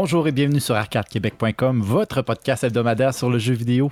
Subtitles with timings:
[0.00, 3.90] Bonjour et bienvenue sur arcadequebec.com, votre podcast hebdomadaire sur le jeu vidéo.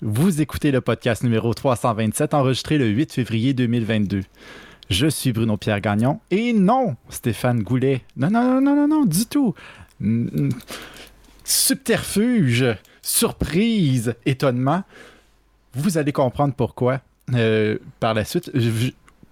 [0.00, 4.20] Vous écoutez le podcast numéro 327 enregistré le 8 février 2022.
[4.90, 8.02] Je suis Bruno Pierre Gagnon et non, Stéphane Goulet.
[8.16, 9.56] Non, non, non, non, non, non, du tout.
[11.42, 12.66] Subterfuge,
[13.02, 14.84] surprise, étonnement.
[15.72, 17.00] Vous allez comprendre pourquoi
[17.34, 18.52] euh, par la suite.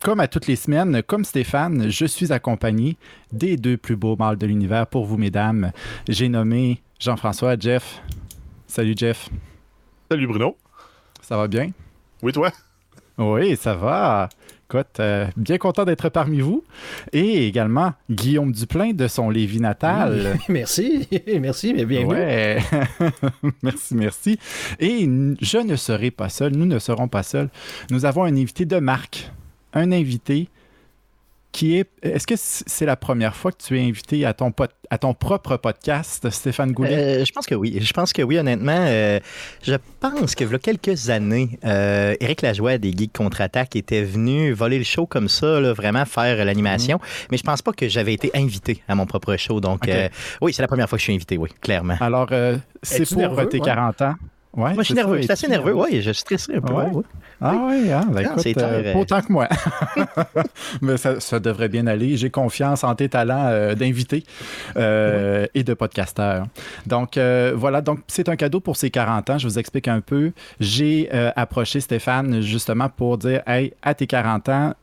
[0.03, 2.97] Comme à toutes les semaines, comme Stéphane, je suis accompagné
[3.31, 5.71] des deux plus beaux mâles de l'univers pour vous, mesdames.
[6.09, 8.03] J'ai nommé Jean-François, Jeff.
[8.67, 9.29] Salut, Jeff.
[10.11, 10.57] Salut Bruno.
[11.21, 11.71] Ça va bien?
[12.21, 12.51] Oui, toi?
[13.17, 14.29] Oui, ça va.
[14.69, 16.65] Écoute, euh, bien content d'être parmi vous.
[17.13, 20.37] Et également Guillaume Duplain de son Lévis natal.
[20.49, 21.07] Merci,
[21.41, 22.15] merci, mais bienvenue.
[22.15, 22.59] Ouais.
[23.63, 24.39] merci, merci.
[24.81, 25.09] Et
[25.41, 27.51] je ne serai pas seul, nous ne serons pas seuls.
[27.91, 29.31] Nous avons un invité de marque.
[29.75, 30.49] Un invité
[31.51, 31.87] qui est.
[32.03, 35.13] Est-ce que c'est la première fois que tu es invité à ton, pod- à ton
[35.13, 36.95] propre podcast, Stéphane Goulet?
[37.21, 37.77] Euh, je pense que oui.
[37.79, 38.73] Je pense que oui, honnêtement.
[38.87, 39.21] euh,
[39.63, 44.03] je pense que, il y a quelques années, euh, Éric Lajoie des Geeks Contre-Attaque était
[44.03, 46.99] venu voler le show comme ça, là, vraiment faire l'animation.
[47.31, 49.61] Mais je pense pas que j'avais été invité à mon propre show.
[49.61, 50.09] Donc, euh,
[50.41, 51.97] oui, c'est la première fois que je suis invité, oui, clairement.
[52.01, 53.67] Alors, euh, c'est pour tes ouais?
[53.67, 54.15] 40 ans.
[54.55, 55.17] Ouais, Moi, je suis nerveux.
[55.17, 56.03] Je suis assez nerveux, oui.
[56.03, 56.75] Je suis stressé un peu.
[56.75, 56.91] Ouais.
[57.41, 58.03] Ah oui, hein?
[58.11, 58.95] Ben, Ah, écoute, euh, euh.
[58.95, 59.49] autant que moi.
[60.83, 62.17] Mais ça, ça devrait bien aller.
[62.17, 64.25] J'ai confiance en tes talents euh, d'invité
[64.77, 66.47] euh, et de podcasteur.
[66.87, 69.39] Donc euh, voilà, donc c'est un cadeau pour ses 40 ans.
[69.39, 70.33] Je vous explique un peu.
[70.61, 74.75] J'ai euh, approché Stéphane justement pour dire, hey, à tes 40 ans,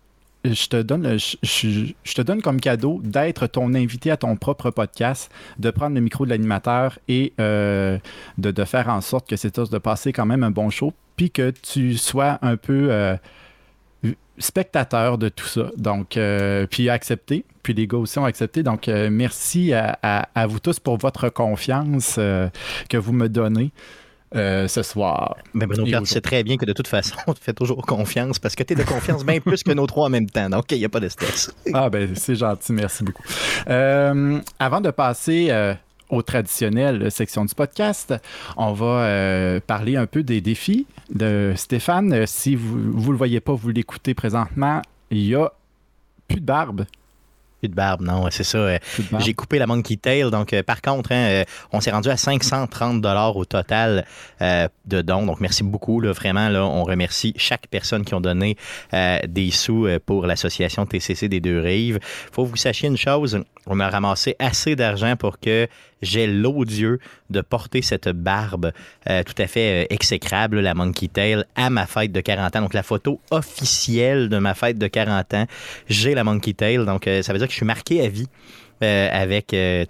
[0.46, 5.32] je te donne, je, te donne comme cadeau d'être ton invité à ton propre podcast,
[5.58, 7.98] de prendre le micro de l'animateur et euh,
[8.38, 11.52] de, faire en sorte que c'est de passer quand même un bon show, puis que
[11.52, 13.18] tu sois un peu euh,
[14.38, 15.72] spectateur de tout ça.
[15.78, 18.64] Donc, euh, puis accepté, puis les gars aussi ont accepté.
[18.64, 23.72] Donc, merci à, vous tous pour votre confiance que vous me donnez
[24.36, 25.38] euh, ce soir.
[25.54, 27.54] Mais Bruno Et Pierre, tu sais très bien que de toute façon, on te fait
[27.54, 30.30] toujours confiance parce que tu es de confiance bien plus que nos trois en même
[30.30, 30.50] temps.
[30.50, 31.52] Donc, il n'y a pas de stress.
[31.74, 33.24] Ah ben c'est gentil, merci beaucoup.
[33.70, 35.74] Euh, avant de passer euh,
[36.10, 38.14] aux traditionnelles sections du podcast,
[38.58, 42.26] on va euh, parler un peu des défis de Stéphane.
[42.28, 44.82] Si vous ne le voyez pas, vous l'écoutez présentement,
[45.12, 45.52] il y a
[46.28, 46.86] plus de barbe.
[47.60, 48.58] Plus de barbe, non, c'est ça.
[48.58, 48.78] euh.
[49.20, 50.32] J'ai coupé la Monkey Tail.
[50.32, 51.44] Donc, euh, par contre, hein, euh,
[51.74, 54.06] on s'est rendu à 530 dollars au total
[54.42, 55.26] euh, de dons.
[55.26, 56.00] Donc, merci beaucoup.
[56.00, 58.56] Là, vraiment, là, on remercie chaque personne qui ont donné
[59.28, 62.00] des sous pour l'association TCC des deux rives.
[62.32, 63.42] faut que vous sachiez une chose.
[63.68, 65.68] On a ramassé assez d'argent pour que
[66.02, 67.00] j'ai l'odieux
[67.30, 68.72] de porter cette barbe
[69.10, 72.62] euh, tout à fait euh, exécrable, la Monkey Tail, à ma fête de 40 ans.
[72.62, 75.46] Donc, la photo officielle de ma fête de 40 ans,
[75.90, 76.78] j'ai la Monkey Tail.
[76.86, 78.28] Donc, euh, ça veut dire que je suis marqué à vie.
[78.84, 79.86] euh, avec, euh,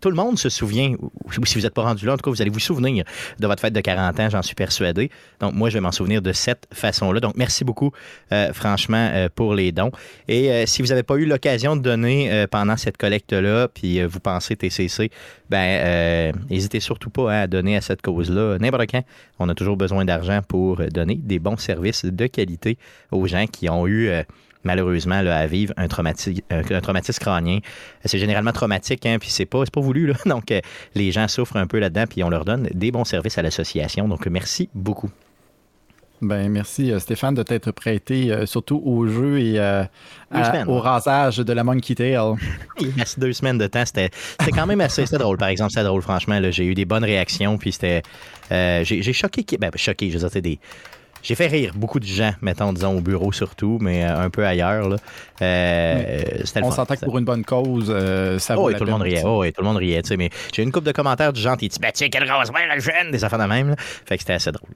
[0.00, 2.30] tout le monde se souvient, ou si vous n'êtes pas rendu là, en tout cas,
[2.30, 3.04] vous allez vous souvenir
[3.38, 5.10] de votre fête de 40 ans, j'en suis persuadé.
[5.40, 7.20] Donc, moi, je vais m'en souvenir de cette façon-là.
[7.20, 7.92] Donc, merci beaucoup,
[8.32, 9.90] euh, franchement, pour les dons.
[10.28, 14.56] Et si vous n'avez pas eu l'occasion de donner pendant cette collecte-là, puis vous pensez
[14.56, 15.10] TCC,
[15.48, 18.58] ben, n'hésitez surtout pas hein, à donner à cette cause-là.
[18.58, 19.02] N'importe quand,
[19.38, 22.78] on a toujours besoin d'argent pour donner des bons services de qualité
[23.12, 24.10] aux gens qui ont eu.
[24.66, 27.58] Euh, malheureusement là, à vivre un, traumati- un, traumatisme crânien.
[28.04, 30.06] C'est généralement traumatique, hein, puis c'est pas, c'est pas voulu.
[30.08, 30.14] Là.
[30.26, 30.60] Donc, euh,
[30.94, 34.08] les gens souffrent un peu là-dedans, puis on leur donne des bons services à l'association.
[34.08, 35.10] Donc, merci beaucoup.
[36.22, 39.84] Ben, merci euh, Stéphane de t'être prêté euh, surtout au jeu et euh,
[40.30, 42.16] à- au rasage de la Monkey Tail.
[42.80, 43.84] Il reste deux semaines de temps.
[43.84, 44.08] C'était
[44.54, 45.72] quand même assez drôle, par exemple.
[45.72, 46.40] C'était drôle, franchement.
[46.50, 48.02] J'ai eu des bonnes réactions, puis c'était.
[48.50, 49.44] euh, J'ai choqué.
[49.58, 50.58] Ben, choqué, je veux dire, des.
[51.22, 54.46] J'ai fait rire beaucoup de gens, mettons, disons, au bureau surtout, mais euh, un peu
[54.46, 54.88] ailleurs.
[54.88, 54.96] là.
[55.42, 56.22] Euh,
[56.62, 59.02] On s'entend que pour une bonne cause, euh, ça Oh, vaut la tout le monde
[59.02, 59.22] riait.
[59.24, 61.32] Oh, oui, tout le monde riait, tu sais, mais j'ai eu une couple de commentaires
[61.32, 63.76] du genre, t'es ben, tu sais, quel rasoir, le jeune, des affaires de même, là.
[63.78, 64.70] Fait que c'était assez drôle.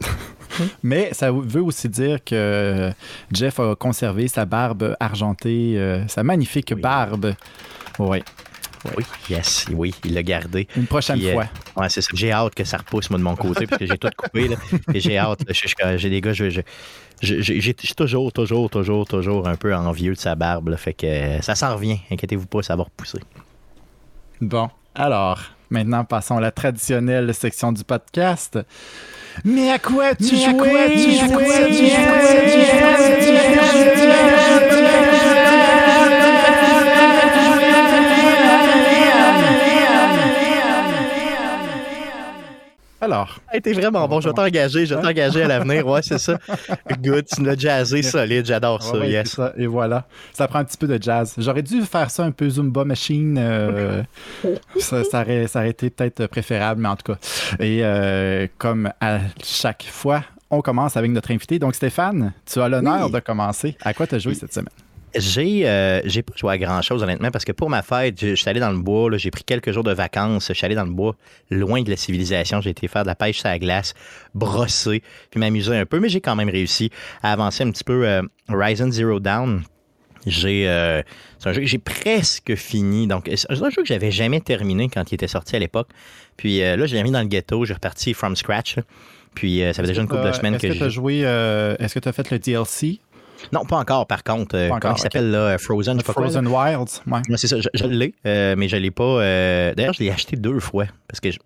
[0.82, 2.90] Mais ça veut aussi dire que
[3.32, 5.78] Jeff a conservé sa barbe argentée,
[6.08, 6.80] sa magnifique Oui.
[6.80, 7.34] barbe.
[7.98, 8.22] Oui,
[8.96, 10.66] Oui, yes, oui, il l'a gardé.
[10.76, 11.46] une prochaine Puis, euh, fois.
[11.76, 12.08] Ouais, c'est ça.
[12.14, 14.56] J'ai hâte que ça repousse, moi, de mon côté, parce que j'ai tout coupé, là.
[14.94, 15.40] Et j'ai hâte.
[15.46, 15.52] là.
[15.52, 16.60] Je- je- J'ai des gars, je, je-
[17.20, 20.76] je- j'ai j'ai toujours, toujours, toujours, toujours un peu envieux de sa barbe, là.
[20.78, 21.98] Fait que euh, ça s'en revient.
[22.10, 23.20] Inquiétez-vous pas, ça va repousser.
[24.40, 28.58] Bon, alors, maintenant passons à la traditionnelle section du podcast.
[29.44, 30.14] Mais à quoi
[43.00, 43.40] quoi tu Alors.
[43.62, 44.20] T'es vraiment bon.
[44.20, 44.86] Je vais t'engager.
[44.86, 45.86] Je vais t'engager à l'avenir.
[45.86, 46.38] Ouais, c'est ça.
[47.02, 47.26] Good.
[47.34, 48.46] Tu l'as jazzé solide.
[48.46, 48.98] J'adore ça.
[48.98, 49.30] Ouais, yes.
[49.32, 49.52] ça.
[49.56, 50.06] Et voilà.
[50.32, 51.34] Ça prend un petit peu de jazz.
[51.38, 53.36] J'aurais dû faire ça un peu Zumba Machine.
[53.38, 54.02] euh,
[54.78, 57.18] ça, ça, aurait, ça aurait été peut-être préférable, mais en tout cas.
[57.58, 61.58] Et euh, comme à chaque fois, on commence avec notre invité.
[61.58, 63.12] Donc, Stéphane, tu as l'honneur Oui.
[63.12, 63.76] de commencer.
[63.82, 64.68] À quoi tu as joué cette semaine?
[65.16, 68.28] J'ai euh, j'ai pas joué à grand chose honnêtement parce que pour ma fête, je,
[68.28, 70.74] je suis allé dans le bois, j'ai pris quelques jours de vacances, je suis allé
[70.74, 71.16] dans le bois,
[71.50, 73.94] loin de la civilisation, j'ai été faire de la pêche sur la glace,
[74.34, 76.90] brosser, puis m'amuser un peu, mais j'ai quand même réussi
[77.22, 79.64] à avancer un petit peu euh, Horizon Zero Dawn.
[80.26, 81.02] J'ai euh,
[81.38, 83.06] c'est un jeu que j'ai presque fini.
[83.06, 85.88] Donc, c'est un jeu que j'avais jamais terminé quand il était sorti à l'époque.
[86.36, 88.76] Puis euh, là, je l'ai mis dans le ghetto, j'ai reparti from scratch.
[89.34, 90.90] Puis euh, ça fait déjà une couple de semaines Est-ce que, j'ai.
[90.90, 91.20] joué.
[91.20, 93.00] Est-ce que tu as fait le DLC?
[93.52, 94.56] Non, pas encore, par contre.
[94.56, 96.30] Euh, Pas encore, comment il s'appelle là Frozen, je sais pas quoi, là?
[96.30, 97.02] Frozen Wilds?
[97.06, 97.20] Ouais.
[97.28, 99.04] Ouais, c'est ça, je, je l'ai, euh, mais je l'ai pas.
[99.04, 101.38] euh, D'ailleurs, je l'ai acheté deux fois parce que je-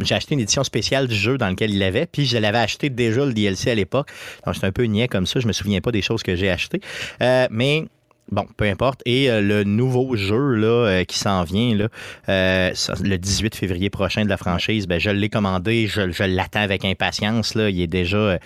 [0.00, 2.90] j'ai acheté une édition spéciale du jeu dans lequel il l'avait, puis je l'avais acheté
[2.90, 4.08] déjà le DLC à l'époque.
[4.44, 6.50] Donc, j'étais un peu niais comme ça, je me souviens pas des choses que j'ai
[6.50, 6.80] achetées.
[7.22, 7.86] Euh, mais.
[8.30, 9.02] Bon, peu importe.
[9.06, 11.88] Et euh, le nouveau jeu là, euh, qui s'en vient, là,
[12.28, 12.70] euh,
[13.02, 16.84] le 18 février prochain de la franchise, ben, je l'ai commandé, je, je l'attends avec
[16.84, 17.56] impatience.
[17.56, 17.70] Là.
[17.70, 18.38] Il est déjà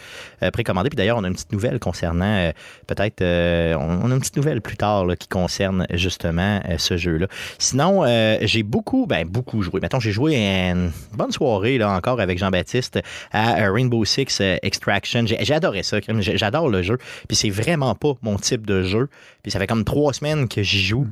[0.45, 0.89] euh, précommandé.
[0.89, 2.53] Puis d'ailleurs, on a une petite nouvelle concernant, euh,
[2.87, 6.97] peut-être, euh, on, on a une petite nouvelle plus tard là, qui concerne justement ce
[6.97, 7.27] jeu-là.
[7.59, 8.05] Sinon,
[8.43, 9.81] j'ai beaucoup, ben beaucoup joué.
[9.81, 13.01] Mettons, j'ai joué une bonne soirée là encore avec Jean-Baptiste
[13.33, 15.25] à Rainbow Six Extraction.
[15.27, 15.99] J'ai adoré ça.
[16.21, 16.99] J'adore le jeu.
[17.29, 19.09] Puis c'est vraiment pas mon type de jeu.
[19.45, 21.07] Puis ça fait comme trois semaines que j'y joue.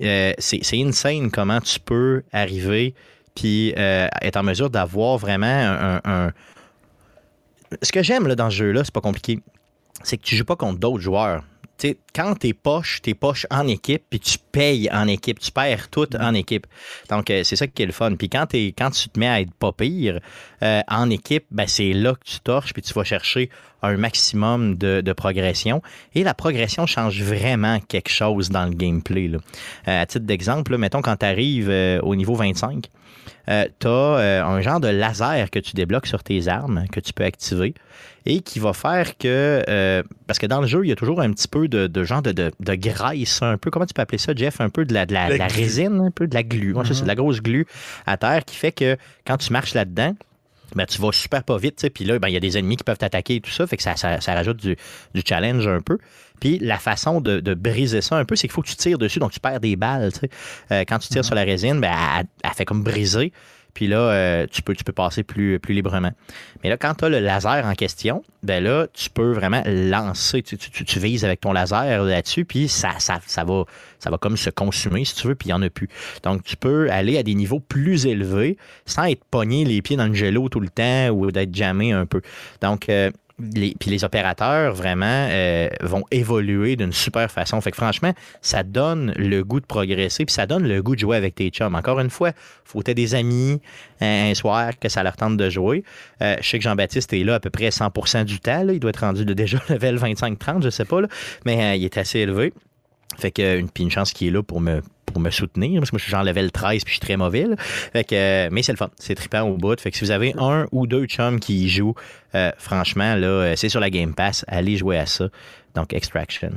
[0.00, 2.94] Euh, c'est insane comment tu peux arriver
[3.34, 6.32] puis euh, être en mesure d'avoir vraiment un, un-
[7.82, 9.40] Ce que j'aime dans ce jeu-là, c'est pas compliqué.
[10.04, 11.42] C'est que tu joues pas contre d'autres joueurs.
[12.14, 15.40] Quand t'es poche, t'es poche en équipe, puis tu payes en équipe.
[15.40, 16.66] Tu perds tout en équipe.
[17.08, 18.14] Donc, euh, c'est ça qui est le fun.
[18.14, 20.20] Puis quand, quand tu te mets à être pas pire
[20.62, 23.50] euh, en équipe, ben, c'est là que tu torches, puis tu vas chercher
[23.82, 25.82] un maximum de, de progression.
[26.14, 29.28] Et la progression change vraiment quelque chose dans le gameplay.
[29.28, 29.38] là.
[29.88, 31.70] Euh, à titre d'exemple, mettons quand tu arrives
[32.02, 32.88] au niveau 25,
[33.48, 37.12] euh, tu as un genre de laser que tu débloques sur tes armes que tu
[37.12, 37.74] peux activer
[38.24, 39.62] et qui va faire que.
[39.68, 42.04] euh, parce que dans le jeu, il y a toujours un petit peu de, de
[42.04, 43.70] genre de, de, de graisse, un peu.
[43.70, 44.60] Comment tu peux appeler ça, Jeff?
[44.60, 45.04] Un peu de la,
[45.48, 46.74] résine, un peu de la glu.
[46.84, 47.66] C'est ça, de la grosse glu
[48.06, 48.96] à terre qui fait que
[49.26, 50.14] quand tu marches là-dedans,
[50.74, 52.58] ben, tu vas super pas vite, tu sais, puis là, ben, il y a des
[52.58, 54.76] ennemis qui peuvent t'attaquer et tout ça, fait que ça, ça, ça rajoute du,
[55.14, 55.98] du challenge un peu.
[56.40, 58.98] Puis la façon de, de briser ça un peu, c'est qu'il faut que tu tires
[58.98, 60.30] dessus, donc tu perds des balles, tu sais.
[60.72, 63.32] Euh, quand tu tires sur la résine, ben, elle, elle fait comme briser,
[63.74, 66.12] puis là, euh, tu, peux, tu peux passer plus, plus librement.
[66.62, 70.42] Mais là, quand tu as le laser en question, ben là, tu peux vraiment lancer,
[70.42, 73.64] tu, vises avec ton laser là-dessus, puis ça, ça, ça, va,
[73.98, 75.88] ça va comme se consumer, si tu veux, puis il n'y en a plus.
[76.22, 80.06] Donc, tu peux aller à des niveaux plus élevés sans être pogné les pieds dans
[80.06, 82.20] le gelo tout le temps ou d'être jamais un peu.
[82.60, 83.10] Donc, euh,
[83.54, 87.60] les, puis les opérateurs vraiment euh, vont évoluer d'une super façon.
[87.60, 91.00] Fait que franchement, ça donne le goût de progresser, puis ça donne le goût de
[91.00, 91.74] jouer avec tes chums.
[91.74, 92.32] Encore une fois,
[92.64, 93.60] faut que des amis
[94.00, 95.84] un, soir que ça leur tente de jouer.
[96.22, 98.66] Euh, je sais que Jean-Baptiste est là à peu près 100% du temps.
[98.68, 101.00] Il doit être rendu de déjà level 25-30, je sais pas,
[101.44, 102.52] mais euh, il est assez élevé.
[103.18, 105.96] Fait que puis une chance qu'il est là pour me, pour me soutenir, parce que
[105.96, 107.46] moi je suis genre level 13 puis je suis très mauvais.
[107.92, 109.80] Fait que, euh, mais c'est le fun, c'est trippant au bout.
[109.80, 111.94] Fait que si vous avez un ou deux chums qui y jouent,
[112.34, 115.28] euh, franchement, là, euh, c'est sur la Game Pass, allez jouer à ça.
[115.74, 116.52] Donc Extraction.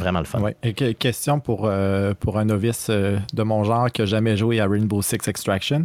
[0.00, 0.40] Vraiment le fun.
[0.40, 0.56] Ouais.
[0.62, 4.36] Et que- question pour, euh, pour un novice euh, de mon genre qui n'a jamais
[4.36, 5.84] joué à Rainbow Six Extraction.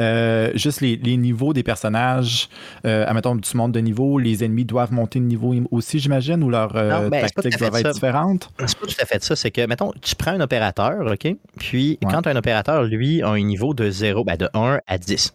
[0.00, 2.48] Euh, juste les, les niveaux des personnages,
[2.86, 6.48] euh, admettons, tu montes de niveau, les ennemis doivent monter de niveau aussi, j'imagine, ou
[6.50, 7.92] leurs euh, Non, ben, fait doivent être ça.
[7.92, 8.48] différentes?
[8.64, 9.34] C'est pas tout à fait ça.
[9.36, 11.36] C'est que, mettons, tu prends un opérateur, OK?
[11.58, 12.10] Puis, Ouais.
[12.12, 15.34] quand un opérateur, lui, a un niveau de 0, ben, de 1 à 10.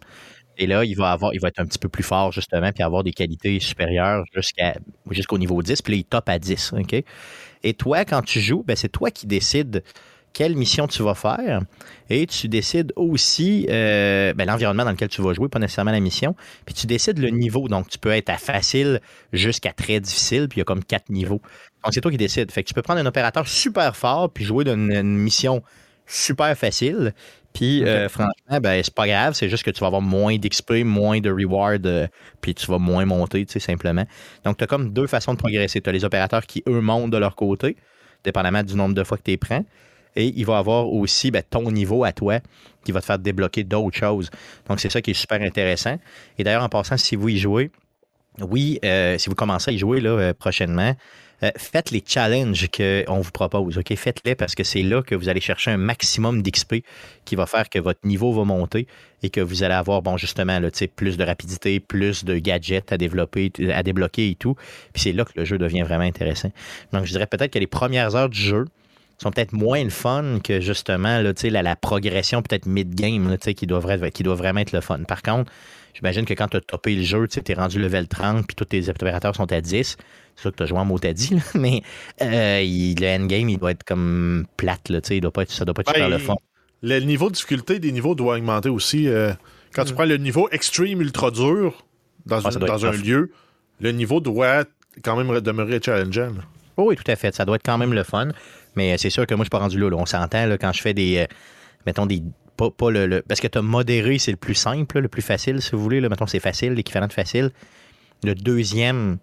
[0.57, 2.83] Et là, il va, avoir, il va être un petit peu plus fort, justement, puis
[2.83, 4.75] avoir des qualités supérieures jusqu'à,
[5.09, 7.03] jusqu'au niveau 10, puis là, il top à 10, OK?
[7.63, 9.83] Et toi, quand tu joues, ben, c'est toi qui décides
[10.33, 11.61] quelle mission tu vas faire
[12.09, 15.99] et tu décides aussi euh, ben, l'environnement dans lequel tu vas jouer, pas nécessairement la
[15.99, 17.67] mission, puis tu décides le niveau.
[17.67, 19.01] Donc, tu peux être à facile
[19.33, 21.41] jusqu'à très difficile, puis il y a comme quatre niveaux.
[21.83, 22.51] Donc, c'est toi qui décides.
[22.51, 25.61] Fait que tu peux prendre un opérateur super fort puis jouer dans une, une mission
[26.07, 27.13] super facile.
[27.53, 29.33] Puis, euh, franchement, ben, c'est pas grave.
[29.33, 32.07] C'est juste que tu vas avoir moins d'XP, moins de reward, euh,
[32.39, 34.05] puis tu vas moins monter, tu sais, simplement.
[34.45, 35.81] Donc, tu as comme deux façons de progresser.
[35.81, 37.75] Tu as les opérateurs qui, eux, montent de leur côté,
[38.23, 39.65] dépendamment du nombre de fois que tu les prends.
[40.15, 42.39] Et il va avoir aussi ben, ton niveau à toi
[42.83, 44.29] qui va te faire débloquer d'autres choses.
[44.67, 45.97] Donc, c'est ça qui est super intéressant.
[46.37, 47.71] Et d'ailleurs, en passant, si vous y jouez,
[48.39, 50.95] oui, euh, si vous commencez à y jouer là, prochainement,
[51.43, 53.77] euh, faites les challenges qu'on vous propose.
[53.77, 53.95] OK?
[53.95, 56.83] Faites-les parce que c'est là que vous allez chercher un maximum d'XP
[57.25, 58.87] qui va faire que votre niveau va monter
[59.23, 62.97] et que vous allez avoir, bon, justement, là, plus de rapidité, plus de gadgets à
[62.97, 64.55] développer, à débloquer et tout.
[64.93, 66.51] Puis c'est là que le jeu devient vraiment intéressant.
[66.93, 68.65] Donc, je dirais peut-être que les premières heures du jeu,
[69.21, 73.67] sont peut-être moins le fun que justement là, la, la progression peut-être mid-game qui, qui
[73.67, 75.03] doit vraiment être le fun.
[75.03, 75.51] Par contre,
[75.93, 78.65] j'imagine que quand tu as topé le jeu, tu es rendu level 30 puis tous
[78.65, 79.97] tes opérateurs sont à 10.
[80.35, 81.83] C'est sûr que tu as joué en mot à 10, mais
[82.21, 84.89] euh, le endgame, il doit être comme plate.
[84.89, 86.35] Là, il doit pas être, ça doit pas être super le fun.
[86.81, 89.07] Le niveau de difficulté des niveaux doit augmenter aussi.
[89.07, 89.33] Euh,
[89.73, 89.95] quand tu mm.
[89.95, 91.85] prends le niveau extreme ultra dur
[92.25, 93.31] dans, dans un lieu,
[93.79, 94.65] le niveau doit
[95.03, 96.33] quand même demeurer challengeant.
[96.77, 97.33] oui, tout à fait.
[97.35, 98.29] Ça doit être quand même le fun.
[98.75, 99.89] Mais c'est sûr que moi, je suis pas rendu là.
[99.95, 101.17] On s'entend quand je fais des.
[101.17, 101.25] Euh,
[101.85, 102.23] mettons des.
[102.57, 105.71] Pas, le, Parce que tu as modéré, c'est le plus simple, le plus facile, si
[105.71, 105.99] vous voulez.
[105.99, 106.09] Là.
[106.09, 107.49] Mettons, c'est facile, l'équivalent de facile.
[108.23, 109.17] Le deuxième,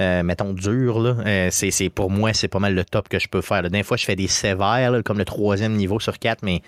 [0.00, 3.40] euh, mettons, dur, là, c'est, pour moi, c'est pas mal le top que je peux
[3.40, 3.62] faire.
[3.62, 6.62] D'un fois, je fais des sévères, comme le troisième niveau sur quatre, mais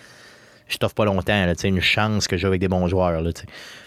[0.69, 1.47] je t'offre pas longtemps.
[1.47, 3.21] Là, une chance que je joue avec des bons joueurs.
[3.21, 3.31] Là,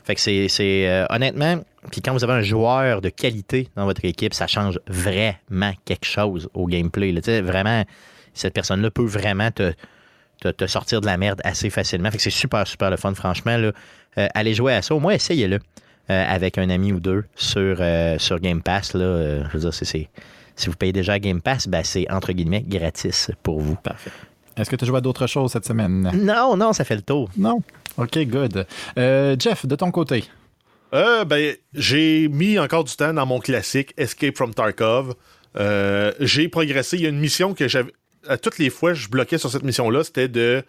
[0.04, 4.34] fait que c'est, honnêtement, puis quand vous avez un joueur de qualité dans votre équipe,
[4.34, 7.12] ça change vraiment quelque chose au gameplay.
[7.12, 7.84] Là, vraiment,
[8.34, 9.74] cette personne-là peut vraiment te,
[10.68, 12.12] sortir de la merde assez facilement.
[12.12, 13.58] Fait que c'est super, super le fun, franchement.
[13.58, 13.72] Là.
[14.18, 14.94] Euh, allez jouer à ça.
[14.94, 15.60] Au moins, essayez-le euh,
[16.10, 18.94] avec un ami ou deux sur, euh, sur Game Pass.
[18.94, 19.44] Là.
[19.48, 20.08] je veux dire, si
[20.68, 23.76] vous payez déjà Game Pass, ben, c'est entre guillemets gratis pour vous.
[23.76, 24.12] Parfait.
[24.58, 26.12] Est-ce que tu as joué à d'autres choses cette semaine?
[26.14, 27.30] Non, non, ça fait le tour.
[27.38, 27.62] Non?
[27.98, 28.66] OK, good.
[28.98, 30.26] Jeff, de ton côté?
[30.92, 35.16] ben, j'ai mis encore du temps dans mon classique Escape from Tarkov.
[36.20, 36.98] j'ai progressé.
[36.98, 37.94] Il y a une mission que j'avais
[38.28, 40.64] à toutes les fois je bloquais sur cette mission-là, c'était de.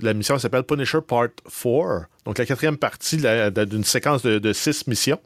[0.00, 5.18] La mission s'appelle Punisher Part 4, donc la quatrième partie d'une séquence de, six missions.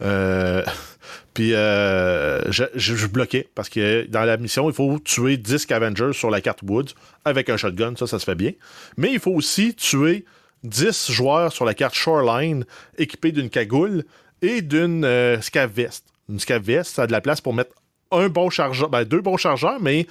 [0.00, 0.64] Euh,
[1.34, 6.30] puis euh, je, bloquais parce que dans la mission, il faut tuer 10 Avengers sur
[6.30, 6.94] la carte Woods
[7.26, 8.52] avec un shotgun, ça, ça se fait bien.
[8.96, 10.24] Mais il faut aussi tuer
[10.64, 12.64] 10 joueurs sur la carte Shoreline
[12.96, 14.04] équipés d'une cagoule
[14.40, 16.06] et d'une euh, scav vest.
[16.30, 17.74] Une scav vest, ça a de la place pour mettre
[18.10, 20.06] un bon chargeur, ben, deux bons chargeurs, mais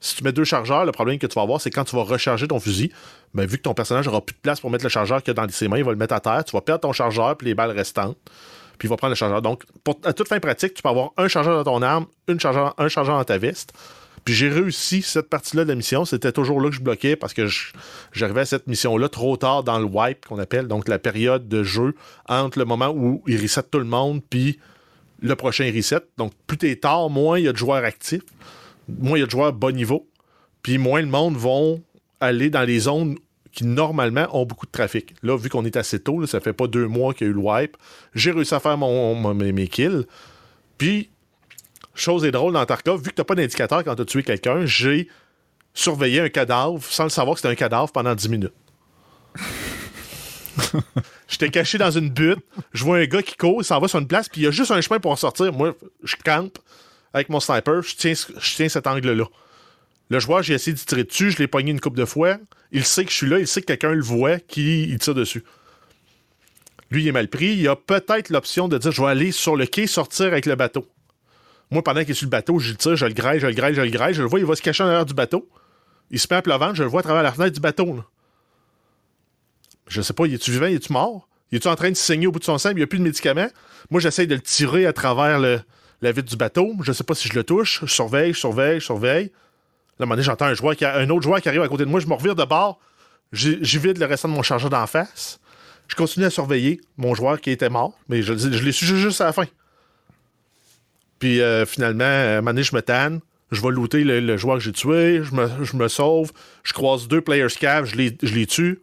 [0.00, 2.02] si tu mets deux chargeurs, le problème que tu vas avoir, c'est quand tu vas
[2.02, 2.92] recharger ton fusil,
[3.34, 5.48] ben, vu que ton personnage n'aura plus de place pour mettre le chargeur qu'il dans
[5.48, 7.54] ses mains, il va le mettre à terre, tu vas perdre ton chargeur puis les
[7.54, 8.16] balles restantes,
[8.78, 9.42] puis il va prendre le chargeur.
[9.42, 9.64] Donc,
[10.04, 13.24] à toute fin pratique, tu peux avoir un chargeur dans ton arme, un chargeur dans
[13.24, 13.72] ta veste.
[14.24, 16.04] Puis j'ai réussi cette partie-là de la mission.
[16.04, 17.48] C'était toujours là que je bloquais parce que
[18.12, 21.62] j'arrivais à cette mission-là trop tard dans le wipe qu'on appelle, donc la période de
[21.62, 21.94] jeu
[22.28, 24.58] entre le moment où il reset tout le monde puis
[25.22, 26.00] le prochain reset.
[26.18, 28.22] Donc plus t'es tard, moins il y a de joueurs actifs
[28.88, 30.08] moins il y a de joueurs bas niveau,
[30.62, 31.82] puis moins le monde vont
[32.20, 33.16] aller dans les zones
[33.52, 35.14] qui normalement ont beaucoup de trafic.
[35.22, 37.34] Là, vu qu'on est assez tôt, ça fait pas deux mois qu'il y a eu
[37.34, 37.76] le wipe,
[38.14, 40.06] j'ai réussi à faire mon, mes, kills.
[40.76, 41.10] Puis,
[41.94, 44.64] chose est drôle dans Tarkov, vu que t'as pas d'indicateur quand tu as tué quelqu'un,
[44.66, 45.08] j'ai
[45.74, 48.54] surveillé un cadavre sans le savoir que c'était un cadavre pendant 10 minutes.
[51.28, 53.98] J'étais caché dans une butte, je vois un gars qui court, il s'en va sur
[53.98, 55.52] une place, puis il y a juste un chemin pour en sortir.
[55.52, 56.58] Moi, je campe,
[57.18, 59.24] avec mon sniper, je tiens, cet angle-là.
[60.10, 62.38] Le joueur, j'ai essayé de tirer dessus, je l'ai pogné une coupe de fois.
[62.72, 65.44] Il sait que je suis là, il sait que quelqu'un le voit, qui tire dessus.
[66.90, 67.56] Lui, il est mal pris.
[67.56, 70.54] Il a peut-être l'option de dire je vais aller sur le quai, sortir avec le
[70.54, 70.86] bateau.
[71.70, 73.52] Moi, pendant qu'il est sur le bateau, je le tire, je le graille, je le
[73.52, 74.14] graille, je le graille.
[74.14, 75.48] Je le vois, il va se cacher en arrière du bateau.
[76.10, 78.02] Il se met à pleuvant, je le vois à travers la fenêtre du bateau.
[79.86, 81.28] Je sais pas, il est-tu vivant, il est-tu mort?
[81.50, 82.98] Il est-tu en train de saigner au bout de son sang, il n'y a plus
[82.98, 83.48] de médicaments?
[83.90, 85.60] Moi, j'essaye de le tirer à travers le,
[86.02, 86.74] la vitre du bateau.
[86.82, 87.80] Je sais pas si je le touche.
[87.84, 89.32] Je surveille, je surveille, je surveille.
[89.98, 92.00] Là, à j'entends un, autre joueur qui arrive à côté de moi.
[92.00, 92.78] Je me revire de bord.
[93.32, 95.40] J'y le restant de mon chargeur d'en face.
[95.88, 99.20] Je continue à surveiller mon joueur qui était mort, mais je, je l'ai su juste
[99.20, 99.46] à la fin.
[101.18, 103.20] Puis euh, finalement, à un je me tanne.
[103.50, 105.22] Je vais looter le, joueur que j'ai tué.
[105.22, 106.32] Je me, sauve.
[106.62, 107.86] Je croise deux players cav.
[107.86, 108.80] Je les, je les tue.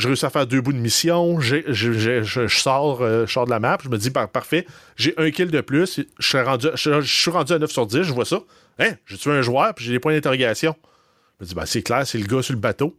[0.00, 1.40] Je réussis à faire deux bouts de mission.
[1.40, 3.76] Je, sors, euh, je sors de la map.
[3.84, 4.66] Je me dis, parfait,
[4.96, 6.00] j'ai un kill de plus.
[6.18, 8.04] Je suis, rendu, je, suis rendu à 9 sur 10.
[8.04, 8.40] Je vois ça.
[8.78, 10.74] Hein, j'ai tué un joueur, puis j'ai des points d'interrogation.
[11.38, 12.96] Je me dis, ben, c'est clair, c'est le gars sur le bateau.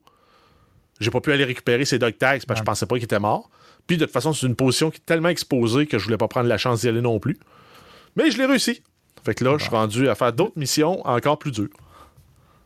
[0.99, 3.19] J'ai pas pu aller récupérer ses dog tags parce que je pensais pas qu'il était
[3.19, 3.49] mort.
[3.87, 6.27] Puis de toute façon, c'est une position qui est tellement exposée que je voulais pas
[6.27, 7.39] prendre la chance d'y aller non plus.
[8.15, 8.83] Mais je l'ai réussi.
[9.25, 11.69] Fait que là, je suis rendu à faire d'autres missions encore plus dures.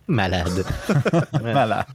[0.08, 0.66] Malade.
[1.44, 1.86] Malade.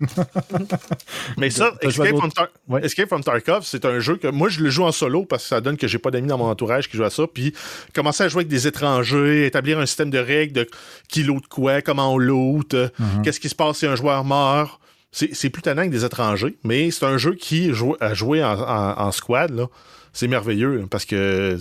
[1.38, 5.24] Mais ça, Escape from, Tarkov, c'est un jeu que moi, je le joue en solo
[5.24, 7.24] parce que ça donne que j'ai pas d'amis dans mon entourage qui jouent à ça.
[7.32, 7.54] Puis
[7.94, 10.68] commencer à jouer avec des étrangers, établir un système de règles de
[11.08, 13.22] qui loot quoi, comment on loot, mhm.
[13.22, 14.80] qu'est-ce qui se passe si un joueur meurt.
[15.12, 19.66] C'est plus tannant que des étrangers, mais c'est un jeu qui, à jouer en, squad,
[20.12, 21.58] c'est merveilleux parce que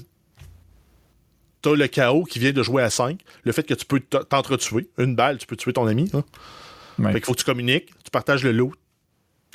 [1.61, 3.19] t'as le chaos qui vient de jouer à 5.
[3.43, 4.89] Le fait que tu peux t'entretuer.
[4.97, 6.09] Une balle, tu peux tuer ton ami.
[6.13, 6.23] Hein.
[6.97, 8.73] Fait qu'il faut que tu communiques, tu partages le loot.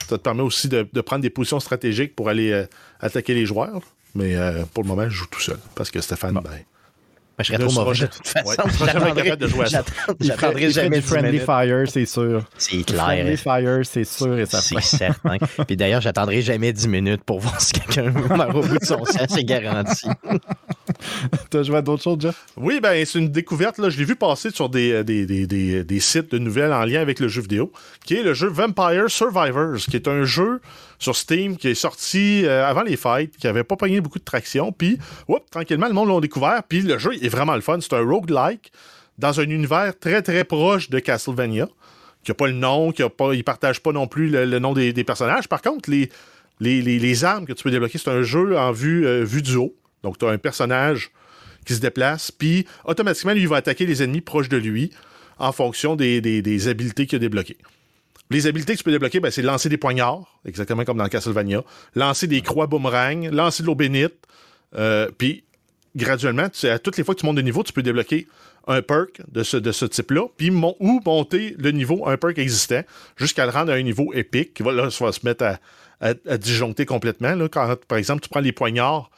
[0.09, 2.67] Ça te permet aussi de, prendre des positions stratégiques pour aller euh,
[3.01, 3.83] attaquer les joueurs.
[4.15, 5.59] Mais euh, pour le moment, je joue tout seul.
[5.75, 6.51] Parce que Stéphane, ben,
[7.39, 8.49] je serais trop mauvais de toute façon.
[8.49, 9.85] Ouais, de jouer à ça.
[10.21, 12.45] J'attendrai jamais du Friendly Fire, c'est sûr.
[12.57, 13.05] C'est clair.
[13.05, 14.81] Friendly Fire, c'est sûr et certain.
[14.81, 15.37] C'est certain.
[15.67, 19.05] Puis d'ailleurs, j'attendrai jamais 10 minutes pour voir si quelqu'un meurt au bout de son
[19.05, 20.07] sang, c'est garanti.
[21.51, 22.47] T'as joué à d'autres choses, Jeff?
[22.57, 23.79] Oui, ben c'est une découverte.
[23.79, 23.91] Là.
[23.91, 27.21] Je l'ai vu passer sur des, des, des, des, sites de nouvelles en lien avec
[27.21, 27.73] le jeu vidéo,
[28.05, 30.61] qui est le jeu Vampire Survivors, qui est un jeu
[30.99, 34.25] sur Steam qui est sorti euh, avant les fêtes, qui avait pas pogné beaucoup de
[34.25, 34.73] traction.
[34.73, 34.99] Puis,
[35.51, 36.63] tranquillement, le monde l'a découvert.
[36.69, 37.79] Puis le jeu est vraiment le fun.
[37.81, 38.73] C'est un roguelike
[39.19, 41.69] dans un univers très, très proche de Castlevania,
[42.23, 44.93] qui n'a pas le nom, qui pas, il partage pas non plus le, nom des,
[45.05, 45.49] personnages.
[45.49, 46.11] Par contre, les,
[46.61, 49.75] les, armes que tu peux débloquer, c'est un jeu en vue, euh, vue du haut.
[50.03, 51.11] Donc, tu as un personnage
[51.65, 54.91] qui se déplace, puis automatiquement, lui, il va attaquer les ennemis proches de lui
[55.39, 57.57] en fonction des, des habiletés qu'il a débloquées.
[58.31, 61.63] Les habiletés que tu peux débloquer, ben, c'est lancer des poignards, exactement comme dans Castlevania,
[61.95, 64.15] lancer des croix boomerang, lancer de l'eau bénite,
[64.77, 65.45] euh, puis
[65.97, 68.27] graduellement, à toutes les fois que tu montes de niveau, tu peux débloquer
[68.67, 72.83] un perk de ce, de ce type-là, puis ou monter le niveau, un perk existant,
[73.17, 76.85] jusqu'à le rendre à un niveau épique, qui va, là, va se mettre à, disjoncter
[76.85, 77.35] complètement.
[77.35, 79.11] Là, quand, par exemple, tu prends les poignards,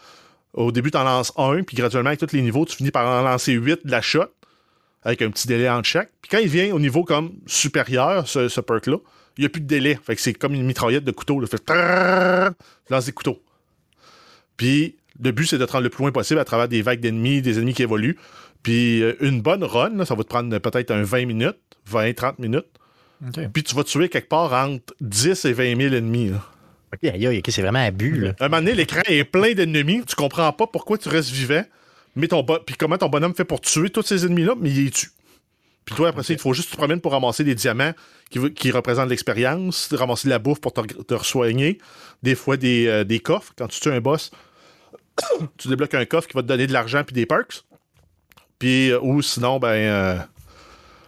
[0.53, 3.07] au début, tu en lances un, puis graduellement, avec tous les niveaux, tu finis par
[3.07, 4.27] en lancer huit de la shot
[5.03, 6.11] avec un petit délai entre chaque.
[6.21, 8.97] Puis quand il vient au niveau comme supérieur, ce, perk-là,
[9.37, 9.99] il n'y a plus de délai.
[10.03, 11.41] Fait que c'est comme une mitraillette de couteau.
[11.47, 11.63] Fait
[12.91, 13.41] lance des couteaux.
[14.57, 17.01] Puis le but, c'est de te rendre le plus loin possible à travers des vagues
[17.01, 18.17] d'ennemis, des ennemis qui évoluent.
[18.63, 21.59] Puis euh, une bonne run, ça va te prendre peut-être un 20 minutes,
[21.91, 22.67] 20-30 minutes.
[23.53, 26.33] Puis tu vas tuer quelque part entre 10 et 20 000 ennemis.
[26.93, 27.11] OK,
[27.49, 28.21] c'est vraiment abus.
[28.21, 28.33] Là.
[28.41, 30.03] À un moment donné, l'écran est plein d'ennemis.
[30.07, 31.65] Tu comprends pas pourquoi tu restes vivant
[32.27, 35.11] ton puis comment ton bonhomme fait pour tuer tous ces ennemis-là, mais il les tue.
[35.85, 37.93] Puis toi, après ça, il faut juste te promènes pour ramasser des diamants
[38.31, 41.79] qui, qui représentent l'expérience, ramasser de la bouffe pour te, te soigner,
[42.23, 43.53] des fois euh, des, coffres.
[43.57, 44.33] Quand tu tues un boss,
[45.59, 47.65] tu débloques un coffre qui va te donner de l'argent puis des perks.
[48.59, 50.19] Puis, euh, ou sinon, ben, euh,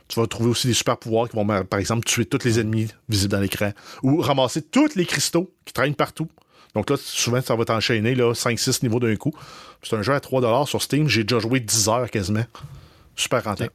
[0.09, 2.89] tu vas trouver aussi des super pouvoirs qui vont, par exemple, tuer tous les ennemis
[3.09, 3.73] visibles dans l'écran.
[4.03, 6.29] Ou ramasser tous les cristaux qui traînent partout.
[6.75, 9.33] Donc là, souvent, ça va t'enchaîner 5-6 niveaux d'un coup.
[9.83, 11.09] C'est un jeu à 3$ sur Steam.
[11.09, 12.45] J'ai déjà joué 10 heures quasiment.
[13.17, 13.73] Super rentable.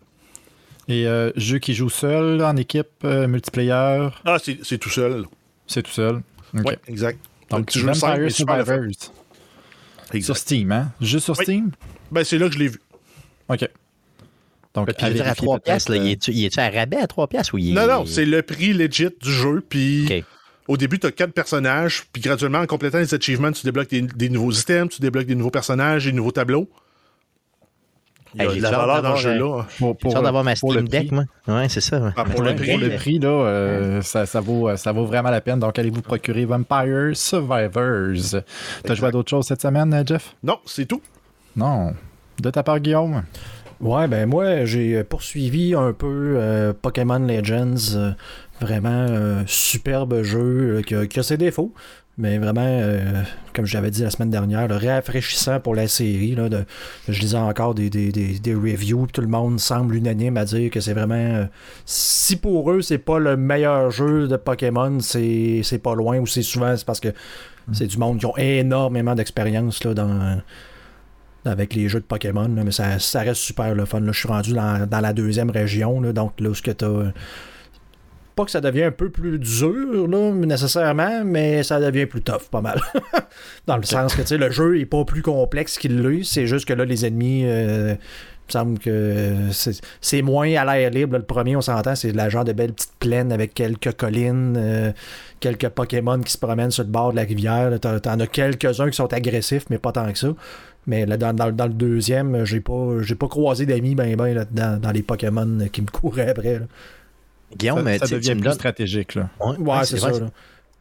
[0.88, 4.10] Et euh, jeu qui joue seul, en équipe, multiplayer?
[4.26, 5.26] Ah, c'est tout seul.
[5.66, 6.22] C'est tout seul.
[6.54, 7.20] Oui, exact.
[7.50, 9.12] Donc, tu joues Vampire Survivors.
[10.22, 10.92] Sur Steam, hein?
[11.02, 11.72] Juste sur Steam?
[12.12, 12.80] Ben, c'est là que je l'ai vu.
[13.50, 13.68] OK.
[14.74, 17.58] Donc, tu veux dire à 3 piastres, il est-tu à rabais à 3 piastres ou
[17.60, 17.74] il est...
[17.74, 20.24] Non, non, c'est le prix legit du jeu, puis
[20.68, 24.30] au début, tu as quatre personnages, puis graduellement, en complétant les achievements, tu débloques des,
[24.30, 26.70] nouveaux items, tu débloques des nouveaux personnages, des nouveaux tableaux.
[28.36, 29.66] Il y a de la valeur dans le jeu-là.
[29.78, 31.26] Pour, pour, d'avoir ma Steam Deck, moi.
[31.48, 32.14] Ouais, c'est ça.
[32.16, 35.42] Ah, pour, le prix, le prix, là, euh, ça, ça, vaut, ça vaut vraiment la
[35.42, 35.60] peine.
[35.60, 38.42] Donc, allez vous procurer Vampire Survivors?
[38.84, 40.36] T'as joué à d'autres choses cette semaine, Jeff?
[40.44, 41.02] Non, c'est tout.
[41.56, 41.94] Non.
[42.42, 43.24] De ta part, Guillaume?
[43.80, 47.96] Ouais, ben moi, j'ai poursuivi un peu euh, Pokémon Legends.
[47.96, 48.12] Euh,
[48.62, 51.74] vraiment un superbe jeu euh, qui a, ses défauts.
[52.18, 52.84] Mais vraiment,
[53.54, 56.36] comme j'avais dit la semaine dernière, le rafraîchissant pour la série.
[56.36, 56.64] Là, de,
[57.10, 60.80] je lisais encore des, des, des, reviews, tout le monde semble unanime à dire que
[60.80, 61.48] c'est vraiment.
[61.86, 66.44] si pour eux, c'est pas le meilleur jeu de Pokémon, c'est pas loin, ou c'est
[66.44, 67.74] souvent c'est parce que mm.
[67.74, 70.40] c'est du monde qui ont énormément d'expérience dans
[71.46, 74.02] avec les jeux de Pokémon, mais ça, ça, reste super le fun.
[74.06, 77.14] Je suis rendu dans, la deuxième région, donc là où tu as.
[78.36, 82.50] Pas que ça devient un peu plus dur, là, nécessairement, mais ça devient plus tough,
[82.50, 82.82] pas mal.
[83.68, 86.74] dans le sens que le jeu est pas plus complexe qu'il l'est, c'est juste que
[86.74, 87.44] là, les ennemis.
[87.46, 87.96] Euh,
[88.44, 89.36] il me semble que
[90.02, 91.18] c'est moins à l'air libre.
[91.18, 94.92] Le premier, on s'entend, c'est la genre de belle petite plaine avec quelques collines, euh,
[95.40, 97.72] quelques Pokémon qui se promènent sur le bord de la rivière.
[97.80, 100.28] T'en as quelques-uns qui sont agressifs, mais pas tant que ça.
[100.88, 104.46] Mais là, dans, dans, le deuxième, j'ai pas j'ai pas croisé d'amis ben ben là,
[104.46, 106.60] dans, les Pokémon qui me couraient après.
[107.58, 109.16] Guillaume, ça, ça devient plus stratégique.
[109.16, 109.30] Là.
[109.40, 110.12] Ouais, c'est ça.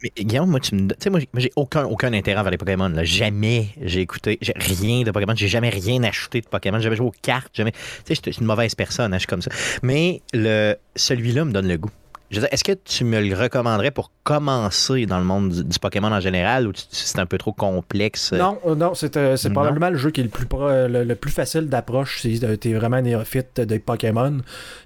[0.02, 0.88] Mais Guillaume, moi, tu me.
[0.88, 2.88] Tu sais, moi, j'ai aucun, aucun intérêt vers les Pokémon.
[2.88, 3.04] Là.
[3.04, 5.34] Jamais j'ai écouté j'ai rien de Pokémon.
[5.36, 6.78] J'ai jamais rien acheté de Pokémon.
[6.78, 7.50] J'ai jamais joué aux cartes.
[7.54, 7.70] Jamais...
[7.70, 9.50] Tu sais, je suis une mauvaise personne, hein, je suis comme ça.
[9.82, 10.74] Mais le...
[10.96, 11.90] celui-là me donne le goût.
[12.32, 16.66] Est-ce que tu me le recommanderais pour commencer dans le monde du, Pokémon en général
[16.66, 18.32] ou c'est un peu trop complexe?
[18.32, 21.68] Non, euh, non, c'est euh, probablement le jeu qui est le plus, le, plus facile
[21.68, 24.38] d'approche si tu es vraiment néophyte des Pokémon.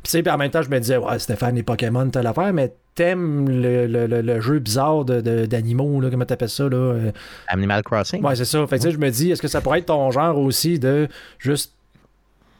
[0.02, 3.48] Puis en même temps, je me disais, ouais, Stéphane, les Pokémon, t'as l'affaire, mais t'aimes
[3.48, 6.68] le, le, jeu bizarre d'animaux, de, comment t'appelles ça?
[6.68, 7.12] Là?
[7.48, 8.24] Animal Crossing?
[8.24, 8.66] Ouais, c'est ça.
[8.66, 11.06] Fait que, je me dis, est-ce que ça pourrait être ton genre aussi de
[11.38, 11.74] juste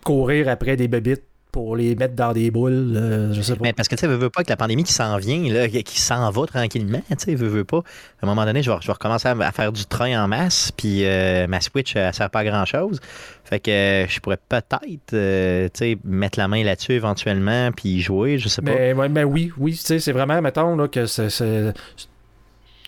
[0.05, 1.25] courir après des bébites?
[1.57, 3.61] Pour les mettre dans des boules, euh, je sais pas.
[3.63, 5.67] Mais parce que tu sais, veux, veux pas que la pandémie qui s'en vient, là,
[5.69, 7.79] qui s'en va tranquillement, tu veux, veux pas.
[7.79, 10.71] À un moment donné, je vais, je vais recommencer à, faire du train en masse,
[10.77, 13.01] puis euh, ma Switch, elle sert pas à grand chose.
[13.45, 18.61] Fait que euh, je pourrais peut-être, mettre la main là-dessus éventuellement, puis jouer, je sais
[18.61, 18.73] pas.
[18.73, 21.73] Mais, mais oui, oui, tu sais, c'est vraiment, mettons, là, que c'est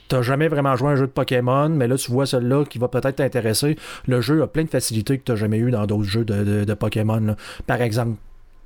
[0.08, 2.78] t'as jamais vraiment joué à un jeu de Pokémon, mais là, tu vois celui-là qui
[2.78, 3.76] va peut-être t'intéresser.
[4.06, 6.74] Le jeu a plein de facilités que t'as jamais eu dans d'autres jeux de, de,
[6.74, 7.36] Pokémon.
[7.66, 8.16] Par exemple,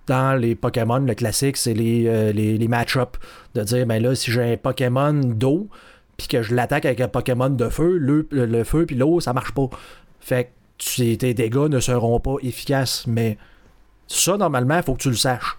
[0.07, 3.17] dans les Pokémon, le classique, c'est les, euh, les, match-up.
[3.55, 5.69] De dire, ben là, si j'ai un Pokémon d'eau,
[6.17, 9.33] puis que je l'attaque avec un Pokémon de feu, le, le feu puis l'eau, ça
[9.33, 9.69] marche pas.
[10.21, 13.07] Fait que tes dégâts ne seront pas efficaces.
[13.07, 13.39] Mais
[14.07, 15.59] ça, normalement, il faut que tu le saches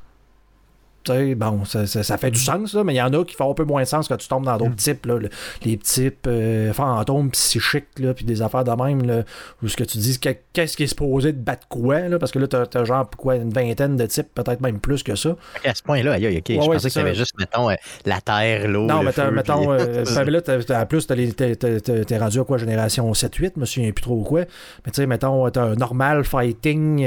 [1.35, 3.53] bon, ça, ça, fait du sens, là, mais il y en a qui font un
[3.53, 4.75] peu moins de sens quand tu tombes dans d'autres mm.
[4.75, 5.19] types, là,
[5.63, 9.23] les types euh, fantômes psychiques, là, puis des affaires de même, là,
[9.61, 12.39] où ce que tu dis, qu'est-ce qui est supposé de battre quoi, là, parce que
[12.39, 15.35] là, t'as as genre quoi, une vingtaine de types, peut-être même plus que ça.
[15.65, 18.85] À ce point-là, ok, je pensais qu'il y avait juste, mettons, euh, la terre, l'eau.
[18.85, 23.59] Non, le feu, mettons, euh, là, en plus, t'es rendu à quoi, génération 7-8, je
[23.59, 24.41] me souviens plus trop quoi,
[24.85, 27.05] mais tu sais, mettons, t'as un normal fighting,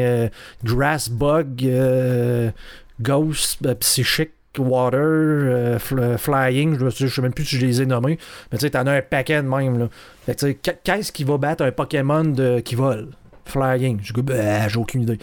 [0.64, 1.66] grass bug,
[3.00, 5.78] Ghost, euh, Psychic, Water, euh,
[6.18, 8.18] Flying, je ne sais même plus si je les ai nommés,
[8.50, 9.78] mais tu sais, t'en as un paquet de même.
[9.78, 10.34] Là.
[10.34, 13.08] Qu'est-ce qui va battre un Pokémon de, qui vole?
[13.44, 14.00] Flying.
[14.16, 15.18] Bah, j'ai aucune idée.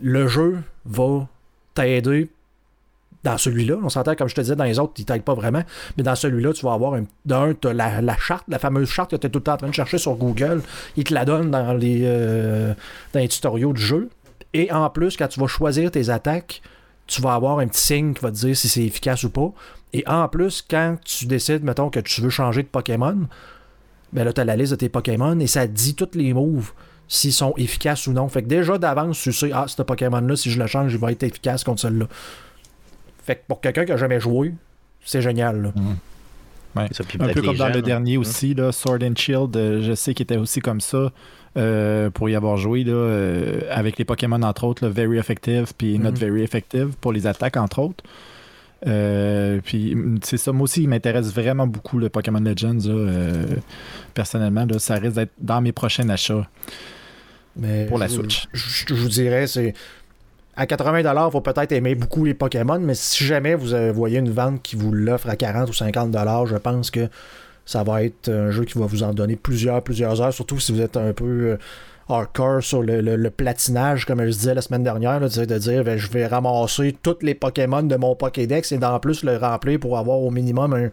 [0.00, 1.28] Le jeu va
[1.74, 2.28] t'aider
[3.24, 3.76] dans celui-là.
[3.82, 5.62] On s'entend, comme je te disais, dans les autres, il t'aide pas vraiment.
[5.96, 7.04] Mais dans celui-là, tu vas avoir un.
[7.24, 9.58] D'un, tu la, la, charte, la fameuse charte que tu es tout le temps en
[9.58, 10.62] train de chercher sur Google.
[10.96, 12.74] Il te la donne dans les, euh,
[13.12, 14.08] dans les tutoriaux du jeu.
[14.54, 16.62] Et en plus, quand tu vas choisir tes attaques,
[17.08, 19.50] tu vas avoir un petit signe qui va te dire si c'est efficace ou pas.
[19.92, 23.26] Et en plus, quand tu décides, mettons, que tu veux changer de Pokémon,
[24.12, 26.72] ben là, tu as la liste de tes Pokémon et ça dit tous les moves
[27.08, 28.28] s'ils sont efficaces ou non.
[28.28, 31.10] Fait que déjà d'avance, tu sais, ah, ce Pokémon-là, si je le change, il va
[31.10, 32.06] être efficace contre celui-là.
[33.24, 34.54] Fait que pour quelqu'un qui n'a jamais joué,
[35.04, 35.72] c'est génial.
[36.76, 38.20] Un peu comme dans le dernier hein.
[38.20, 41.12] aussi, là, Sword and Shield, euh, je sais qu'il était aussi comme ça.
[41.56, 45.98] Euh, pour y avoir joué là, euh, avec les Pokémon, entre autres, Very Effective puis
[45.98, 46.16] Not mhm.
[46.16, 48.04] Very Effective pour les attaques, entre autres.
[48.86, 52.78] Euh, puis c'est ça, moi aussi, il m'intéresse vraiment beaucoup le Pokémon Legends.
[54.14, 56.46] personnellement, là, ça risque d'être dans mes prochains achats
[57.56, 58.46] Mais pour la Switch.
[58.52, 59.74] Je, vous dirais, c'est
[60.58, 64.30] à 80$, il faut peut-être aimer beaucoup les Pokémon, mais si jamais vous voyez une
[64.30, 67.08] vente qui vous l'offre à 40 ou 50$, je pense que
[67.64, 70.72] ça va être un jeu qui va vous en donner plusieurs, plusieurs heures, surtout si
[70.72, 71.56] vous êtes un peu euh,
[72.08, 76.26] hardcore sur le, platinage, comme je disais la semaine dernière, de dire ben, je vais
[76.26, 80.32] ramasser tous les Pokémon de mon Pokédex et d'en plus le remplir pour avoir au
[80.32, 80.90] minimum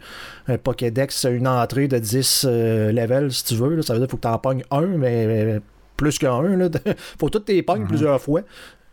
[0.47, 3.81] un, Pokédex, une entrée de 10 euh, levels si tu veux.
[3.81, 5.59] Ça veut dire qu'il faut que tu en pognes un, mais,
[5.97, 6.43] plus qu'un.
[6.45, 6.69] Il
[7.19, 7.87] faut toutes tes pognes mhm.
[7.87, 8.41] plusieurs fois.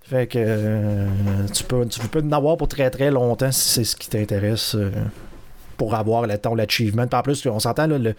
[0.04, 1.06] Fait que euh,
[1.52, 4.76] tu, peux, tu peux en avoir pour très très longtemps si c'est ce qui t'intéresse
[5.76, 7.06] pour avoir le, ton l'achievement.
[7.12, 8.14] En plus, on s'entend de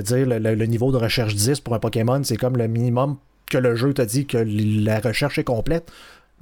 [0.00, 3.16] dire le, niveau de recherche 10 pour un Pokémon, c'est comme le minimum
[3.50, 5.90] que le jeu te dit que la recherche est complète.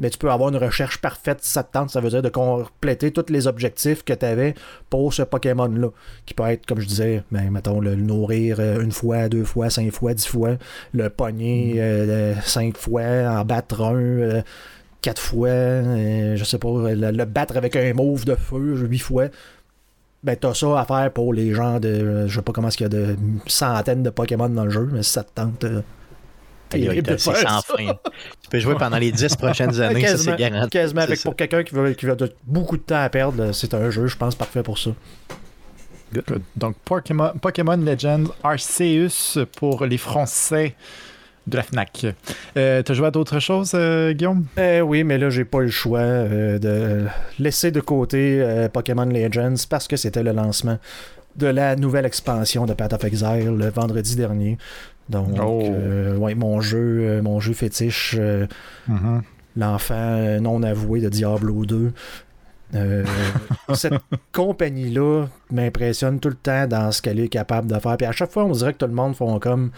[0.01, 1.91] Mais tu peux avoir une recherche parfaite si ça te tente.
[1.91, 4.55] Ça veut dire de compléter tous les objectifs que tu avais
[4.89, 5.89] pour ce Pokémon-là.
[6.27, 9.69] Qui peut être, comme je disais, ben, mettons, le nourrir euh, une fois, deux fois,
[9.71, 10.57] cinq fois, dix fois,
[10.93, 11.79] le pogner mm.
[11.79, 13.95] euh, cinq fois, en battre un.
[13.95, 14.43] Euh,
[15.03, 19.29] quatre fois, je sais pas, le, battre avec un mauve de feu huit fois
[20.23, 22.27] ben t'as ça à faire pour les gens de.
[22.27, 24.89] Je sais pas comment est-ce qu'il y a de centaines de Pokémon dans le jeu,
[24.93, 25.65] mais si ça te tente.
[26.71, 27.87] C'est sans fin.
[28.43, 30.71] Tu peux jouer pendant les 10 prochaines années, ça c'est garanti.
[30.71, 33.91] Quasiment, avec, pour quelqu'un qui veut, qui veut beaucoup de temps à perdre, c'est un
[33.91, 34.91] jeu, je pense, parfait pour ça.
[36.57, 40.75] Donc, Pokémon, Pokémon Legends Arceus pour les Français
[41.47, 42.07] de la FNAC.
[42.57, 44.45] Euh, T'as joué à d'autres choses, euh, Guillaume?
[44.59, 47.07] Euh, oui, mais là, j'ai pas eu le choix euh, de
[47.39, 50.79] laisser de côté Pokémon Legends parce que c'était le lancement
[51.37, 54.59] de la nouvelle expansion de Path of Exile le vendredi dernier.
[55.11, 55.63] Donc, oh.
[56.19, 59.21] ouais, mon jeu, mon jeu fétiche, mm-hmm.
[59.57, 61.93] l'enfant non avoué de Diablo 2.
[63.75, 63.95] cette
[64.33, 67.97] compagnie-là m'impressionne tout le temps dans ce qu'elle est capable de faire.
[67.97, 69.73] Puis à chaque fois, on dirait que tout le monde font comme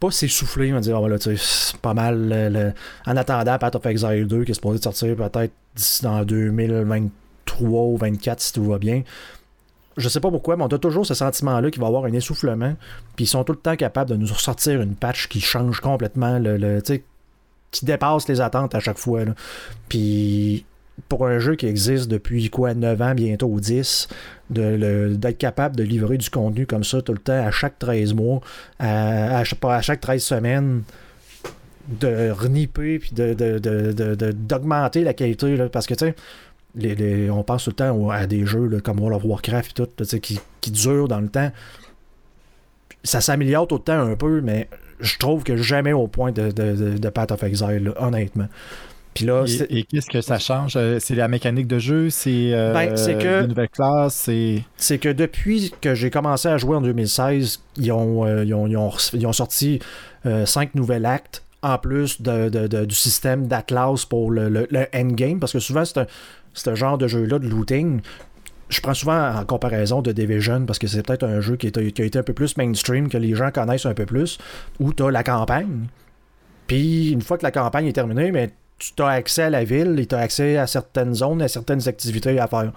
[0.00, 2.74] pas s'essouffler, on va dire, oh, c'est pas mal.
[3.06, 7.98] En attendant Path of Exile 2, qui est supposé sortir peut-être d'ici dans 2023 ou
[7.98, 9.02] 2024 si tout va bien.
[9.98, 12.12] Je sais pas pourquoi, mais on a toujours ce sentiment-là qu'il va y avoir un
[12.12, 12.74] essoufflement.
[13.16, 16.38] Puis ils sont tout le temps capables de nous ressortir une patch qui change complètement
[16.38, 16.80] le.
[17.70, 19.22] qui dépasse les attentes à chaque fois.
[19.88, 20.64] Puis
[21.08, 24.08] pour un jeu qui existe depuis quoi 9 ans, bientôt 10,
[24.50, 28.40] d'être capable de livrer du contenu comme ça tout le temps, à chaque 13 mois,
[28.78, 30.82] à, à, à chaque 13 semaines,
[31.88, 35.56] de reniper puis de, d'augmenter la qualité.
[35.72, 36.14] parce que, tu sais,
[36.78, 40.18] les, on pense tout le temps à des jeux comme World of Warcraft et tout,
[40.20, 41.50] qui, qui durent dans le temps.
[43.04, 44.68] Ça s'améliore tout le temps un peu, mais
[45.00, 48.48] je trouve que jamais au point de, de, Path of Exile, honnêtement.
[49.14, 50.74] Puis là, et, qu'est-ce que ça change?
[50.76, 54.30] Euh, C'est la mécanique de jeu C'est euh, ben, que, une nouvelle classe
[54.76, 58.66] C'est que depuis que j'ai commencé à jouer en 2016, ils ont, euh, ils ont,
[58.68, 59.80] ils ont, ils ont sorti
[60.44, 65.58] cinq nouvelles actes en plus de, du système d'Atlas pour le, le, endgame, parce que
[65.58, 66.06] souvent c'est un,
[66.66, 68.00] un, genre de jeu-là de looting.
[68.68, 72.02] Je prends souvent en comparaison de Division parce que c'est peut-être un jeu qui, qui,
[72.02, 74.38] a été un peu plus mainstream, que les gens connaissent un peu plus,
[74.78, 75.86] où tu as la campagne.
[76.66, 79.98] Puis une fois que la campagne est terminée, mais tu as accès à la ville
[79.98, 82.72] et tu as accès à certaines zones, à certaines activités à faire.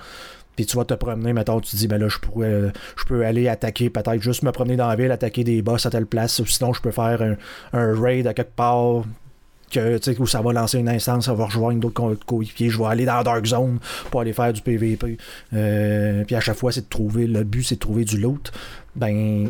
[0.55, 3.25] Puis tu vas te promener, mettons, tu te dis, ben là, je pourrais, je peux
[3.25, 6.39] aller attaquer, peut-être juste me promener dans la ville, attaquer des boss à telle place,
[6.39, 7.21] ou sinon je peux faire
[7.73, 9.03] un, raid à quelque part
[9.71, 13.05] que, où ça va lancer une instance, ça va rejoindre d'autres coéquipiers, je vais aller
[13.05, 13.79] dans la Dark Zone
[14.09, 15.17] pour aller faire du PVP.
[15.53, 18.51] Euh, puis à chaque fois, c'est de trouver, le but, c'est de trouver du loot.
[18.95, 19.49] Ben,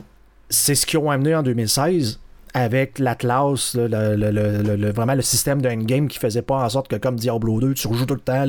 [0.49, 2.19] c'est ce qu'ils ont amené en 2016
[2.53, 7.15] avec l'Atlas, le, vraiment le système d'un game qui faisait pas en sorte que comme
[7.15, 8.45] Diablo 2, tu rejoues tout le temps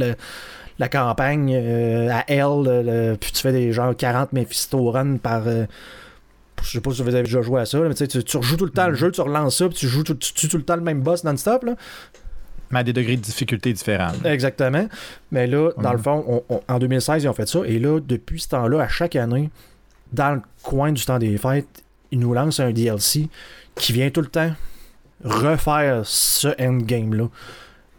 [0.78, 5.42] la campagne euh, à L, puis tu fais des genre 40 Mephisto run par.
[5.46, 5.66] Euh,
[6.62, 8.64] je sais pas si vous avez déjà joué à ça, mais tu, tu rejoues tout
[8.64, 8.96] le temps le mm-hmm.
[8.96, 11.00] jeu, tu relances ça, puis tu joues tout, tu tues tout le temps le même
[11.00, 11.64] boss non-stop.
[12.70, 14.12] Mais à des degrés de difficulté différents.
[14.24, 14.88] Exactement.
[15.30, 17.60] Mais là, dans le fond, en 2016, ils ont fait ça.
[17.66, 19.50] Et là, depuis ce temps-là, à chaque année,
[20.12, 23.28] dans le coin du temps des fêtes, ils nous lancent un DLC
[23.74, 24.52] qui vient tout le temps
[25.22, 27.28] refaire ce endgame-là.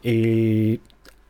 [0.04, 0.80] Et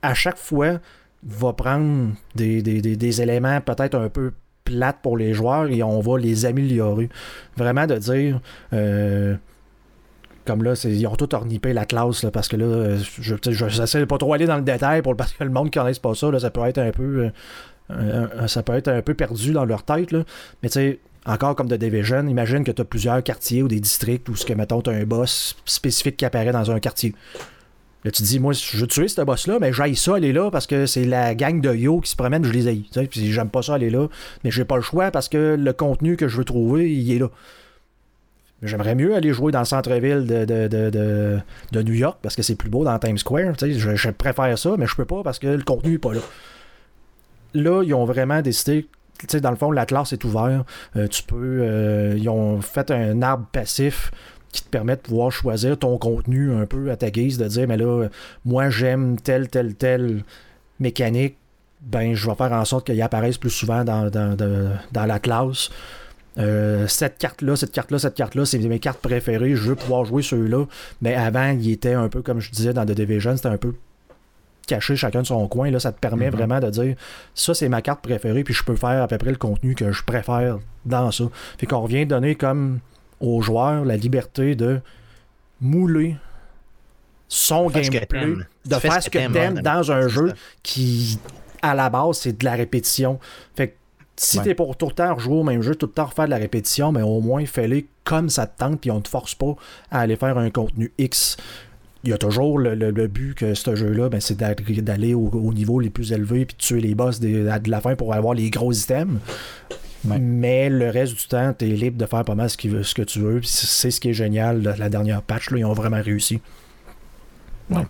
[0.01, 0.79] à chaque fois,
[1.25, 4.33] va prendre des, éléments peut-être un peu
[4.63, 7.09] plates pour les joueurs et on va les améliorer.
[7.57, 8.39] Vraiment de dire.
[8.73, 9.35] Euh,
[10.45, 13.35] comme là, ils ont tout ornipé la classe parce que là, je
[13.69, 15.99] j'essaie de pas trop aller dans le détail pour parce que le monde qui connaisse
[15.99, 17.31] pas ça, là, ça peut être un peu
[17.91, 20.11] euh, ça peut être un peu perdu dans leur tête.
[20.11, 20.23] Là.
[20.61, 23.79] Mais tu sais, encore comme de Division, imagine que tu as plusieurs quartiers ou des
[23.79, 27.15] districts où, ce que, mettons, as un boss spécifique qui apparaît dans un quartier.
[28.03, 30.67] Là, tu dis, moi, je veux tuer ce boss-là, mais j'aille ça aller là parce
[30.67, 32.85] que c'est la gang de yo qui se promène, je les aille.
[33.09, 34.07] Puis j'aime pas ça aller là,
[34.43, 37.19] mais j'ai pas le choix parce que le contenu que je veux trouver, il est
[37.19, 37.29] là.
[38.61, 42.69] J'aimerais mieux aller jouer dans le centre-ville de, de, New York parce que c'est plus
[42.69, 43.53] beau dans Times Square.
[43.59, 46.21] Je, je, préfère ça, mais je peux pas parce que le contenu est pas là.
[47.53, 48.87] Là, ils ont vraiment décidé
[49.41, 50.67] dans le fond, la classe est ouverte.
[50.95, 51.59] Euh, tu peux.
[51.61, 54.11] Euh, ils ont fait un arbre passif
[54.53, 57.67] qui te permet de pouvoir choisir ton contenu un peu à ta guise, de dire,
[57.67, 58.07] mais là,
[58.45, 60.23] moi, j'aime telle, telle, telle
[60.79, 61.35] mécanique.
[61.81, 64.09] Ben, je vais faire en sorte qu'il apparaisse plus souvent dans,
[64.93, 65.69] la classe.
[66.37, 69.55] Euh, cette carte-là, cette carte-là, cette carte-là, c'est mes cartes préférées.
[69.55, 70.65] Je veux pouvoir jouer ceux-là.
[71.01, 73.73] Mais avant, il était un peu, comme je disais dans The Division, c'était un peu
[74.67, 75.71] cacher chacun de son coin.
[75.71, 76.37] Là, ça te permet mhm.
[76.37, 76.95] vraiment de dire
[77.33, 79.91] ça, c'est ma carte préférée, puis je peux faire à peu près le contenu que
[79.91, 81.25] je préfère dans ça.
[81.57, 82.79] Fait qu'on revient donner comme
[83.23, 84.79] aux joueurs la liberté de
[85.61, 86.15] mouler
[87.27, 88.33] son gameplay,
[88.65, 91.17] de faire ce que t'aimes dans un jeu qui,
[91.61, 93.19] à la base, c'est de la répétition.
[93.55, 93.73] Fait que
[94.15, 96.31] si t'es pour tout le temps rejouer au même jeu, tout le temps refaire de
[96.31, 99.55] la répétition, mais au moins fais-le comme ça te tente, puis on te force pas
[99.89, 101.37] à aller faire un contenu X
[102.03, 105.89] il y a toujours le, but que ce jeu-là, ben, c'est d'aller au, niveau les
[105.89, 109.19] plus élevés puis de tuer les boss de, la fin pour avoir les gros items.
[110.05, 113.01] Mais le reste du temps, tu es libre de faire pas mal ce, ce que
[113.01, 113.41] tu veux.
[113.43, 114.61] C'est ce qui est génial.
[114.61, 116.41] La dernière patch, là, ils ont vraiment réussi.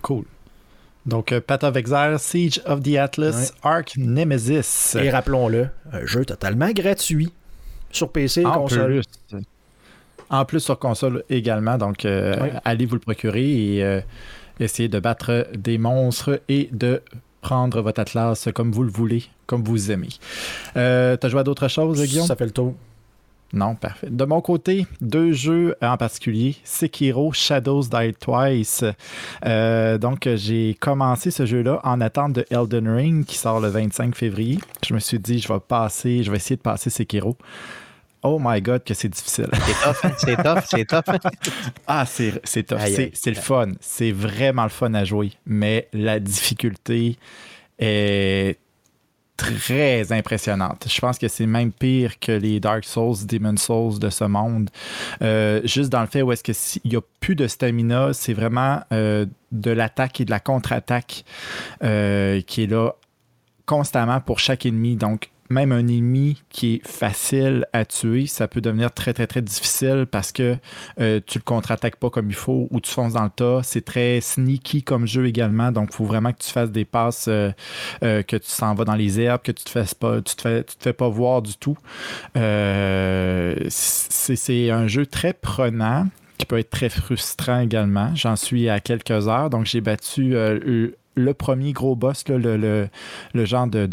[0.02, 0.26] cool.
[1.06, 4.96] Donc, euh, Path of Exile, Siege of the Atlas, Ark Nemesis.
[5.00, 7.34] Et rappelons-le, un jeu totalement gratuit
[7.92, 9.02] sur PC et console.
[10.30, 14.02] En plus sur console également, donc euh, allez vous le procurer et euh,
[14.60, 17.02] essayez de battre des monstres et de
[17.44, 20.10] prendre votre Atlas comme vous le voulez, comme vous aimez.
[20.78, 22.26] Euh, T'as joué à d'autres choses, Guillaume?
[22.26, 22.74] Ça fait le tour.
[23.52, 24.08] Non, parfait.
[24.10, 28.84] De mon côté, deux jeux en particulier, Sekiro Shadows Die Twice.
[29.46, 34.16] Euh, donc, j'ai commencé ce jeu-là en attente de Elden Ring qui sort le 25
[34.16, 34.58] février.
[34.84, 37.38] Je me suis dit, je vais passer, je vais essayer de passer Sekiro.
[38.24, 39.50] Oh my God, que c'est difficile.
[39.52, 40.12] C'est tough, hein?
[40.18, 41.32] c'est tough, c'est tough.
[41.88, 42.80] ah, c'est, c'est tough.
[43.14, 43.72] C'est, le fun.
[43.82, 45.34] C'est vraiment le fun à jouer.
[45.46, 47.18] Mais la difficulté
[47.80, 48.58] est
[49.36, 50.86] très impressionnante.
[50.90, 54.70] Je pense que c'est même pire que les Dark Souls, Demon Souls de ce monde.
[55.22, 58.82] Euh, juste dans le fait où est-ce qu'il n'y a plus de stamina, c'est vraiment
[58.94, 61.26] euh, de l'attaque et de la contre-attaque
[61.84, 62.92] euh, qui est là
[63.66, 64.96] constamment pour chaque ennemi.
[64.96, 69.42] Donc, même un ennemi qui est facile à tuer, ça peut devenir très, très, très
[69.42, 70.58] difficile parce que
[71.00, 73.62] euh, tu le contre-attaques pas comme il faut ou tu fonces dans le tas.
[73.64, 75.72] C'est très sneaky comme jeu également.
[75.72, 77.52] Donc, il faut vraiment que tu fasses des passes, euh,
[78.04, 80.42] euh, que tu s'en vas dans les herbes, que tu te fasses pas, tu te
[80.42, 81.78] fais, tu te fais pas voir du tout.
[82.36, 82.42] c'est
[84.72, 88.16] un jeu très prenant qui peut être très frustrant également.
[88.16, 89.50] J'en suis à quelques heures.
[89.50, 90.36] Donc, j'ai battu
[91.16, 92.90] le premier gros boss, le,
[93.34, 93.86] le, genre de,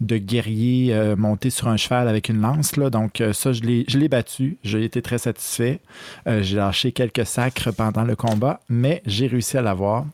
[0.00, 2.76] de, guerrier euh, monté sur un cheval avec une lance.
[2.76, 2.90] Là.
[2.90, 4.58] Donc, euh, ça, je l'ai battu.
[4.62, 5.80] J'ai été très satisfait.
[6.26, 10.06] Euh, j'ai lâché quelques sacres pendant le combat, mais j'ai réussi à l'avoir.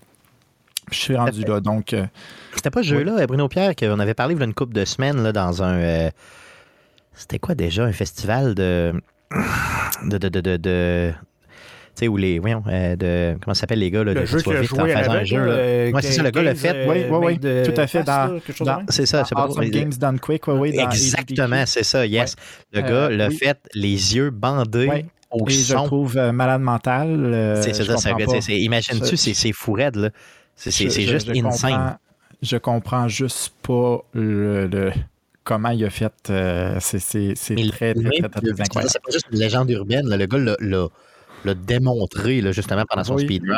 [0.90, 1.60] Je suis rendu là.
[1.60, 1.94] Donc.
[2.54, 4.84] C'était pas ce jeu-là, Bruno Pierre, qu'on avait parlé il y a une couple de
[4.84, 6.10] semaines là, dans un.
[7.14, 7.84] C'était quoi déjà?
[7.84, 8.94] Un festival de.
[10.04, 11.12] de, de, de
[11.98, 12.38] sais, où les.
[12.38, 13.38] Voyons, euh, de.
[13.40, 15.38] Comment ça s'appelle les gars, là, le de jeu en faisant un jeu.
[15.38, 16.86] Euh, ouais, c'est ça, le gars l'a fait.
[16.88, 17.64] Oui, oui, oui.
[17.64, 18.02] Tout à fait.
[18.02, 18.40] Dans,
[18.88, 20.78] c'est ça, c'est pas Games Done Quick, oui, oui.
[20.78, 22.36] Exactement, c'est ça, yes.
[22.72, 25.06] Le gars l'a fait les yeux bandés.
[25.30, 25.82] Au et son.
[25.82, 27.60] je trouve euh, malade mental.
[27.62, 28.10] c'est ça,
[28.48, 30.10] imagine-tu, c'est fou raide, là.
[30.54, 31.98] C'est juste insane.
[32.42, 34.90] je comprends juste pas le,
[35.44, 36.12] comment il a fait.
[36.80, 36.98] c'est
[37.70, 38.90] très, très, très, très, incroyable.
[38.90, 40.08] C'est pas juste une légende urbaine.
[40.08, 40.88] Le gars l'a
[41.44, 43.56] l'a démontré là, justement pendant son speedrun.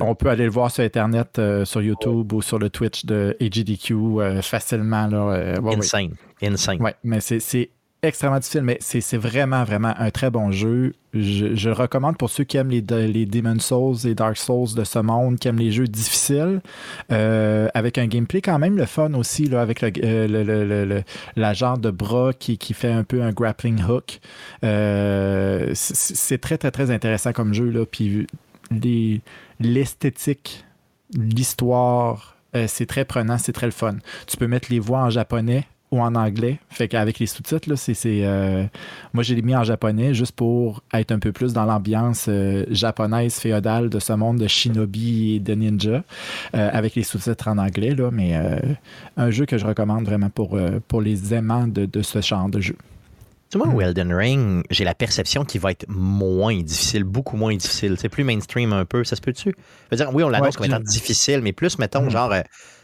[0.00, 3.36] on peut aller le voir sur Internet, euh, sur YouTube ou sur le Twitch de
[3.40, 5.06] AGDQ euh, facilement.
[5.06, 6.14] Là, euh, Insane.
[6.42, 6.80] Insane.
[6.82, 7.70] Ouais, mais c'est
[8.02, 10.94] extrêmement difficile, mais c'est vraiment, vraiment un très bon jeu.
[11.12, 14.84] Je, je recommande pour ceux qui aiment les, les Demon Souls et Dark Souls de
[14.84, 16.62] ce monde, qui aiment les jeux difficiles,
[17.12, 21.02] euh, avec un gameplay quand même le fun aussi, là, avec le, euh, le, le,
[21.36, 24.20] la genre de bras qui, qui, fait un peu un grappling hook.
[24.64, 27.68] Euh, c'est très, très, très intéressant comme jeu.
[27.70, 28.26] Là, puis
[29.60, 30.64] l'esthétique,
[31.14, 32.36] l'histoire,
[32.66, 33.96] c'est très prenant, c'est très le fun.
[34.26, 36.58] Tu peux mettre les voix en japonais ou en anglais.
[36.68, 38.64] Fait qu'avec les sous-titres, c'est, euh,
[39.12, 43.34] moi j'ai mis en japonais juste pour être un peu plus dans l'ambiance euh, japonaise
[43.34, 46.04] féodale de ce monde de shinobi et de ninja,
[46.54, 47.94] euh, avec les sous-titres en anglais.
[47.94, 48.34] Là, mais
[49.16, 52.76] un jeu que je recommande vraiment pour, pour les aimants de, ce genre de jeu.
[53.50, 53.80] Tu vois, hmm.
[53.80, 57.96] Elden Ring, j'ai la perception qu'il va être moins difficile, beaucoup moins difficile.
[57.98, 59.56] C'est plus mainstream un peu, ça se peut-tu?
[59.90, 62.10] dire, oui, on l'annonce comme étant difficile, mais plus, mettons, hmm.
[62.10, 62.34] genre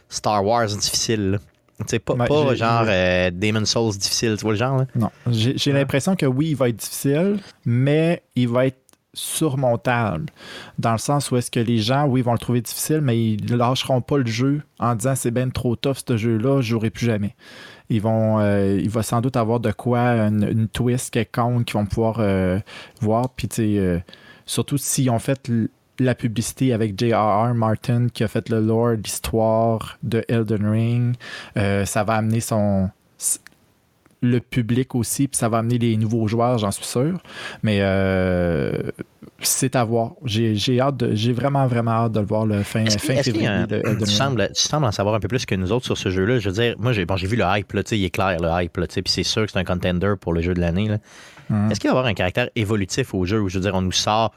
[0.09, 1.39] Star Wars difficile.
[1.87, 4.79] C'est pas, pas genre euh, Demon Souls difficile, tu vois le genre?
[4.79, 4.87] Là?
[4.95, 5.11] Non.
[5.31, 8.79] J'ai l'impression que oui, il va être difficile, mais il va être
[9.13, 10.27] surmontable.
[10.79, 13.57] Dans le sens où est-ce que les gens, oui, vont le trouver difficile, mais ils
[13.57, 17.07] lâcheront pas le jeu en disant c'est bien trop tough ce jeu-là, je jouerai plus
[17.07, 17.35] jamais.
[17.89, 21.87] Ils vont, euh, il va sans doute avoir de quoi, une, twist quelconque qu'ils vont
[21.87, 22.59] pouvoir euh,
[23.01, 23.29] voir.
[23.31, 24.05] Puis, tu sais,
[24.45, 25.51] surtout s'ils ont fait
[25.99, 27.55] la publicité avec J.R.R.
[27.55, 31.17] Martin qui a fait le lore, l'histoire de Elden Ring.
[31.57, 32.91] Euh, ça va amener son
[34.23, 37.19] le public aussi, puis ça va amener les nouveaux joueurs, j'en suis sûr.
[37.63, 38.91] Mais euh,
[39.41, 40.13] c'est à voir.
[40.25, 43.49] J'ai hâte, j'ai vraiment, vraiment hâte de le voir le fin, fin février.
[43.69, 46.11] de tu, sembles, tu sembles en savoir un peu plus que nous autres sur ce
[46.11, 46.39] jeu-là.
[46.39, 48.73] Je veux dire, moi, j'ai bon, vu le hype, là, il est clair, le hype,
[48.73, 50.91] puis c'est sûr que c'est un contender pour le jeu de l'année.
[51.51, 51.71] Hum.
[51.71, 53.83] Est-ce qu'il va y avoir un caractère évolutif au jeu où, je veux dire, on
[53.83, 54.33] nous sort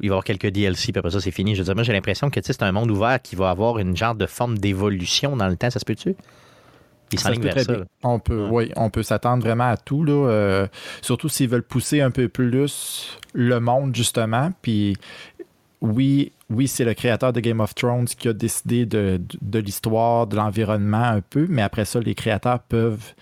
[0.00, 1.54] il va y avoir quelques DLC, puis après ça, c'est fini.
[1.54, 3.96] Je veux dire, moi, j'ai l'impression que c'est un monde ouvert qui va avoir une
[3.96, 5.70] genre de forme d'évolution dans le temps.
[5.70, 6.14] Ça se peut-tu?
[7.12, 7.74] Il ça vers ça.
[8.02, 10.02] On peut, oui, on peut s'attendre vraiment à tout.
[10.02, 10.66] Là, euh,
[11.02, 14.50] surtout s'ils veulent pousser un peu plus le monde, justement.
[14.60, 14.96] Puis
[15.80, 20.26] oui, oui, c'est le créateur de Game of Thrones qui a décidé de, de l'histoire,
[20.26, 23.14] de l'environnement un peu, mais après ça, les créateurs peuvent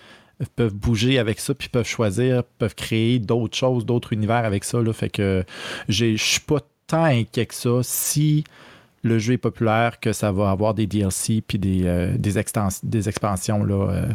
[0.55, 4.81] peuvent bouger avec ça, puis peuvent choisir, peuvent créer d'autres choses, d'autres univers avec ça.
[4.81, 4.93] Là.
[4.93, 5.43] Fait que
[5.87, 8.43] je suis pas tant inquiet que ça si
[9.05, 13.63] le jeu est populaire que ça va avoir des DLC puis des, euh, des, expansions
[13.63, 14.05] là, euh,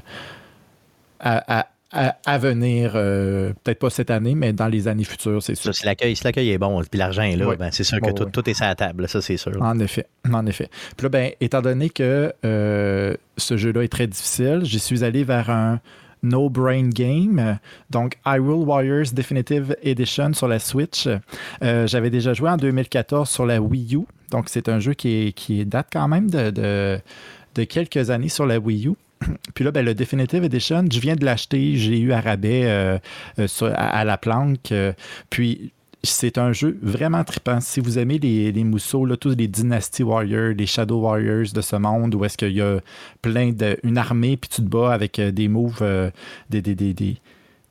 [1.20, 5.74] à, à, venir, euh, peut-être pas cette année, mais dans les années futures, c'est sûr.
[5.74, 8.66] si l'accueil est bon, puis l'argent est là, ben, c'est sûr que tout, est sur
[8.66, 9.60] la table, ça c'est sûr.
[9.60, 10.68] En effet, en effet.
[10.96, 15.50] Puis là, ben, étant donné que ce jeu-là est très difficile, j'y suis allé vers
[15.50, 15.80] un
[16.22, 17.58] No Brain Game.
[17.90, 21.08] Donc, Hyrule Warriors Definitive Edition sur la Switch.
[21.62, 24.00] Euh, j'avais déjà joué en 2014 sur la Wii U.
[24.30, 28.58] Donc, c'est un jeu qui, qui date quand même de, de, quelques années sur la
[28.58, 28.92] Wii U.
[29.54, 32.98] Puis là, ben, le Definitive Edition, je viens de l'acheter, j'ai eu à rabais euh,
[33.38, 34.72] euh, à, la planque.
[35.28, 37.60] puis c'est un jeu vraiment trippant.
[37.60, 41.60] Si vous aimez les, les mousseaux, là, tous les Dynasty Warriors, les Shadow Warriors de
[41.60, 42.80] ce monde, où est-ce qu'il y a
[43.20, 43.78] plein de.
[43.82, 46.10] une armée, puis tu te bats avec euh, des moves, euh,
[46.48, 47.16] des, des, des,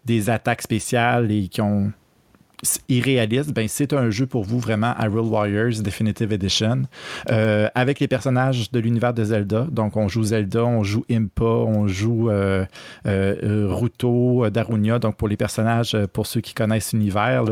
[0.05, 1.91] des, attaques spéciales et qui ont
[2.89, 6.83] irréaliste, ben c'est un jeu pour vous vraiment Hyrule Warriors Definitive Edition
[7.29, 9.67] euh, avec les personnages de l'univers de Zelda.
[9.71, 12.65] Donc on joue Zelda, on joue Impa, on joue euh,
[13.05, 14.99] euh, Ruto, Darunia.
[14.99, 17.45] Donc pour les personnages, pour ceux qui connaissent l'univers,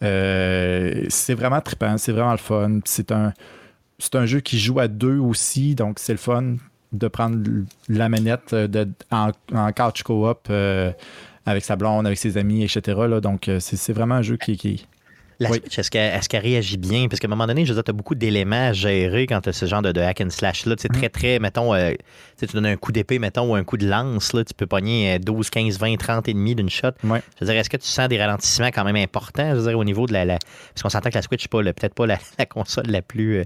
[0.00, 2.80] c'est vraiment trippant, c'est vraiment le fun.
[2.84, 3.32] C'est un
[3.98, 6.56] c'est un jeu qui joue à deux aussi, donc c'est le fun
[6.92, 7.38] de prendre
[7.88, 10.48] la manette de, en, en couch co-op
[11.46, 12.98] avec sa blonde, avec ses amis, etc.
[13.08, 13.20] Là.
[13.20, 14.86] Donc, euh, c'est vraiment un jeu qui, qui,
[15.40, 17.08] la Switch, est-ce qu'elle réagit bien?
[17.08, 19.40] Parce qu'à un moment donné, je veux dire, tu as beaucoup d'éléments à gérer quand
[19.40, 20.76] tu as ce genre de, hack and slash-là.
[20.78, 21.92] C'est très, très, mettons, euh,
[22.38, 25.18] tu donnes un coup d'épée, mettons, ou un coup de lance, là, tu peux pogner
[25.18, 26.92] 12, 15, 20, 30 et demi d'une shot.
[27.02, 27.08] Je
[27.40, 29.84] veux dire, est-ce que tu sens des ralentissements quand même importants, je veux dire, au
[29.84, 30.24] niveau de la.
[30.26, 32.06] Parce qu'on s'entend que la Switch n'est peut-être pas
[32.38, 33.38] la, console la plus.
[33.38, 33.44] Euh,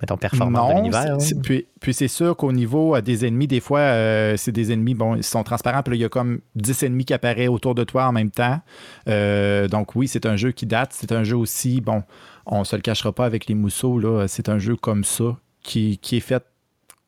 [0.00, 1.16] mettons, performante de l'univers.
[1.42, 5.16] Puis, puis c'est sûr qu'au niveau des ennemis, des fois, euh, c'est des ennemis, bon,
[5.16, 7.84] ils sont transparents, puis là, il y a comme 10 ennemis qui apparaissent autour de
[7.84, 8.60] toi en même temps.
[9.08, 10.90] Euh, donc oui, c'est un jeu qui date.
[10.92, 12.02] C'est un jeu aussi, bon,
[12.46, 15.98] on se le cachera pas avec les mousseaux, là, c'est un jeu comme ça, qui,
[15.98, 16.44] qui est fait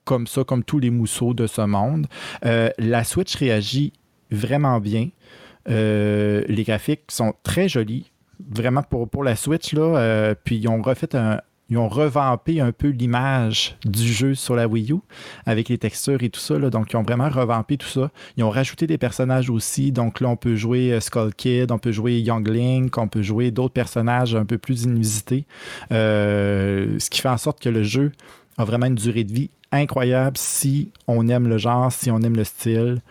[0.04, 2.06] comme ça, comme tous les mousseaux de ce monde.
[2.46, 3.92] Euh, la Switch réagit
[4.30, 5.08] vraiment bien.
[5.66, 8.10] les graphiques sont très jolis,
[8.50, 9.74] vraiment pour, pour la Switch.
[9.74, 14.56] Là, puis ils ont refait un, ils ont revampé un peu l'image du jeu sur
[14.56, 14.96] la Wii U
[15.44, 16.58] avec les textures et tout ça.
[16.58, 18.10] donc, ils ont vraiment revampé tout ça.
[18.36, 19.92] Ils ont rajouté des personnages aussi.
[19.92, 23.22] Donc là, on peut jouer euh, Skull Kid, on peut jouer Young Link, on peut
[23.22, 25.44] jouer d'autres personnages un peu plus inusités.
[25.92, 28.12] Euh, ce qui fait en sorte que le jeu
[28.56, 32.36] a vraiment une durée de vie incroyable si on aime le genre, si on aime
[32.36, 33.02] le style.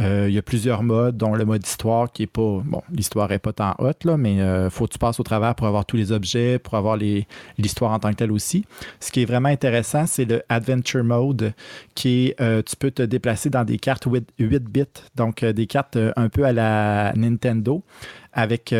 [0.00, 2.60] Euh, il y a plusieurs modes, dont le mode histoire qui est pas.
[2.64, 5.22] Bon, l'histoire est pas tant haute, là, mais il euh, faut que tu passes au
[5.22, 8.64] travers pour avoir tous les objets, pour avoir l'histoire en tant que telle aussi.
[9.00, 11.54] Ce qui est vraiment intéressant, c'est le Adventure Mode,
[11.94, 14.06] qui est euh, tu peux te déplacer dans des cartes
[14.38, 14.84] 8, bits,
[15.14, 17.82] donc des cartes un peu à la Nintendo
[18.32, 18.74] avec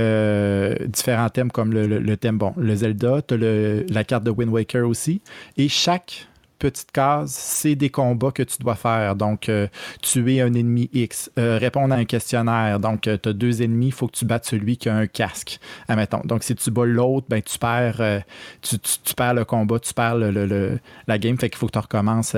[0.89, 5.23] différents thèmes comme le, thème, bon, le Zelda, tu la carte de Wind Waker aussi.
[5.57, 6.29] Et chaque
[6.59, 9.17] petite case, c'est des combats que tu dois faire.
[9.17, 9.69] Donc, euh,
[10.03, 12.81] tuer un ennemi X, euh, répondre à un questionnaire.
[12.81, 15.07] Donc, euh, tu as deux ennemis, il faut que tu battes celui qui a un
[15.07, 15.61] casque.
[15.89, 16.23] Admettons.
[16.25, 18.23] Donc, si tu bats l'autre, ben, tu, perds,
[18.63, 21.39] tu, le combat, tu perds la game.
[21.39, 22.37] Fait qu'il faut que tu recommences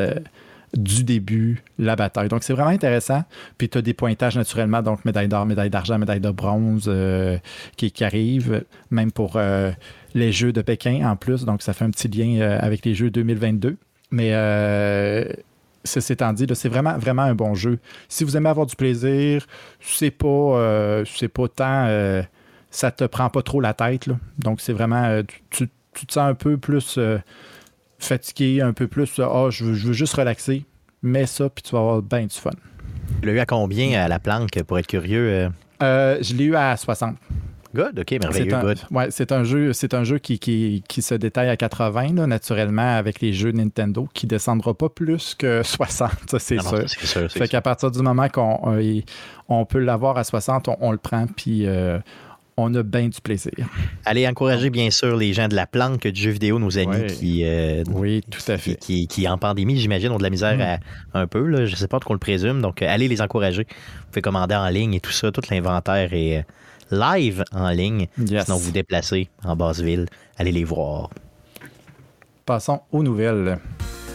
[0.77, 2.29] du début la bataille.
[2.29, 3.23] Donc, c'est vraiment intéressant.
[3.57, 6.91] Puis, tu as des pointages naturellement, donc médaille d'or, médaille d'argent, médaille de bronze
[7.77, 9.41] qui, qui arrivent, même pour
[10.15, 11.45] les Jeux de Pékin en plus.
[11.45, 13.77] Donc, ça fait un petit lien avec les Jeux 2022.
[14.11, 15.25] Mais euh,
[15.89, 17.79] ceci étant dit, c'est vraiment, vraiment un bon jeu.
[18.09, 19.47] Si vous aimez avoir du plaisir,
[19.81, 21.87] c'est pas, euh, c'est pas tant.
[21.87, 22.23] Euh,
[22.71, 24.09] ça te prend pas trop la tête.
[24.39, 25.05] Donc, c'est vraiment.
[25.05, 26.99] Euh, tu, te sens un peu plus
[27.99, 29.19] fatigué, un peu plus.
[29.19, 30.65] Ah, je, veux, je veux juste relaxer.
[31.03, 32.51] Mets ça, puis tu vas avoir bien du fun.
[33.21, 35.51] Tu l'as eu à combien à la planque, pour être curieux?
[35.81, 37.17] je l'ai eu à 60.
[37.75, 41.15] Good, ok, merveilleux, c'est un, c'est un jeu, c'est un jeu qui, qui, qui, se
[41.15, 45.63] détaille à 80, là, naturellement, avec les jeux Nintendo, qui ne descendra pas plus que
[45.65, 46.89] 60, ça, c'est sûr.
[46.89, 49.01] sûr fait qu'à partir du moment qu'on euh,
[49.49, 51.99] on peut l'avoir à 60, on, le prend, puis euh,
[52.57, 53.53] on a bien du plaisir.
[54.07, 57.43] Allez encourager, bien sûr, les gens de la planque du jeu vidéo, nos amis qui.
[57.45, 58.77] Euh, oui, tout à fait.
[58.77, 61.19] Qui, qui, en pandémie, j'imagine, ont de la misère mm.
[61.19, 61.47] un peu.
[61.47, 62.63] Là, je ne sais pas qu'on le présume.
[62.63, 63.67] Donc, allez les encourager.
[63.69, 65.31] Vous pouvez commander en ligne et tout ça.
[65.31, 66.47] Tout l'inventaire est
[66.91, 68.09] live en ligne.
[68.17, 70.07] Sinon, vous déplacez en basse ville.
[70.37, 71.11] Allez les voir.
[72.47, 73.59] Passons aux nouvelles.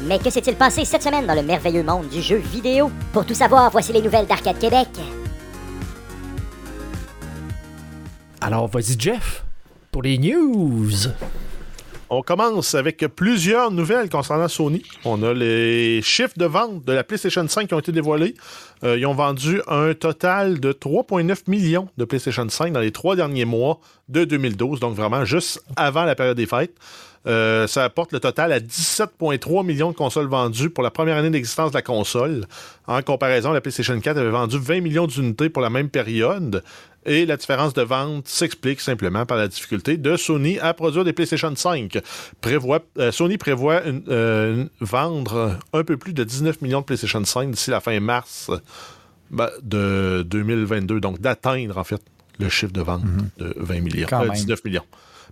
[0.07, 2.91] Mais que s'est-il passé cette semaine dans le merveilleux monde du jeu vidéo?
[3.13, 4.89] Pour tout savoir, voici les nouvelles d'Arcade Québec.
[8.41, 9.45] Alors, vas-y, Jeff,
[9.91, 10.89] pour les news.
[12.15, 14.83] On commence avec plusieurs nouvelles concernant Sony.
[15.03, 18.35] On a les chiffres de vente de la PlayStation 5 qui ont été dévoilés.
[18.83, 23.15] Euh, ils ont vendu un total de 3,9 millions de PlayStation 5 dans les trois
[23.15, 26.75] derniers mois de 2012, donc vraiment juste avant la période des fêtes.
[27.25, 31.29] Euh, ça apporte le total à 17,3 millions de consoles vendues pour la première année
[31.29, 32.45] d'existence de la console.
[32.87, 36.63] En comparaison, la PlayStation 4 avait vendu 20 millions d'unités pour la même période.
[37.05, 41.11] Et la différence de vente s'explique simplement par la difficulté de Sony à produire des
[41.11, 41.97] PlayStation 5.
[42.45, 47.71] Euh, Sony prévoit euh, vendre un peu plus de 19 millions de PlayStation 5 d'ici
[47.71, 48.49] la fin mars
[49.31, 52.01] ben, de 2022, donc d'atteindre en fait
[52.39, 53.29] le chiffre de vente mhm.
[53.37, 54.85] de 20 millions, 19 millions.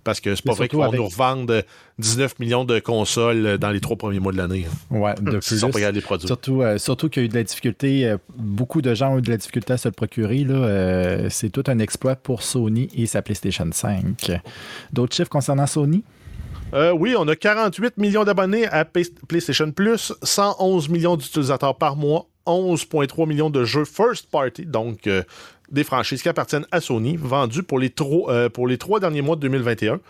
[0.04, 1.62] Parce que c'est pas vrai qu'ils vont nous revendre
[1.98, 4.66] 19 millions de consoles dans les trois premiers mois de l'année.
[4.90, 5.58] Ouais, de plus.
[5.58, 6.26] Sont pas les produits.
[6.26, 9.18] Surtout, euh, surtout qu'il y a eu de la difficulté, euh, beaucoup de gens ont
[9.18, 10.44] eu de la difficulté à se le procurer.
[10.48, 14.40] Euh, c'est tout un exploit pour Sony et sa PlayStation 5.
[14.92, 16.02] D'autres chiffres concernant Sony?
[16.94, 23.28] oui, on a 48 millions d'abonnés à PlayStation Plus, 111 millions d'utilisateurs par mois 11,3
[23.28, 25.22] millions de jeux first party, donc euh,
[25.70, 29.36] des franchises qui appartiennent à Sony, vendus pour les, trois, pour les trois derniers mois
[29.36, 30.00] de 2021.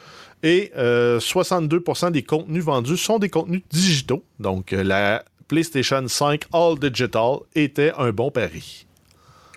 [0.42, 4.24] Et 62% des contenus vendus sont des contenus digitaux.
[4.40, 8.86] Donc la PlayStation 5 All Digital était un bon pari.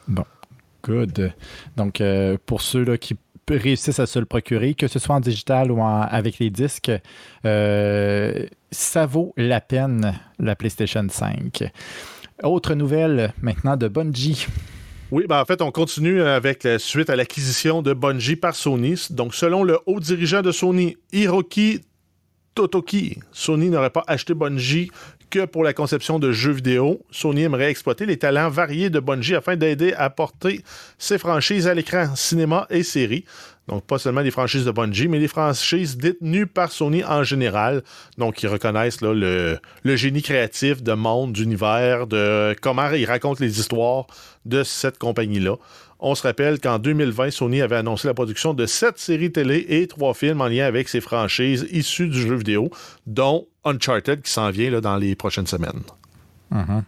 [0.07, 0.25] Bon,
[0.83, 1.33] good.
[1.75, 2.03] Donc
[2.45, 3.15] pour ceux là, qui
[3.53, 6.91] réussissent à se le procurer, que ce soit en digital ou avec les disques,
[7.45, 11.63] euh, ça vaut la peine, la PlayStation 5.
[12.43, 14.47] Autre nouvelle maintenant de Bungie.
[15.11, 18.95] Oui, ben en fait, on continue avec la suite à l'acquisition de Bungie par Sony.
[19.11, 21.81] Donc, selon le haut dirigeant de Sony, Hiroki
[22.55, 24.89] Totoki, Sony n'aurait pas acheté Bungie
[25.29, 29.35] que pour la conception de jeux vidéo, Sony aimerait exploiter les talents variés de Bungie
[29.35, 30.61] afin d'aider à porter
[30.97, 33.25] ses franchises à l'écran, cinéma et séries.
[33.67, 37.83] Donc, pas seulement les franchises de Bungie, mais les franchises détenues par Sony en général.
[38.17, 43.59] Donc, ils reconnaissent le, le, génie créatif de monde, d'univers, de comment ils racontent les
[43.59, 44.05] histoires
[44.45, 45.55] de cette compagnie-là.
[45.99, 49.87] On se rappelle qu'en 2020, Sony avait annoncé la production de sept séries télé et
[49.87, 52.69] trois films en lien avec ses franchises issues du jeu vidéo,
[53.07, 55.81] dont Uncharted qui s'en vient là, dans les prochaines semaines.
[56.53, 56.81] Mm-hmm.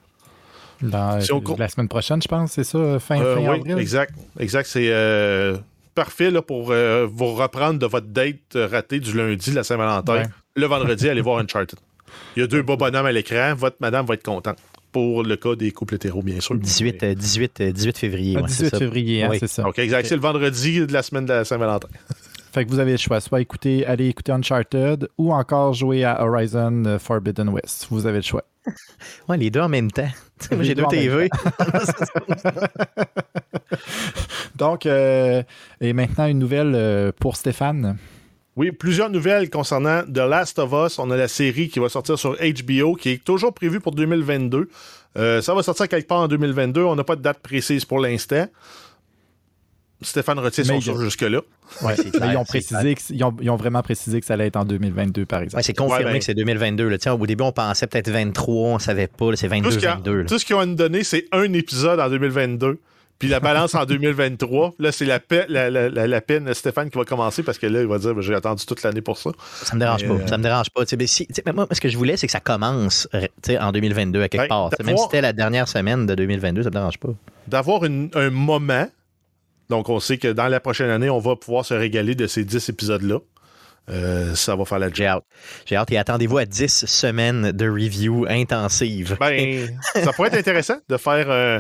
[0.82, 4.68] La semaine prochaine, je pense, c'est ça, fin, euh, fin oui, Exact, exact.
[4.68, 5.58] C'est euh,
[5.96, 10.24] parfait là, pour euh, vous reprendre de votre date ratée du lundi, la Saint-Valentin.
[10.56, 11.80] Le vendredi, allez voir Uncharted.
[12.36, 13.56] Il y a deux beaux bonhommes à l'écran.
[13.56, 14.58] Votre madame va être contente
[14.92, 16.56] pour le cas des couples hétéros, bien sûr.
[16.56, 18.38] 18, 18, 18 février.
[18.42, 19.68] 18 février, hein, c'est ça.
[19.68, 20.08] OK, exact.
[20.08, 21.90] C'est le vendredi de la semaine de la Saint-Valentin.
[22.54, 26.24] Fait que vous avez le choix, soit écouter, aller écouter Uncharted ou encore jouer à
[26.24, 27.88] Horizon euh, Forbidden West.
[27.92, 28.44] Vous avez le choix.
[29.30, 30.10] Ouais, les deux en même temps.
[30.52, 31.30] Moi, j'ai deux TV.
[34.56, 35.44] Donc, euh,
[35.80, 37.98] et maintenant, une nouvelle euh, pour Stéphane.
[38.58, 40.98] Oui, plusieurs nouvelles concernant The Last of Us.
[40.98, 44.68] On a la série qui va sortir sur HBO, qui est toujours prévue pour 2022.
[45.16, 46.82] Euh, ça va sortir quelque part en 2022.
[46.82, 48.48] On n'a pas de date précise pour l'instant.
[50.02, 51.42] Stéphane retient son sur jusque-là.
[51.84, 55.42] Ouais, ils, ont précisé ils, ont, vraiment précisé que ça allait être en 2022, par
[55.42, 55.64] exemple.
[55.64, 56.88] c'est confirmé ben- que c'est 2022.
[56.88, 57.16] Là.
[57.16, 59.36] Au début, on pensait peut-être 23, on ne savait pas.
[59.36, 60.26] C'est 22-22.
[60.26, 62.80] Tout ce qu'ils ont donné, c'est un épisode en 2022.
[63.20, 67.06] Puis la balance en 2023, là, c'est la, la, la, la, peine Stéphane qui va
[67.06, 69.32] commencer parce que là, il va dire ben, j'ai attendu toute l'année pour ça.
[69.64, 70.14] Ça me dérange pas.
[70.14, 70.84] Euh, ça me dérange pas.
[70.98, 73.08] Mais si, moi, ce que je voulais, c'est que ça commence
[73.60, 74.70] en 2022 à quelque part.
[74.84, 77.10] Même si c'était la dernière semaine de 2022, ça me dérange pas.
[77.48, 78.88] D'avoir un moment.
[79.70, 82.46] Donc, on sait que dans la prochaine année, on va pouvoir se régaler de ces
[82.46, 83.20] 10 épisodes-là.
[83.90, 85.24] Euh, ça va faire la J'ai hâte.
[85.66, 89.18] J'ai hâte et attendez-vous à 10 semaines de review intensive.
[89.20, 91.60] Ben, ça pourrait être intéressant de faire euh,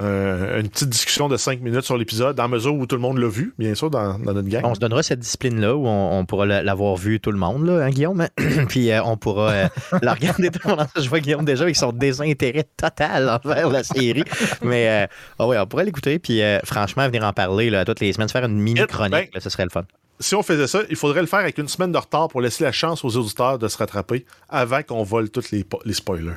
[0.00, 3.18] euh, une petite discussion de cinq minutes sur l'épisode, dans mesure où tout le monde
[3.18, 4.62] l'a vu, bien sûr, dans, notre gang.
[4.64, 7.90] On se donnera cette discipline-là où on, pourra l'avoir vu tout le monde, là, hein,
[7.90, 8.26] Guillaume?
[8.68, 9.68] Puis euh, on pourra euh,
[10.02, 10.86] la regarder tout le monde.
[10.96, 14.24] Je vois Guillaume déjà avec son désintérêt total envers la série.
[14.62, 18.28] Mais oh ouais, on pourrait l'écouter, puis franchement, venir en parler là, toutes les semaines,
[18.28, 19.84] faire une mini-chronique, ben, ce serait le fun
[20.18, 22.64] si on faisait ça, il faudrait le faire avec une semaine de retard pour laisser
[22.64, 26.36] la chance aux auditeurs de se rattraper avant qu'on vole tous les, les spoilers.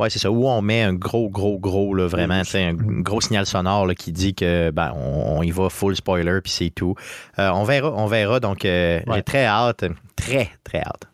[0.00, 0.30] Oui, c'est ça.
[0.30, 3.94] Où on met un gros, gros, gros, là, vraiment, c'est un gros signal sonore là,
[3.94, 6.94] qui dit que ben, on, y va full spoiler, puis c'est tout.
[7.38, 8.40] Euh, on verra, on verra.
[8.40, 9.84] Donc, euh, j'ai très hâte,
[10.16, 11.04] très, très hâte.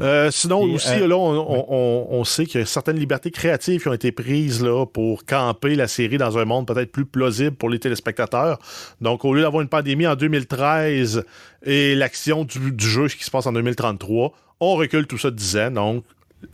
[0.00, 4.12] Euh, sinon, aussi, là, on, sait qu'il y a certaines libertés créatives qui ont été
[4.12, 8.60] prises là, pour camper la série dans un monde peut-être plus plausible pour les téléspectateurs.
[9.00, 11.24] Donc, au lieu d'avoir une pandémie en 2013
[11.64, 15.36] et l'action du, du, jeu qui se passe en 2033, on recule tout ça de
[15.36, 15.70] 10 ans.
[15.72, 16.04] Donc,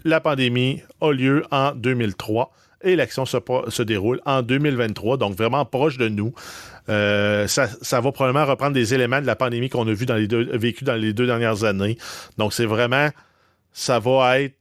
[0.04, 5.96] la pandémie a lieu en 2003 et l'action se, déroule en 2023, donc vraiment proche
[5.96, 6.34] de nous.
[6.90, 10.28] Euh, ça, va probablement reprendre des éléments de la pandémie qu'on a vu dans les
[10.28, 11.96] deux, vécu dans les deux dernières années.
[12.36, 13.08] Donc c'est vraiment,
[13.72, 14.56] ça va être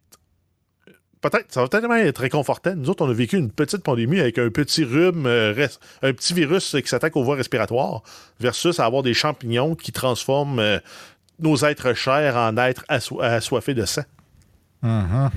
[1.24, 2.76] peut-être, ça va tellement être réconfortant.
[2.76, 5.68] Nous autres, on a vécu une petite pandémie avec un petit rhume, euh,
[6.02, 8.04] un petit virus qui s'attaque aux voies respiratoires,
[8.40, 10.80] versus avoir des champignons qui transforment euh,
[11.40, 14.04] nos êtres chers en êtres assoiffés de sang.
[14.84, 15.30] Mhm.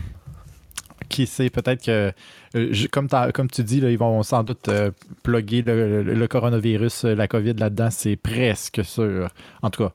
[1.09, 2.13] Qui sait, peut-être que,
[2.57, 4.91] euh, comme, comme tu dis, là, ils vont sans doute euh,
[5.23, 9.29] plugger le, coronavirus, euh, la COVID là-dedans, c'est presque sûr.
[9.63, 9.93] En tout cas,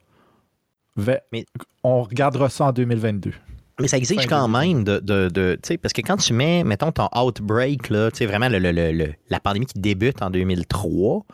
[1.32, 1.46] mais,
[1.84, 3.32] on regardera ça en 2022.
[3.80, 5.00] Mais ça exige quand même de.
[5.00, 9.80] de, parce que quand tu mets, mettons, ton outbreak, là, vraiment le, la pandémie qui
[9.80, 11.24] débute en 2003,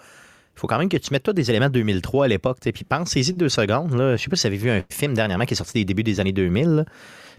[0.59, 2.59] il faut quand même que tu mettes toi des éléments de 2003 à l'époque.
[2.61, 3.93] Puis pensez-y deux secondes.
[3.93, 6.03] Je sais pas si vous avez vu un film dernièrement qui est sorti des débuts
[6.03, 6.85] des années 2000.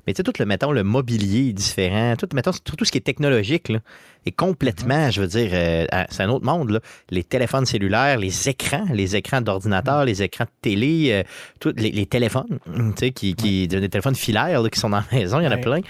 [0.09, 2.91] Mais tu sais, tout le, mettons, le mobilier est différent, tout, mettons, tout, tout ce
[2.91, 3.77] qui est technologique là,
[4.25, 5.11] est complètement, Mhm.
[5.11, 6.71] je veux dire, euh, c'est un autre monde.
[6.71, 6.79] Là.
[7.11, 11.23] Les téléphones cellulaires, les écrans, les écrans d'ordinateur, les écrans de télé, euh,
[11.59, 14.97] tout- les, les téléphones, tu sais, qui, qui, des téléphones filaires là, qui sont dans
[15.11, 15.81] la maison, il y en a plein.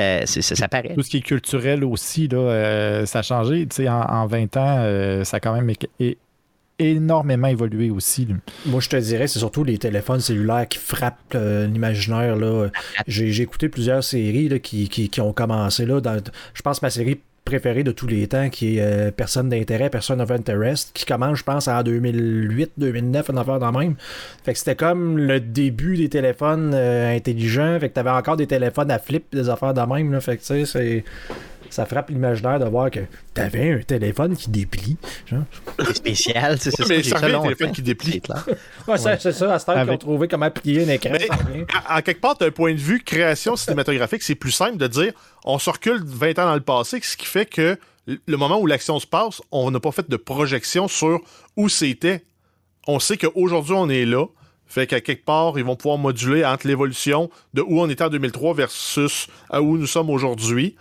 [0.00, 0.94] Euh, ça paraît.
[0.96, 3.64] Tout ce qui est culturel aussi, là, euh, ça a changé.
[3.68, 5.70] Tu sais, en, en 20 ans, ça a quand même
[6.00, 6.18] é-
[6.78, 8.28] énormément évolué aussi.
[8.66, 12.36] Moi, je te dirais, c'est surtout les téléphones cellulaires qui frappent euh, l'imaginaire.
[12.36, 12.68] là.
[13.06, 15.86] J'ai j'ai écouté plusieurs séries là, qui, qui- qui ont commencé.
[15.86, 16.20] Là, dans,
[16.54, 19.88] je pense que ma série préférée de tous les temps, qui est euh, Personne d'intérêt,
[19.88, 23.94] Personne of Interest, qui commence, je pense, en 2008, 2009, une affaire dans même.
[24.44, 27.78] Fait que c'était comme le début des téléphones euh, intelligents.
[27.80, 30.12] Fait que t'avais encore des téléphones à flip, des affaires dans même.
[30.12, 30.20] Là.
[30.20, 31.04] Fait que tu sais, c'est...
[31.70, 33.00] Ça frappe l'imaginaire de voir que
[33.34, 34.96] t'avais un téléphone qui déplie.
[35.84, 36.94] C'est spécial, c'est Ouais, ça.
[36.94, 38.22] mais ça le téléphone qui déplie.
[38.88, 41.10] Ouais, ça, c'est ça, à cette heure qu'ils ont trouvé comment plier un écran.
[41.12, 45.12] Mais- à quelque part, d'un point de vue création cinématographique, c'est plus simple de dire
[45.44, 48.66] on se recule 20 ans dans le passé, ce qui fait que le moment où
[48.66, 51.20] l'action se passe, on n'a pas fait de projection sur
[51.56, 52.24] où c'était.
[52.86, 54.24] On sait qu'aujourd'hui, on est là.
[54.66, 58.08] Fait qu'à quelque part, ils vont pouvoir moduler entre l'évolution de où on était en
[58.10, 60.76] 2003 versus à où nous sommes aujourd'hui.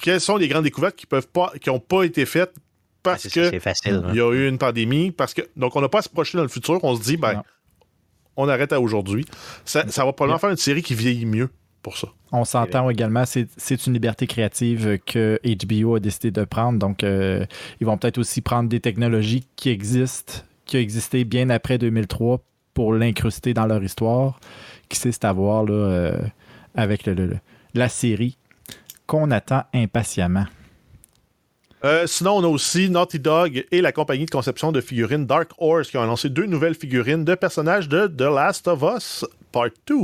[0.00, 2.60] Quelles sont les grandes découvertes qui peuvent pas, qui n'ont pas été faites Ah,
[3.04, 4.02] parce c'est ça, que c'est facile.
[4.10, 6.36] il y a eu une pandémie, parce que donc on n'a pas à se projeter
[6.38, 6.82] dans le futur.
[6.82, 7.42] On se dit ben Non.
[8.36, 9.24] on arrête à aujourd'hui.
[9.64, 10.40] Ça, ça va probablement Yeah.
[10.40, 11.48] faire une série qui vieillit mieux
[12.30, 16.78] On s'entend également, c'est une liberté créative que HBO a décidé de prendre.
[16.78, 17.44] Donc, euh,
[17.80, 22.40] ils vont peut-être aussi prendre des technologies qui existent, qui ont existé bien après 2003
[22.72, 24.40] pour l'incruster dans leur histoire.
[24.88, 26.16] Qui sait, c'est à voir euh,
[26.74, 27.36] avec le-
[27.74, 28.38] la série
[29.06, 30.44] qu'on attend impatiemment.
[31.84, 35.50] Euh, sinon, on a aussi Naughty Dog et la compagnie de conception de figurines Dark
[35.58, 39.70] Horse qui ont annoncé deux nouvelles figurines de personnages de The Last of Us Part
[39.86, 39.94] 2.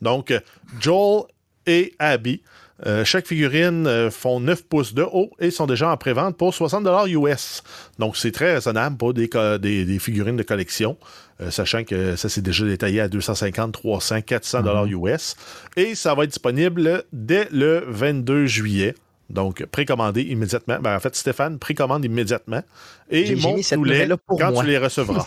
[0.00, 0.32] Donc,
[0.80, 1.24] Joel
[1.66, 2.42] et Abby.
[2.84, 6.52] Euh, chaque figurine euh, font 9 pouces de haut et sont déjà en pré-vente pour
[6.52, 7.62] 60$ US.
[7.98, 10.98] Donc, c'est très raisonnable pour des, co- des, des figurines de collection,
[11.40, 15.36] euh, sachant que ça s'est déjà détaillé à 250, 300, 400$ dollars US.
[15.76, 18.94] Et ça va être disponible dès le 22 juillet.
[19.28, 20.78] Donc, précommandez immédiatement.
[20.80, 22.62] Ben, en fait, Stéphane précommande immédiatement.
[23.10, 24.62] Et montre-nous-les quand moi.
[24.64, 25.26] tu les recevras.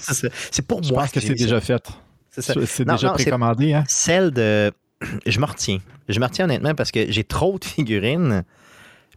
[0.51, 1.83] C'est pour Je moi pense que c'est déjà fait.
[2.29, 2.53] C'est ça.
[2.65, 3.73] C'est Non, déjà non, précommandé.
[3.73, 3.83] Hein?
[3.87, 4.71] Celle de.
[5.25, 5.79] Je me retiens.
[6.07, 8.43] Je me retiens honnêtement parce que j'ai trop de figurines.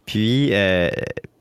[0.05, 0.89] Puis, euh,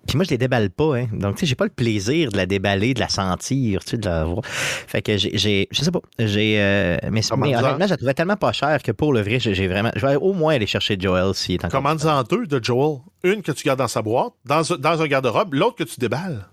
[0.06, 0.96] puis moi, je les déballe pas.
[0.98, 1.06] Hein.
[1.12, 3.96] Donc, tu sais, j'ai pas le plaisir de la déballer, de la sentir, tu sais,
[3.98, 4.44] de la voir.
[4.44, 5.68] Fait que j'ai.
[5.70, 6.00] Je sais pas.
[6.18, 6.56] J'ai.
[6.60, 9.68] euh, mais mais honnêtement, je la trouvais tellement pas chère que pour le vrai, j'ai
[9.68, 9.90] vraiment.
[9.96, 11.82] Je vais au moins aller chercher Joel s'il est encore.
[11.82, 12.98] Commande-en deux de Joel?
[13.24, 16.46] Une que tu gardes dans sa boîte, dans, dans un garde-robe, l'autre que tu déballes.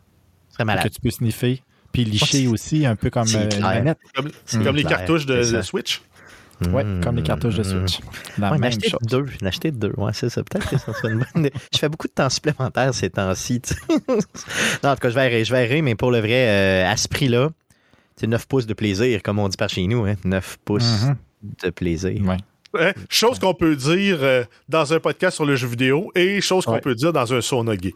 [0.53, 0.89] Très Que malade.
[0.93, 1.61] tu peux sniffer.
[1.91, 3.97] Puis licher c'est- aussi, un peu comme c'est euh, une manette.
[4.15, 6.01] Comme, les clair, cartouches de Switch.
[6.72, 7.01] Ouais, Mm.
[7.03, 7.99] comme les cartouches de Switch.
[8.38, 8.99] La Ouais, même acheter chose.
[9.03, 9.26] deux.
[9.72, 9.93] Deux.
[9.97, 10.43] Ouais, c'est ça.
[10.43, 11.53] Peut-être que ça serait une bonne idée.
[11.74, 13.62] Je fais beaucoup de temps supplémentaire ces temps-ci.
[14.84, 16.91] non, en tout cas, je vais errer, je vais errer, mais pour le vrai, euh,
[16.91, 17.49] à ce prix-là,
[18.18, 20.03] c'est 9 pouces de plaisir, comme on dit par chez nous.
[20.05, 20.16] Hein?
[20.26, 21.16] 9 pouces Mhm.
[21.64, 22.22] de plaisir.
[22.26, 22.38] Ouais.
[22.80, 22.91] Hein?
[23.10, 26.74] Chose qu'on peut dire euh, dans un podcast sur le jeu vidéo et chose qu'on
[26.74, 26.82] Ouais.
[26.82, 27.93] peut dire dans un sauna gay.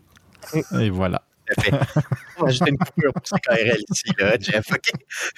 [0.79, 1.21] Et voilà.
[1.55, 2.01] Tout à fait.
[2.37, 4.65] On va ajouter une coupure pour CKRL ici, là, Jeff.
[4.71, 4.91] OK?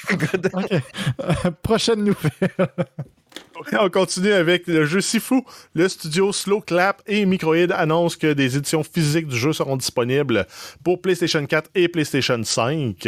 [0.31, 0.49] Good.
[0.53, 1.51] OK.
[1.61, 2.67] Prochaine nouvelle.
[3.79, 5.41] On continue avec le jeu Sifu.
[5.73, 10.45] Le studio Slow Clap et Microïd annoncent que des éditions physiques du jeu seront disponibles
[10.83, 13.07] pour PlayStation 4 et PlayStation 5.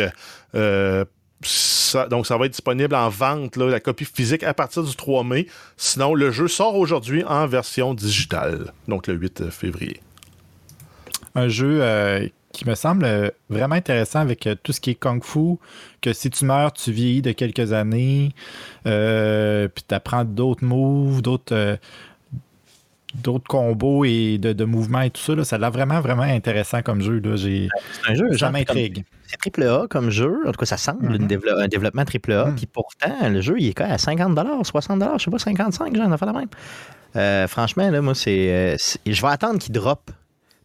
[0.56, 1.06] Euh,
[1.44, 4.96] ça- donc, ça va être disponible en vente, là, la copie physique, à partir du
[4.96, 5.48] 3 mai.
[5.78, 10.02] Sinon, le jeu sort aujourd'hui en version digitale, donc le 8 février.
[11.36, 12.28] un jeu euh,
[12.58, 15.58] qui me semble euh, vraiment intéressant avec euh, tout ce qui est kung fu,
[16.02, 18.34] que si tu meurs, tu vieillis de quelques années,
[18.86, 21.78] euh, puis tu apprends d'autres moves, d'autres euh,
[23.24, 25.34] d'autres combos et de, de mouvements et tout ça.
[25.34, 25.44] là.
[25.44, 27.22] ça a l'air vraiment, vraiment intéressant comme jeu.
[27.38, 27.68] C'est
[28.08, 29.06] un jeu, ça m'intrigue.
[29.28, 30.40] C'est triple A comme jeu.
[30.46, 32.46] En tout cas, ça semble dévelop- un développement triple A.
[32.48, 32.56] Mhm.
[32.56, 36.06] Puis pourtant, le jeu, il est quoi, à 50 60 je sais pas, 55 genre,
[36.08, 36.48] on a fait la même.
[37.16, 40.12] Euh, franchement, là, moi, c'est- Je vais attendre qu'il drop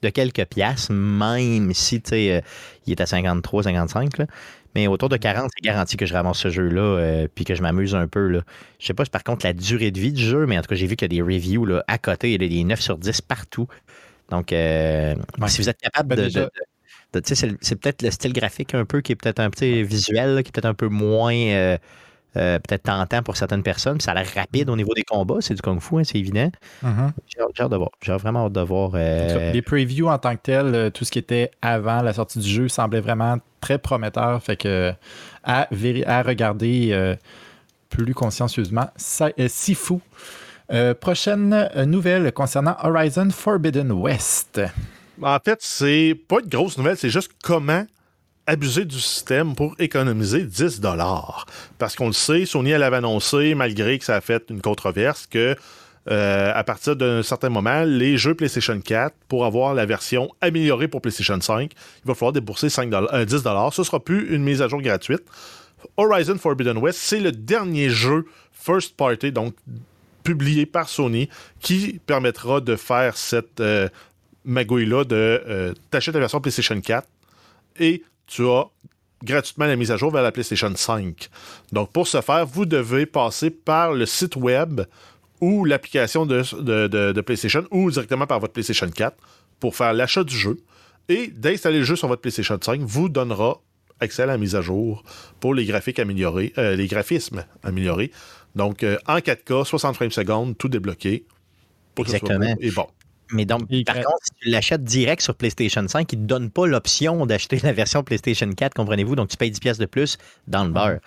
[0.02, 2.40] de quelques piastres, même si, euh,
[2.86, 4.26] il est à 53, 55, là.
[4.74, 7.60] Mais autour de 40, c'est garanti que je ramasse ce jeu-là euh, puis que je
[7.62, 8.28] m'amuse un peu.
[8.28, 8.40] Là.
[8.80, 10.76] Je sais pas par contre la durée de vie du jeu, mais en tout cas,
[10.76, 12.32] j'ai vu qu'il y a des reviews là, à côté.
[12.32, 13.66] Il y a des 9 sur 10 partout.
[14.30, 15.48] Donc, euh, Ouais.
[15.48, 16.50] si vous êtes capable Ben, de-
[17.22, 20.48] c'est peut-être le style graphique un peu qui est peut-être un petit visuel, là, qui
[20.48, 21.34] est peut-être un peu moins
[22.36, 23.98] euh, peut-être tentant pour certaines personnes.
[23.98, 25.36] Puis ça a l'air rapide au niveau des combats.
[25.40, 26.50] C'est du kung-fu, hein, c'est évident.
[26.82, 27.12] Mhm.
[27.28, 27.90] J'ai hâte- j'ai hâte de voir.
[28.00, 28.92] J'ai vraiment hâte de voir.
[28.94, 32.38] euh, Les previews en tant que tel, euh, tout ce qui était avant la sortie
[32.38, 34.42] du jeu semblait vraiment très prometteur.
[34.42, 34.92] Fait que
[35.44, 35.68] à,
[36.06, 37.16] à regarder euh,
[37.90, 40.00] plus consciencieusement, si fou.
[40.72, 44.60] Euh, prochaine nouvelle concernant Horizon Forbidden West.
[45.20, 47.84] En fait, c'est pas une grosse nouvelle, c'est juste comment
[48.46, 51.46] abuser du système pour économiser 10 dollars.
[51.78, 55.56] Parce qu'on le sait, Sony avait annoncé, malgré que ça a fait une controverse, que
[56.10, 60.88] euh, à partir d'un certain moment, les jeux PlayStation 4, pour avoir la version améliorée
[60.88, 63.72] pour PlayStation 5, il va falloir débourser 5 10 dollars.
[63.72, 65.22] Ce sera plus une mise à jour gratuite.
[65.96, 69.54] Horizon Forbidden West, c'est le dernier jeu first party, donc
[70.24, 71.28] publié par Sony,
[71.60, 73.88] qui permettra de faire cette euh,
[74.44, 77.08] magouille-là de euh, t'achètes la version PlayStation 4
[77.80, 78.02] et
[78.32, 78.64] tu as
[79.22, 81.28] gratuitement la mise à jour vers la PlayStation 5.
[81.70, 84.80] Donc, pour ce faire, vous devez passer par le site web
[85.40, 86.42] ou l'application de,
[87.12, 89.16] de, PlayStation ou directement par votre PlayStation 4
[89.60, 90.58] pour faire l'achat du jeu.
[91.08, 93.60] Et d'installer le jeu sur votre PlayStation 5 vous donnera
[94.00, 95.04] accès à la mise à jour
[95.38, 98.10] pour les graphiques améliorés, euh, les graphismes améliorés.
[98.54, 101.26] Donc, euh, en 4K, 60 frames secondes, tout débloqué.
[101.98, 102.54] Exactement.
[102.60, 102.86] Et bon.
[103.32, 106.50] Mais donc, par contre, si tu l'achètes direct sur PlayStation 5, il ne te donne
[106.50, 109.16] pas l'option d'acheter la version PlayStation 4, comprenez-vous?
[109.16, 111.00] Donc, tu payes 10 pièces de plus dans le beurre.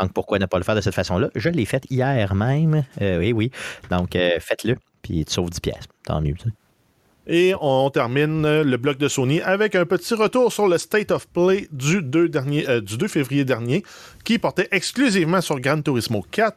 [0.00, 1.28] Donc, pourquoi ne pas le faire de cette façon-là?
[1.34, 2.84] Je l'ai fait hier même.
[3.00, 3.50] Euh, oui, oui.
[3.90, 5.84] Donc, euh, faites-le, puis tu sauves 10 pièces.
[6.04, 6.34] Tant mieux.
[7.26, 11.28] Et on termine le bloc de Sony avec un petit retour sur le State of
[11.28, 13.84] Play du 2, dernier, euh, du 2 février dernier,
[14.24, 16.56] qui portait exclusivement sur Gran Turismo 4.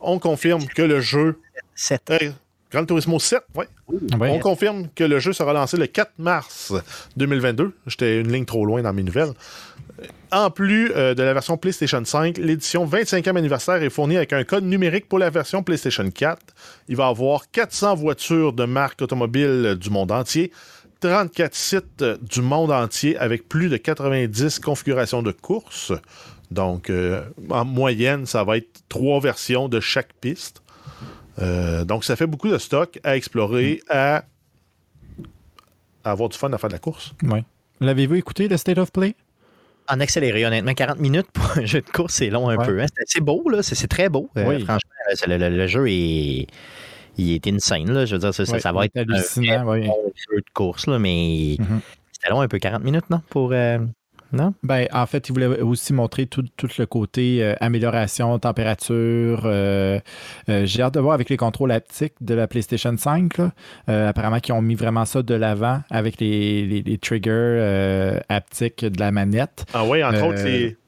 [0.00, 1.38] On confirme que le jeu...
[1.74, 2.12] 7.
[2.72, 3.66] Gran Turismo 7, oui.
[4.18, 6.72] On confirme que le jeu sera lancé le 4 mars
[7.16, 7.72] 2022.
[7.86, 9.32] J'étais une ligne trop loin dans mes nouvelles.
[10.30, 14.42] En plus euh, de la version PlayStation 5, l'édition 25e anniversaire est fournie avec un
[14.44, 16.40] code numérique pour la version PlayStation 4.
[16.88, 20.50] Il va avoir 400 voitures de marques automobiles du monde entier,
[21.00, 25.92] 34 sites du monde entier avec plus de 90 configurations de courses.
[26.50, 30.61] Donc, euh, en moyenne, ça va être trois versions de chaque piste.
[31.40, 34.24] Euh, donc, ça fait beaucoup de stock à explorer, à,
[36.04, 37.14] avoir du fun à faire de la course.
[37.22, 37.40] Oui.
[37.80, 39.14] L'avez-vous écouté, le State of Play?
[39.88, 42.80] En accéléré, honnêtement, 40 minutes pour un jeu de course, c'est long un peu.
[42.80, 42.86] Hein.
[43.06, 43.62] C'est beau, là.
[43.62, 44.30] C'est très beau.
[44.36, 46.46] Euh, franchement, le, jeu est.
[47.18, 48.06] Il est insane, là.
[48.06, 51.80] Je veux dire, ça, ça va être un, jeu de course, là, mais mm-hmm.
[52.12, 53.20] c'était long un peu, 40 minutes, non?
[53.28, 53.78] Pour, euh,
[54.32, 54.54] non?
[54.62, 56.44] Ben, en fait, il voulait aussi montrer tout,
[56.78, 59.42] le côté euh, amélioration, température.
[59.44, 60.00] Euh,
[60.48, 63.34] euh, j'ai hâte de voir avec les contrôles haptiques de la PlayStation 5.
[63.86, 69.64] apparemment, qui ont mis vraiment ça de l'avant avec les, triggers haptiques de la manette.
[69.74, 70.42] Ah oui, entre autres,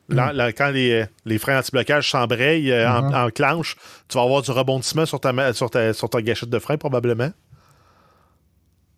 [0.09, 0.53] hmm.
[0.57, 3.77] quand les, freins anti-blocage s'embrayent en, clenche,
[4.09, 7.31] tu vas avoir du rebondissement sur ta, sur sur ta gâchette de frein, probablement.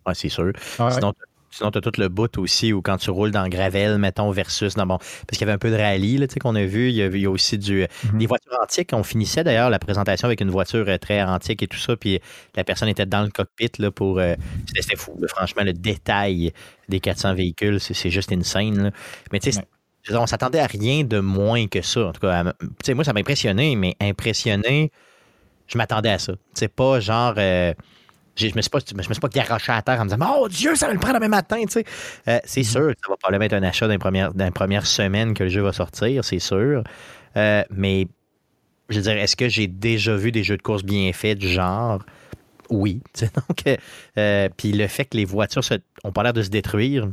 [0.06, 0.52] Oui, c'est sûr.
[0.90, 1.12] Sinon,
[1.56, 4.74] Sinon, tu as tout le bout aussi, ou quand tu roules dans Gravel, mettons, versus.
[4.74, 6.90] bon, parce qu'il y avait un peu de rallye là, qu'on a vu.
[6.90, 8.18] Il y, a, aussi du, mhm.
[8.18, 8.90] des voitures antiques.
[8.92, 11.96] On finissait d'ailleurs la présentation avec une voiture euh, très antique et tout ça.
[11.96, 12.20] Puis
[12.56, 14.18] la personne était dans le cockpit là, pour.
[14.18, 14.34] Euh,
[14.66, 15.18] c'était fou.
[15.28, 16.52] franchement, le détail
[16.90, 18.82] des 400 véhicules, c'est juste insane.
[18.82, 18.90] Là.
[19.32, 19.62] Mais tu sais,
[20.10, 22.08] on s'attendait à rien de moins que ça.
[22.08, 24.92] En tout cas, moi, ça m'a impressionné, mais impressionné,
[25.68, 26.34] je m'attendais à ça.
[26.52, 27.32] C'est pas genre.
[27.38, 27.72] Euh,
[28.36, 30.74] je me suis pas, me suis pas garoché à terre en me disant Oh Dieu,
[30.76, 31.62] ça va le prendre demain matin.
[31.64, 31.84] Tu sais.
[32.28, 32.64] Euh, c'est mm-hmm.
[32.64, 33.92] sûr que ça va probablement être un achat dans
[34.44, 36.84] les premières, semaines que le jeu va sortir, c'est sûr.
[37.36, 38.06] Euh, mais
[38.88, 41.48] je veux dire, est-ce que j'ai déjà vu des jeux de course bien faits du
[41.48, 42.04] genre?
[42.70, 43.00] Oui.
[43.20, 43.78] Donc,
[44.18, 45.62] euh, puis le fait que les voitures
[46.04, 47.08] ont pas l'air de se détruire,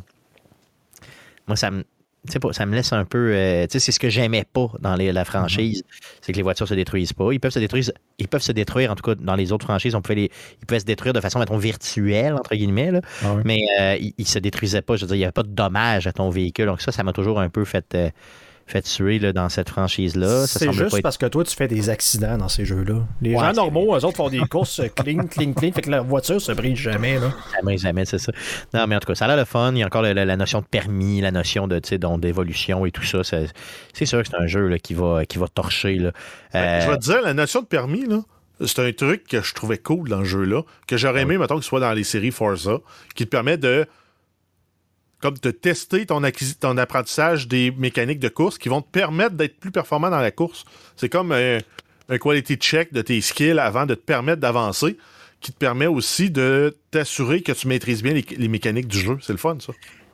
[1.47, 1.83] moi, ça me,
[2.51, 3.33] ça me laisse un peu.
[3.33, 6.17] Euh, c'est ce que j'aimais pas dans la franchise, mm-hmm.
[6.21, 7.31] c'est que les voitures se détruisent pas.
[7.33, 9.95] Ils peuvent se détruire, ils peuvent se détruire, en tout cas, dans les autres franchises,
[9.95, 12.91] on pouvait les, ils pouvaient se détruire de façon, mettons, virtuelle, entre guillemets,
[13.23, 14.95] ah mais euh, ils, ne se détruisaient pas.
[14.95, 16.65] Je veux dire, il n'y avait pas de dommage à ton véhicule.
[16.67, 17.93] Donc, ça, ça m'a toujours un peu fait.
[17.95, 18.09] Euh,
[18.65, 20.47] fait tuer là, dans cette franchise-là.
[20.47, 23.05] C'est juste parce que toi, tu fais des accidents dans ces jeux-là.
[23.21, 26.41] Les gens normaux, eux autres font des courses clean, clean, clean, fait que la voiture
[26.41, 27.19] se brise jamais.
[27.19, 27.33] Là.
[27.55, 28.31] Jamais, jamais, c'est ça.
[28.73, 29.71] Non, mais en tout cas, ça a l'air le fun.
[29.73, 31.79] Il y a encore la, notion de permis, la notion de,
[32.17, 33.21] d'évolution et tout ça.
[33.23, 35.95] C'est sûr que c'est un jeu là, qui, va, qui va torcher.
[35.95, 36.11] Là.
[36.53, 38.21] Ben, je vais te dire, la notion de permis, là,
[38.65, 41.63] c'est un truc que je trouvais cool dans le jeu-là, que j'aurais aimé, mettons, que
[41.63, 42.77] ce soit dans les séries Forza,
[43.15, 43.85] qui te permet de
[45.23, 46.21] comme de tester ton,
[46.59, 50.31] ton apprentissage des mécaniques de course qui vont te permettre d'être plus performant dans la
[50.31, 50.65] course.
[50.97, 51.59] C'est comme un,
[52.19, 54.97] quality check de tes skills avant de te permettre d'avancer,
[55.39, 59.17] qui te permet aussi de t'assurer que tu maîtrises bien les, mécaniques du jeu.
[59.21, 59.71] C'est le fun, ça.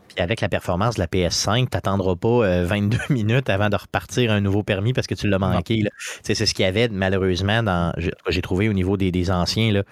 [0.09, 3.77] Puis avec la performance de la PS5, tu n'attendras pas 22 euh, minutes avant de
[3.77, 5.83] repartir un nouveau permis parce que tu l'as manqué.
[6.21, 7.95] C'est ce qu'il y avait malheureusement dans.
[7.97, 9.71] J'ai trouvé au niveau des, anciens.
[9.71, 9.83] Là,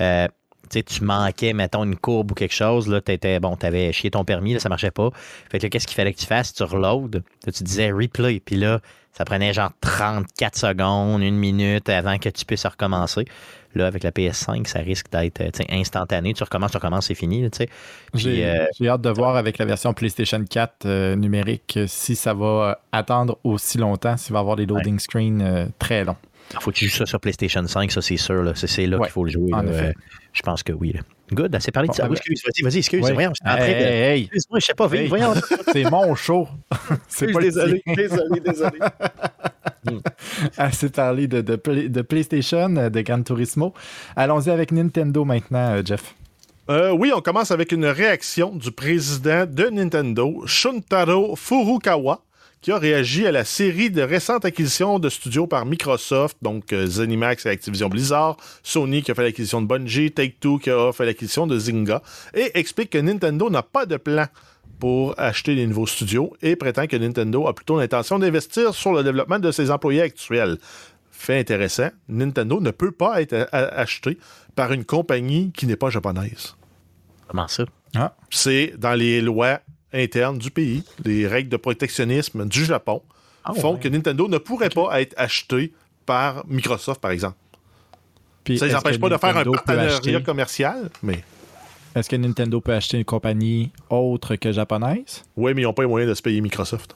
[0.00, 0.26] euh,
[0.68, 4.54] tu manquais, mettons, une courbe ou quelque chose, là, t'étais, bon, t'avais chié ton permis,
[4.54, 5.10] là, ça marchait pas.
[5.50, 6.52] Fait que qu'est-ce qu'il fallait que tu fasses?
[6.52, 8.80] Tu reload, tu disais replay, puis là,
[9.12, 13.24] ça prenait genre 34 secondes, une minute avant que tu puisses recommencer.
[13.76, 16.32] Là, avec la PS5, ça risque d'être euh, instantané.
[16.32, 17.42] Tu recommences, tu recommences, c'est fini.
[17.42, 17.48] là,
[18.14, 22.34] J'ai euh, j'ai hâte de voir avec la version PlayStation 4 euh, numérique si ça
[22.34, 26.16] va attendre aussi longtemps, s'il va avoir des loading screens euh, très longs.
[26.60, 28.42] Faut que tu joues ça sur PlayStation 5, ça c'est sûr.
[28.42, 28.52] là.
[28.54, 29.52] C'est c'est là Ouais, qu'il faut le jouer.
[29.52, 29.70] en là.
[29.72, 29.88] effet.
[29.88, 29.92] Euh,
[30.32, 30.92] Je pense que oui.
[30.92, 31.00] là.
[31.32, 32.04] Good, assez parlé de ça.
[32.04, 33.00] ah Oui, ben- excuse, vas-y, vas-y, excuse.
[33.04, 33.12] Oui.
[33.12, 35.06] Voyons, j'étais en train Hey, de- hey, hey, Excuse-moi, je sais pas, Hey.
[35.08, 35.34] voyons.
[35.72, 36.48] c'est mon show.
[37.08, 37.94] c'est pas désolé, tien.
[37.94, 38.78] désolé, désolé.
[40.56, 43.74] Assez parlé de, de, Play- de PlayStation, de Gran Turismo.
[44.16, 46.14] Allons-y avec Nintendo maintenant, euh, Jeff.
[46.70, 52.22] Euh, oui, on commence avec une réaction du président de Nintendo, Shuntaro Furukawa,
[52.64, 56.86] qui a réagi à la série de récentes acquisitions de studios par Microsoft, donc euh,
[56.86, 61.04] ZeniMax et Activision Blizzard, Sony qui a fait l'acquisition de Bungie, Take-Two qui a fait
[61.04, 62.00] l'acquisition de Zynga,
[62.32, 64.24] et explique que Nintendo n'a pas de plan
[64.78, 69.04] pour acheter des nouveaux studios et prétend que Nintendo a plutôt l'intention d'investir sur le
[69.04, 70.56] développement de ses employés actuels.
[71.10, 74.16] Fait intéressant, Nintendo ne peut pas être acheté
[74.56, 76.56] par une compagnie qui n'est pas japonaise
[77.28, 77.64] Comment ça?
[78.30, 79.60] c'est dans les lois
[79.94, 83.02] internes du pays, les règles de protectionnisme du Japon
[83.44, 83.80] Ah, font ouais.
[83.80, 85.72] que Nintendo ne pourrait pas être acheté
[86.06, 87.36] par Microsoft, par exemple.
[88.44, 91.22] Puis Ça ne les empêche pas de faire un partenariat acheter- commercial, mais
[91.94, 95.24] Est-ce que Nintendo peut acheter une compagnie autre que japonaise?
[95.36, 96.94] oui, mais ils n'ont pas les moyens de se payer Microsoft.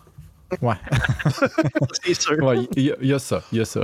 [0.61, 0.75] Ouais.
[2.03, 2.39] C'est sûr.
[2.43, 3.83] Ouais, il y, a- il y a ça, il y a ça.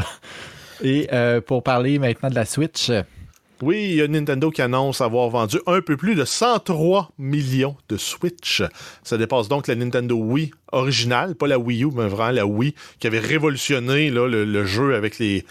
[0.82, 2.90] Et euh, pour parler maintenant de la Switch,
[3.62, 7.76] Oui, il y a Nintendo qui annonce avoir vendu un peu plus de 103 millions
[7.88, 8.62] de Switch.
[9.04, 12.74] Ça dépasse donc la Nintendo Wii originale, pas la Wii U, mais vraiment la Wii,
[12.98, 15.44] qui avait révolutionné le, jeu avec les,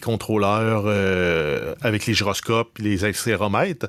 [0.00, 3.86] contrôleurs, euh, avec les gyroscopes, les accéléromètres,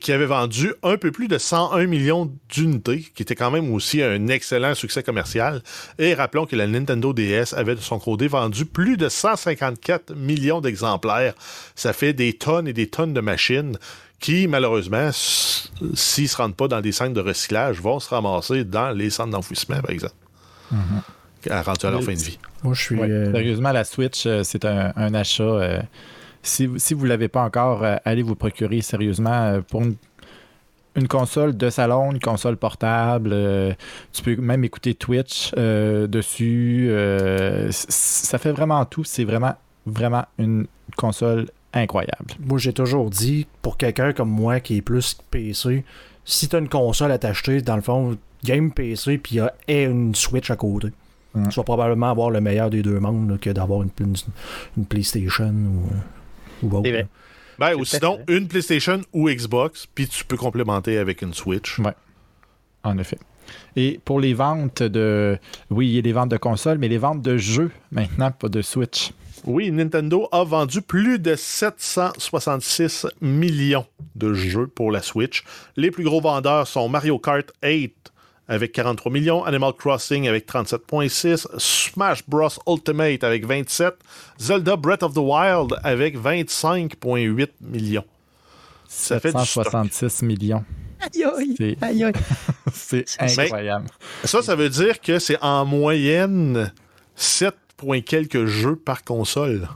[0.00, 4.02] qui avait vendu un peu plus de 101 millions d'unités, qui était quand même aussi
[4.02, 5.62] un excellent succès commercial.
[5.98, 10.60] Et rappelons que la Nintendo DS avait de son côté vendu plus de 154 millions
[10.60, 11.34] d'exemplaires.
[11.74, 13.78] Ça fait des tonnes et des tonnes de machines
[14.20, 15.10] qui, malheureusement,
[15.94, 19.10] s'ils ne se rendent pas dans des centres de recyclage, vont se ramasser dans les
[19.10, 20.14] centres d'enfouissement, par exemple.
[21.50, 22.38] À rendu à leur fin de vie.
[22.62, 22.96] Moi, je suis.
[22.96, 25.42] ouais, euh, sérieusement, la Switch, euh, c'est un, un achat.
[25.42, 25.80] euh,
[26.42, 29.94] si, vous- si vous ne l'avez pas encore, allez vous procurer sérieusement pour une,
[30.96, 33.30] une console de salon, une console portable.
[33.32, 33.72] euh,
[34.12, 36.88] tu peux même écouter Twitch euh, dessus.
[36.90, 39.04] euh, c- ça fait vraiment tout.
[39.04, 39.54] C'est vraiment,
[39.86, 40.66] vraiment une
[40.96, 42.34] console incroyable.
[42.40, 45.84] Moi, j'ai toujours dit, pour quelqu'un comme moi qui est plus PC,
[46.24, 49.40] si tu as une console à t'acheter, dans le fond, game PC, puis il y
[49.40, 50.88] a et une Switch à côté.
[51.34, 51.48] Mm.
[51.48, 54.16] Tu vas probablement avoir le meilleur des deux mondes là, que d'avoir une, une-
[54.76, 55.48] une PlayStation
[56.62, 56.82] ou, ou autre.
[56.84, 57.06] C'est vrai.
[57.58, 58.36] Ben, ou sinon, fait.
[58.36, 61.78] une PlayStation ou Xbox, puis tu peux complémenter avec une Switch.
[62.82, 63.18] En effet.
[63.76, 65.38] Et pour les ventes de.
[65.70, 68.48] Oui, il y a des ventes de consoles, mais les ventes de jeux maintenant, pas
[68.48, 69.12] de Switch.
[69.46, 75.44] Oui, Nintendo a vendu plus de 766 millions de jeux pour la Switch.
[75.76, 77.94] Les plus gros vendeurs sont Mario Kart 8
[78.48, 83.94] avec 43 millions, Animal Crossing avec 37,6, Smash Bros Ultimate avec 27,
[84.38, 88.04] Zelda Breath of the Wild avec 25,8 millions.
[88.88, 89.66] Ça fait du stock.
[89.70, 90.64] 166 millions.
[91.00, 91.24] Aïe,
[92.02, 92.12] aïe,
[92.74, 93.86] C'est- Mais- incroyable.
[94.24, 96.72] Ça, ça veut dire que c'est en moyenne
[97.14, 97.54] 7
[98.04, 99.68] quelques jeux par console.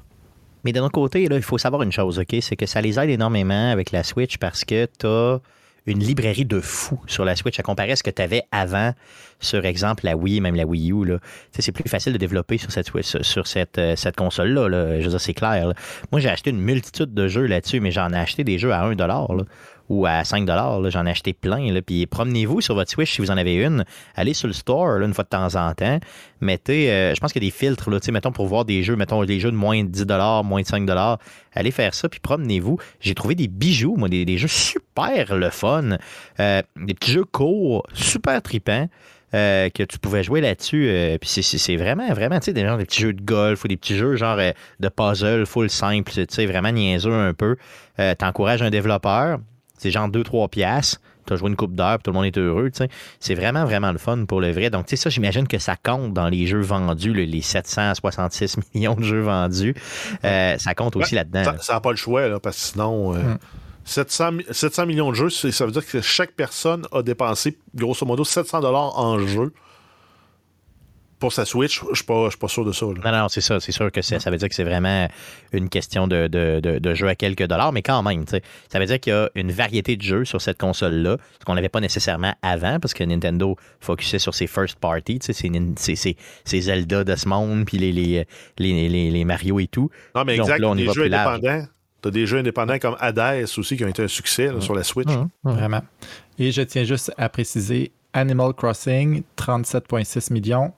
[0.64, 2.36] Mais d'un autre côté, il faut savoir une chose, OK?
[2.40, 5.40] C'est que ça les aide énormément avec la Switch parce que tu as
[5.86, 8.94] une librairie de fous sur la Switch à comparer à ce que tu avais avant
[9.40, 11.18] sur exemple la Wii, même la Wii U.
[11.52, 14.68] C'est plus facile de développer sur cette, euh, console-là.
[14.68, 15.00] là.
[15.00, 15.72] Je veux dire, c'est clair.
[16.10, 18.82] Moi, j'ai acheté une multitude de jeux là-dessus, mais j'en ai acheté des jeux à
[18.84, 19.26] 1 là,
[19.88, 20.78] ou à 5 là.
[20.90, 21.72] J'en ai acheté plein.
[21.72, 21.82] Là.
[21.82, 23.84] Puis promenez-vous sur votre Switch si vous en avez une.
[24.14, 25.98] Allez sur le store là, une fois de temps en temps.
[26.40, 28.96] Mettez, euh, je pense qu'il y a des filtres, là, mettons, pour voir des jeux,
[28.96, 30.04] mettons, des jeux de moins de 10
[30.44, 30.88] moins de 5
[31.52, 32.78] Allez faire ça, puis promenez-vous.
[33.00, 35.96] J'ai trouvé des bijoux, moi, des, jeux super le fun.
[36.40, 38.88] Euh, des petits jeux courts, super tripants.
[39.32, 41.18] euh, que tu pouvais jouer là-dessus.
[41.20, 43.76] puis c'est- vraiment, vraiment, tu sais, des, genre des petits jeux de golf ou des
[43.76, 44.38] petits jeux genre
[44.78, 47.56] de puzzle full simple, tu sais, vraiment niaiseux un peu.
[48.16, 49.40] T'encourages un développeur,
[49.78, 51.00] c'est genre 2-3 piastres.
[51.26, 52.70] Tu as joué une coupe d'heure, puis tout le monde est heureux.
[52.70, 52.88] tu sais.
[53.18, 54.68] C'est vraiment, vraiment le fun pour le vrai.
[54.68, 58.56] Donc, tu sais, ça, j'imagine que ça compte dans les jeux vendus, le- les 766
[58.74, 59.74] millions de jeux vendus.
[60.24, 61.54] Euh, ça compte aussi Ouais, là-dedans.
[61.62, 63.38] Ça n'a pas le choix, là, parce que sinon, euh, Mm.
[63.86, 68.04] 700, mi- 700 millions de jeux, ça veut dire que chaque personne a dépensé, grosso
[68.06, 69.52] modo, 700 dollars en jeu
[71.18, 71.80] pour sa Switch.
[71.82, 72.86] Je ne suis pas, sûr de ça.
[72.86, 73.12] là.
[73.12, 73.60] Non, non, c'est ça.
[73.60, 75.08] C'est sûr que c'est- ça veut dire que c'est vraiment
[75.52, 78.36] une question de, de, de, de jeu à quelques dollars, mais quand même, tu
[78.70, 81.54] ça veut dire qu'il y a une variété de jeux sur cette console-là, ce qu'on
[81.54, 87.04] n'avait pas nécessairement avant, parce que Nintendo focusait sur ses first party, tu c'est Zelda
[87.04, 88.26] de ce monde, puis les, les,
[88.58, 89.90] les, les, les Mario et tout.
[90.14, 90.58] Non, mais Donc exact.
[90.60, 91.66] là, on y les va jeux indépendants,
[92.02, 94.82] T'as des jeux indépendants comme Hades aussi qui ont été un succès là, sur la
[94.82, 95.08] Switch.
[95.08, 95.28] Mhm.
[95.44, 95.80] Vraiment.
[96.38, 100.72] Et je tiens juste à préciser Animal Crossing, 37,6 millions.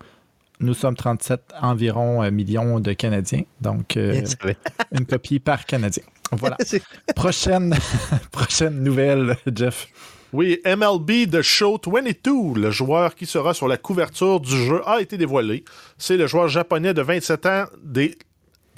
[0.60, 3.42] Nous sommes 37 environ euh, millions de Canadiens.
[3.60, 4.22] Donc, euh,
[4.92, 6.02] une copie par Canadien.
[6.32, 6.56] Voilà.
[7.14, 7.76] Prochaine,
[8.32, 9.88] prochaine nouvelle, Jeff.
[10.32, 15.00] Oui, MLB The Show 22, le joueur qui sera sur la couverture du jeu, a
[15.00, 15.64] été dévoilé.
[15.98, 18.18] C'est le joueur japonais de 27 ans des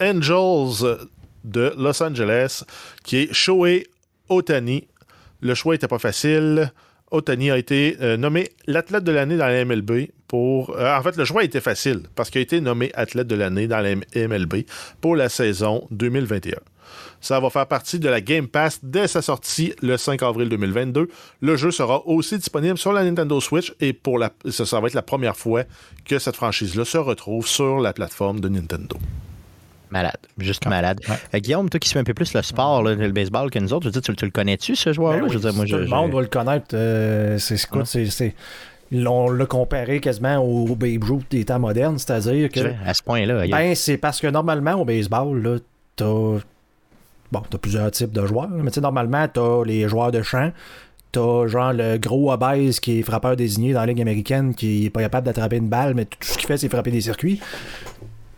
[0.00, 1.06] Angels
[1.44, 2.64] de Los Angeles,
[3.02, 3.86] qui est Shohei
[4.28, 4.88] Otani.
[5.40, 6.72] Le choix n'était pas facile.
[7.10, 10.76] Otani a été euh, nommé l'athlète de l'année dans la MLB pour.
[10.76, 13.66] euh, en fait, le choix était facile parce qu'il a été nommé athlète de l'année
[13.66, 14.64] dans la MLB
[15.00, 16.56] pour la saison 2021.
[17.20, 21.08] Ça va faire partie de la Game Pass dès sa sortie le 5 avril 2022.
[21.40, 24.86] Le jeu sera aussi disponible sur la Nintendo Switch et pour la, ça, ça va
[24.86, 25.64] être la première fois
[26.04, 28.96] que cette franchise-là se retrouve sur la plateforme de Nintendo.
[29.90, 31.00] Malade, juste malade.
[31.08, 31.14] Ouais.
[31.34, 33.72] Euh, Guillaume, toi qui suis un peu plus le sport, là, le baseball que nous
[33.72, 35.18] autres, je veux dire, tu, tu le connais-tu, ce joueur-là?
[35.20, 36.66] Ben oui, je veux dire, moi, tout je, le je- monde doit le connaître.
[36.74, 37.82] euh, c'est, Ouais.
[37.84, 38.34] c'est, c'est-
[38.92, 43.46] on l'a comparé quasiment au Babe Ruth des temps modernes, c'est-à-dire que à ce point-là.
[43.46, 45.56] ben, c'est parce que normalement au baseball, là,
[45.96, 50.22] t'as bon, t'as plusieurs types de joueurs, mais tu sais, normalement, t'as les joueurs de
[50.22, 50.50] champ,
[51.12, 54.90] t'as genre le gros obèse qui est frappeur désigné dans la Ligue américaine qui est
[54.90, 57.40] pas capable d'attraper une balle, mais tout ce qu'il fait, c'est frapper des circuits.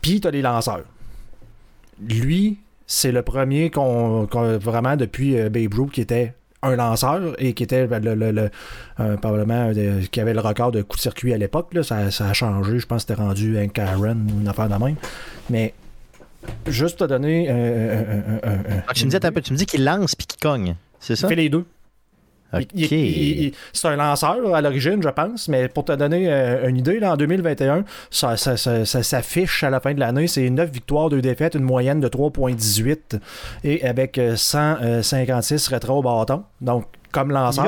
[0.03, 0.83] Puis t'as les lanceurs.
[2.09, 7.35] Lui, c'est le premier qu'on, qu'on- vraiment depuis euh, Babe Ruth qui était un lanceur
[7.39, 8.51] et qui était le, le- le-
[9.01, 11.73] euh, probablement euh, qui avait le record de coups de circuit à l'époque.
[11.73, 11.83] là.
[11.83, 12.79] Ça, ça a changé.
[12.79, 14.97] Je pense que c'était rendu un Karen ou une affaire de même.
[15.49, 15.73] Mais
[16.67, 17.47] juste te donner.
[17.51, 18.23] euh,
[18.87, 20.75] Ah, tu me dis, un peu, tu me dis qu'il lance puis qu'il cogne.
[20.99, 21.29] C'est il ça?
[21.29, 21.65] fait les deux.
[23.73, 27.13] C'est un lanceur à l'origine, je pense, mais pour te donner euh, une idée, là,
[27.13, 30.27] en 2021, ça, ça, ça- ça s'affiche à la fin de l'année.
[30.27, 33.21] C'est 9 victoires, 2 défaites, une moyenne de 3,18
[33.65, 36.45] et avec euh, 156 rétro au bâton.
[36.61, 37.65] Donc, comme lanceur.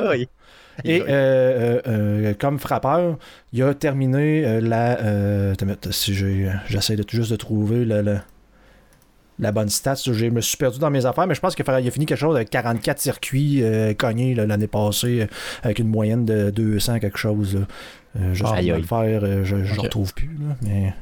[0.84, 3.18] Et euh, euh, euh, comme frappeur,
[3.52, 4.98] il a terminé euh, la.
[5.00, 5.54] euh,
[5.90, 8.18] si j'essaie de, juste de trouver le- le-
[9.38, 9.94] la bonne stat.
[10.04, 12.06] Je me suis perdu dans mes affaires, mais je pense qu'il a, il a fini
[12.06, 15.26] quelque chose avec 44 circuits euh, cognés là, l'année passée, euh,
[15.62, 17.54] avec une moyenne de 200 quelque chose.
[17.56, 17.60] là.
[18.20, 18.80] Euh, juste Aïe, aïe.
[18.80, 19.78] le faire, euh, je ne Ok.
[19.78, 20.28] retrouve plus.
[20.40, 20.92] là, mais...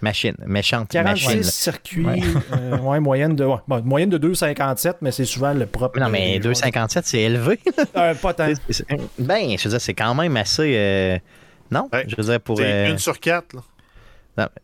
[0.00, 1.42] Machine, méchante 46 machine.
[1.42, 2.20] circuits, Ouais.
[2.56, 5.98] euh, ouais, moyenne de ouais, bon, moyenne de 2,57, mais c'est souvent le propre.
[5.98, 7.58] Non, mais euh, 2,57, c'est élevé.
[7.96, 8.46] euh, pas tant.
[8.68, 8.86] C'est- c'est-
[9.18, 10.74] ben, je veux dire, c'est quand même assez.
[10.76, 11.18] euh,
[11.72, 11.88] Non?
[11.92, 12.04] Ouais.
[12.06, 12.58] Je veux dire, pour.
[12.58, 13.52] C'est euh, une sur quatre.
[13.56, 13.62] là.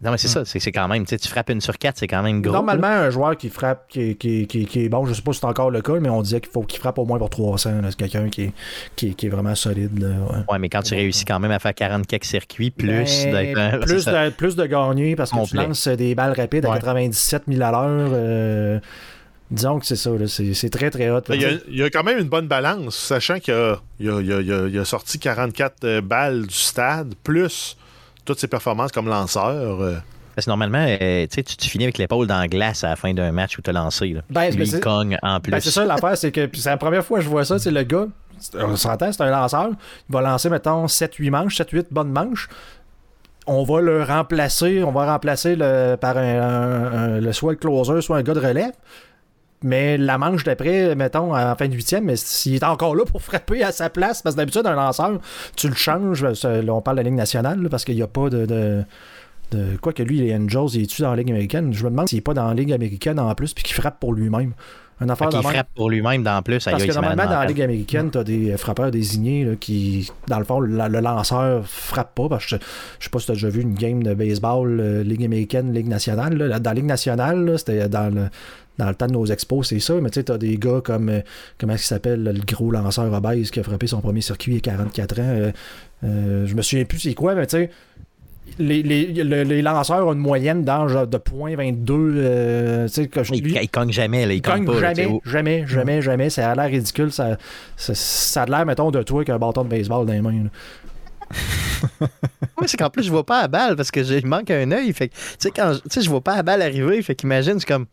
[0.02, 1.04] Non, mais c'est ça, c'est c'est quand même.
[1.04, 2.52] Tu sais, tu frappes une sur quatre, c'est quand même gros.
[2.52, 3.02] Normalement, là.
[3.02, 5.46] un joueur qui frappe, qui, qui, qui, qui est bon, je sais pas si c'est
[5.46, 7.80] encore le cas, mais on disait qu'il faut qu'il frappe au moins pour 300.
[7.82, 7.90] là.
[7.90, 8.52] C'est quelqu'un qui est,
[8.96, 9.98] qui, est- qui est vraiment solide.
[10.00, 10.38] Là, ouais.
[10.52, 13.58] Ouais, mais quand tu réussis quand même à faire 40 quelques circuits, plus Ben, d'être.
[13.58, 15.66] un- c'est plus, de, plus de gagner parce que tu Complet.
[15.66, 16.78] lances des balles rapides à Ouais.
[16.78, 18.10] 97 000 à l'heure.
[18.12, 18.78] euh,
[19.50, 20.10] disons que c'est ça.
[20.26, 21.20] C'est c'est très, très hot.
[21.30, 24.08] Il y, a, il y a quand même une bonne balance, sachant qu'il a, il
[24.10, 27.76] a- il a- il a- il a sorti 44 euh, balles du stade, plus
[28.24, 29.80] toutes ses performances comme lanceur.
[29.82, 29.96] euh.
[30.34, 32.96] Parce que normalement, euh, tu sais, tu finis avec l'épaule dans la glace à la
[32.96, 34.08] fin d'un match où tu as lancé.
[34.08, 34.20] Là.
[34.30, 35.52] Ben, Lui, il c'est- cogne en plus.
[35.52, 37.70] Ben, c'est ça l'affaire, c'est que c'est la première fois que je vois ça, c'est
[37.70, 38.06] le gars,
[38.58, 39.68] on s'entend, c'est un lanceur,
[40.08, 42.48] il va lancer, mettons, 7-8 manches, 7-8 bonnes manches.
[43.46, 47.58] On va le remplacer, on va remplacer le, par un, un- un- le, soit le
[47.58, 48.72] closer, soit un gars de relève.
[49.62, 53.62] Mais la manche d'après, mettons, en fin de huitième, s'il est encore là pour frapper
[53.62, 55.18] à sa place, parce que d'habitude, un lanceur,
[55.56, 56.22] tu le changes.
[56.22, 58.46] Là, on parle de la Ligue nationale, parce qu'il n'y a pas de.
[58.46, 58.82] de
[59.52, 61.72] de- quoi que lui, les Angels, il est-tu dans la Ligue américaine?
[61.72, 64.00] Je me demande s'il n'est pas dans la Ligue américaine en plus, puis qu'il frappe
[64.00, 64.52] pour lui-même.
[65.00, 65.42] Un affaire même.
[65.42, 66.64] frappe pour lui-même dans plus.
[66.64, 67.46] Parce que normalement, dans la.
[67.46, 71.00] Ligue américaine, tu as des euh, frappeurs désignés là, qui, dans le fond, le, le
[71.00, 72.28] lanceur frappe pas.
[72.28, 72.56] Parce que je,
[73.00, 75.72] je sais pas si tu as déjà vu une game de baseball, euh, Ligue américaine,
[75.72, 76.36] Ligue nationale.
[76.36, 76.58] là.
[76.60, 78.28] Dans la Ligue nationale, c'était dans le,
[78.78, 79.94] dans le temps de nos expos, c'est ça.
[79.94, 81.20] Mais tu sais, tu as des gars comme, euh,
[81.58, 85.20] comment il s'appelle, le gros lanceur obèse qui a frappé son premier circuit à 44
[85.20, 85.52] ans.
[86.04, 87.70] Euh, je me souviens plus c'est quoi, mais tu sais.
[88.58, 91.90] Les, les, le- les lanceurs ont une moyenne d'âge de .22.
[91.90, 94.80] euh, tu sais, que je- Il, lui- il cogne jamais, là, il il cogne cogne
[94.80, 94.94] pas.
[94.94, 95.20] sais, jamais, oh.
[95.24, 96.30] jamais, jamais, jamais.
[96.30, 97.10] Ça a l'air ridicule.
[97.10, 97.36] Ça,
[97.76, 100.44] ça, ça a l'air, mettons, de toi qu'un bâton de baseball dans les mains.
[102.00, 104.92] Moi, c'est qu'en plus, je vois pas la balle parce que il manque un œil.
[104.92, 107.02] Fait que, tu sais, quand je- tu sais, je vois pas la balle arriver.
[107.02, 107.86] Fait qu'imagine, c'est comme.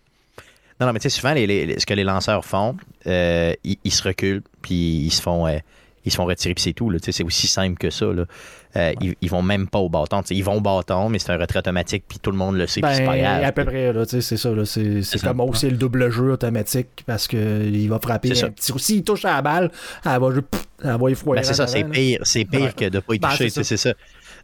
[0.79, 2.75] Non, non, mais tu sais, souvent, les, les- les- ce que les lanceurs font,
[3.07, 4.75] euh, ils, ils se reculent, puis
[5.05, 5.47] ils se font.
[5.47, 5.57] euh,
[6.05, 6.89] ils se font retirer, puis c'est tout.
[6.89, 6.99] là.
[6.99, 8.05] Tu sais, C'est aussi simple que ça.
[8.07, 8.25] Là.
[8.77, 10.21] Euh, ils, ils vont même pas au bâton.
[10.29, 12.81] Ils vont au bâton, mais c'est un retrait automatique, puis tout le monde le sait,
[12.81, 13.43] puis c'est pas Ben, grave.
[13.43, 14.49] à peu près, c'est ça.
[14.65, 18.71] C'est, comme aussi le double jeu automatique parce qu'il va frapper un petit.
[18.77, 19.71] S'il touche à la balle,
[20.05, 22.73] elle va, juste- va effroyer Ben, c'est ça, c'est pire, c'est pire Ouais.
[22.75, 23.93] que de pas y Ben, toucher, c'est ça.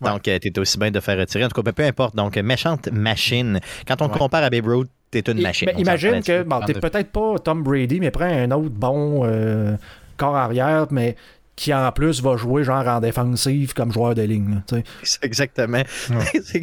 [0.02, 1.46] Donc, tu es aussi bien de faire retirer.
[1.46, 2.16] En tout cas, ben, peu importe.
[2.16, 3.60] Donc, méchante machine.
[3.88, 4.18] Quand on Ouais.
[4.18, 5.68] compare à Babe Ruth, t'es une machine.
[5.74, 9.76] ben, imagine que bon, t'es peut-être pas Tom Brady, mais prends un autre bon euh,
[10.18, 11.16] corps arrière, mais
[11.58, 14.62] qui en plus va jouer genre en défensive comme joueur de ligne.
[14.72, 14.80] là,
[15.24, 15.82] Exactement.
[16.44, 16.62] c'est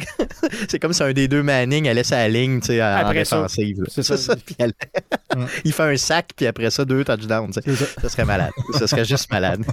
[0.69, 3.83] c'est comme si un des deux Manning allait sa ligne tu sais, en Après défensive.
[3.89, 4.35] C'est ça.
[4.45, 4.71] puis elle-
[5.65, 7.51] il fait un sac, puis après ça, deux touchdowns.
[7.51, 7.61] ça.
[8.01, 8.51] Ça serait malade.
[8.73, 9.63] ça serait juste malade.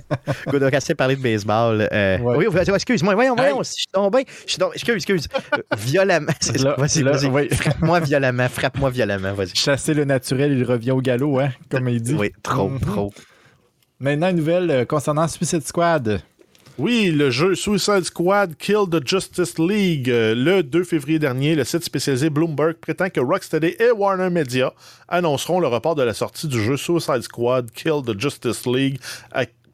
[0.48, 1.88] Good, donc, assez parlé de baseball.
[1.92, 2.46] euh, Ouais.
[2.48, 3.14] Oui, excuse-moi.
[3.14, 3.62] Voyons, voyons.
[3.62, 4.26] si Je suis tombé.
[4.44, 4.72] Je suis tombé.
[4.74, 5.28] Excuse, excuse.
[5.54, 6.32] Euh, Violemment.
[6.78, 7.26] Vas-y, vas-y.
[7.26, 7.48] oui.
[7.54, 8.48] Frappe-moi violemment.
[8.48, 9.32] Frappe-moi violemment.
[9.34, 9.54] Vas-y.
[9.54, 12.14] Chasser le naturel, il revient au galop, hein, comme il dit.
[12.14, 12.80] Oui, trop, Mhm.
[12.80, 13.14] trop.
[14.02, 16.22] Maintenant, une nouvelle euh, concernant Suicide Squad.
[16.76, 20.10] Oui, le jeu Suicide Squad Kill the Justice League.
[20.10, 24.72] Euh, Le 2 février dernier, le site spécialisé Bloomberg prétend que Rocksteady et Warner Media
[25.06, 28.98] annonceront le report de la sortie du jeu Suicide Squad Kill the Justice League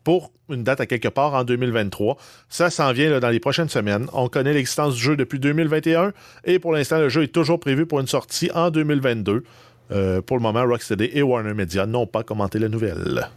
[0.05, 2.19] pour une date à quelque part en 2023.
[2.51, 4.09] Ça s'en vient dans les prochaines semaines.
[4.13, 6.13] On connaît l'existence du jeu depuis 2021
[6.45, 9.43] et pour l'instant, le jeu est toujours prévu pour une sortie en 2022.
[9.91, 13.31] Euh, pour le moment, Rocksteady et Warner Media n'ont pas commenté la nouvelle.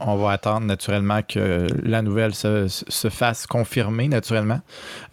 [0.00, 4.60] On va attendre naturellement que la nouvelle se, se fasse confirmer naturellement.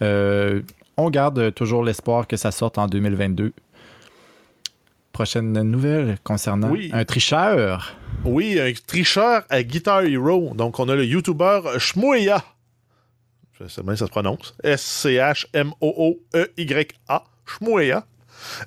[0.02, 0.62] Euh,
[0.96, 3.52] on garde toujours l'espoir que ça sorte en 2022.
[5.12, 6.90] Prochaine nouvelle concernant Oui.
[6.92, 7.94] un tricheur.
[8.24, 10.52] Oui, un tricheur à Guitar Hero.
[10.54, 12.42] Donc, on a le YouTuber Shmuya.
[13.60, 14.54] Je sais bien ça se prononce.
[14.62, 17.24] S-C-H-M-O-O-E-Y-A.
[17.46, 18.04] Shmuya.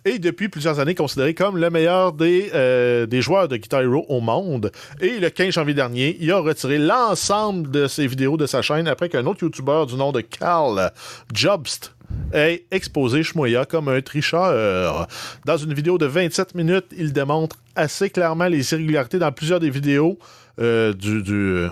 [0.06, 4.06] Et depuis plusieurs années considéré comme le meilleur des, euh, des joueurs de Guitar Hero
[4.10, 4.72] au monde.
[5.00, 8.88] Et le 15 janvier dernier, il a retiré l'ensemble de ses vidéos de sa chaîne
[8.88, 10.92] après qu'un autre YouTuber du nom de Carl
[11.34, 11.94] Jobst
[12.34, 15.08] ait exposé Shmuya comme un tricheur.
[15.46, 19.70] Dans une vidéo de 27 minutes, il démontre assez clairement les irrégularités dans plusieurs des
[19.70, 20.18] vidéos
[20.60, 21.68] euh, du, du,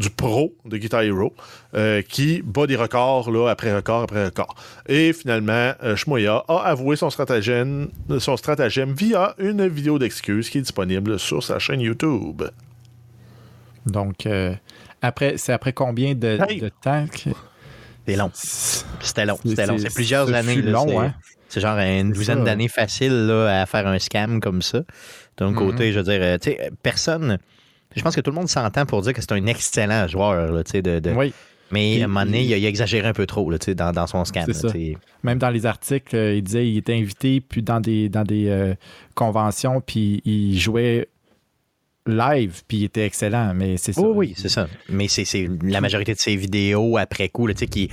[0.00, 1.34] du pro de Guitar Hero
[1.74, 4.54] euh, qui bat des records là, après record après record.
[4.88, 10.58] Et finalement, euh, Shmoya a avoué son stratagème, son stratagème via une vidéo d'excuses qui
[10.58, 12.42] est disponible sur sa chaîne YouTube.
[13.86, 14.54] Donc, euh,
[15.02, 16.60] après, c'est après combien de, Hey!
[16.60, 17.30] de temps que-
[18.06, 18.30] C'est long.
[18.34, 19.38] C'est C'était long.
[19.44, 19.78] C'était long.
[19.78, 20.62] c'est- plusieurs années.
[20.62, 21.14] là, long, c'est- hein?
[21.48, 24.82] C'est genre une douzaine d'années facile là, à faire un scam comme ça.
[25.36, 25.56] D'un Mhm.
[25.56, 27.38] côté, je veux dire, euh, tu sais, personne.
[27.96, 30.52] Je pense que tout le monde s'entend pour dire que c'est un excellent joueur.
[30.52, 31.32] Là, tu sais, de, de- Oui,
[31.72, 33.58] Mais Puis- à un moment donné, il a, il a exagéré un peu trop là,
[33.58, 34.24] tu sais, dans, dans son
[34.68, 34.96] là, sais.
[35.22, 38.48] même dans les articles, euh, il disait qu'il était invité puis dans des, dans des
[38.48, 38.74] euh,
[39.14, 41.08] conventions, puis il jouait
[42.06, 44.00] live, puis il était excellent, mais c'est ça.
[44.02, 44.66] Oh oui, c'est ça.
[44.88, 47.88] Mais c'est la majorité de ses vidéos après coup, là, tu sais, qui.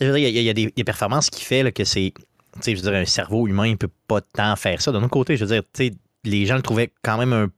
[0.00, 1.72] Je veux dire, Il y, a- il y a des, des performances qui fait là,
[1.72, 2.12] que c'est.
[2.16, 2.22] Tu
[2.60, 4.92] sais, je veux dire, un cerveau humain ne peut pas tant faire ça.
[4.92, 5.94] D'un autre côté, je veux dire, tu sais,
[6.24, 7.48] les gens le trouvaient quand même un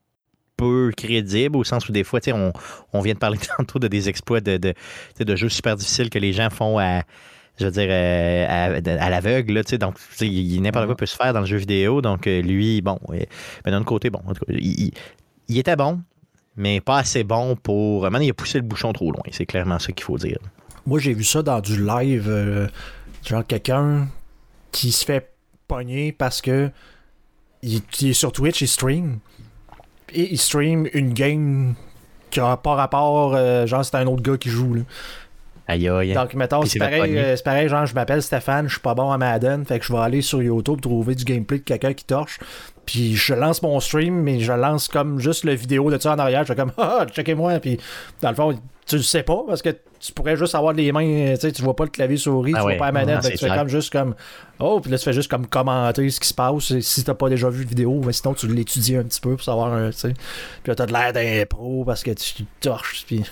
[0.58, 2.52] peu crédible au sens où des fois, on,
[2.92, 4.74] on vient de parler tantôt de des exploits de, de,
[5.24, 7.02] de jeux super difficiles que les gens font à.
[7.58, 11.32] Je veux dire, euh, à, l'aveugle, là, tu sais, donc, n'importe quoi peut se faire
[11.32, 13.18] dans le jeu vidéo, donc euh, lui, bon, euh,
[13.64, 14.92] mais d'un autre côté, bon, en tout cas, il, il-
[15.48, 16.00] il était bon,
[16.56, 18.02] mais pas assez bon pour.
[18.02, 19.22] Maintenant, il a poussé le bouchon trop loin.
[19.32, 20.38] C'est clairement ça qu'il faut dire.
[20.86, 22.26] Moi, j'ai vu ça dans du live.
[22.28, 22.68] euh,
[23.26, 24.08] genre quelqu'un
[24.70, 25.32] qui se fait
[25.66, 26.70] pogner parce que
[27.62, 29.18] il, il est sur Twitch, il stream.
[30.14, 31.74] Et il stream une game
[32.30, 33.34] qui a pas rapport.
[33.34, 34.74] euh, genre, c'est un autre gars qui joue.
[34.74, 34.82] Là.
[35.68, 36.14] Aïe, aïe.
[36.14, 39.10] Donc, mettons, c'est pareil, euh, c'est pareil, genre, je m'appelle Stéphane, je suis pas bon
[39.10, 42.04] à Madden, fait que je vais aller sur YouTube trouver du gameplay de quelqu'un qui
[42.06, 42.38] torche.
[42.86, 46.18] Puis je lance mon stream, mais je lance comme juste le vidéo de ça en
[46.18, 46.40] arrière.
[46.44, 47.60] Je fais comme, ah, checkez-moi.
[47.60, 47.78] Puis
[48.22, 51.04] dans le fond, tu le sais pas parce que tu pourrais juste avoir les mains,
[51.06, 52.76] euh, tu sais, tu vois pas le clavier souris, Ah tu ouais.
[52.76, 53.24] vois pas la manette.
[53.24, 54.14] Non, tu fais comme juste comme,
[54.58, 57.28] oh, puis là, tu fais juste comme commenter ce qui se passe si t'as pas
[57.28, 58.00] déjà vu de vidéo.
[58.04, 60.12] Mais sinon, tu l'étudies un petit peu pour savoir, euh, tu sais.
[60.62, 63.04] Puis là, t'as de l'air d'un pro parce que tu torches.
[63.06, 63.24] Puis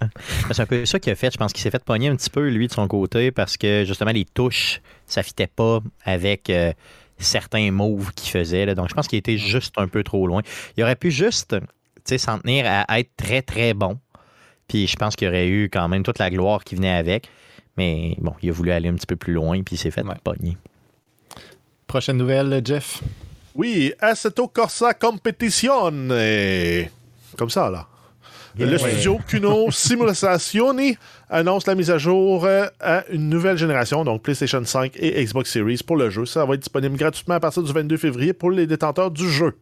[0.50, 1.30] C'est un peu ça qu'il a fait.
[1.32, 3.84] Je pense qu'il s'est fait pogner un petit peu, lui, de son côté, parce que
[3.86, 6.72] justement, les touches, ça fitait pas avec euh,
[7.18, 8.66] certains moves qu'il faisait.
[8.66, 8.74] là.
[8.74, 10.42] Donc, je pense qu'il était juste un peu trop loin.
[10.76, 11.66] Il aurait pu juste tu
[12.04, 13.98] sais, s'en tenir à être très, très bon.
[14.72, 17.28] Puis je pense qu'il y aurait eu quand même toute la gloire qui venait avec.
[17.76, 20.02] Mais bon, il a voulu aller un petit peu plus loin, puis il s'est fait
[20.02, 20.14] Ouais.
[20.24, 20.56] pogner.
[21.86, 23.02] Prochaine nouvelle, Jeff?
[23.54, 25.92] Oui, Assetto Corsa Competition.
[26.12, 26.88] Et...
[27.36, 27.86] Comme ça, là.
[28.58, 30.96] Le studio Kuno Simulazioni
[31.28, 35.50] annonce la mise à jour euh, à une nouvelle génération, donc PlayStation 5 et Xbox
[35.52, 36.24] Series pour le jeu.
[36.24, 39.58] Ça va être disponible gratuitement à partir du 22 février pour les détenteurs du jeu.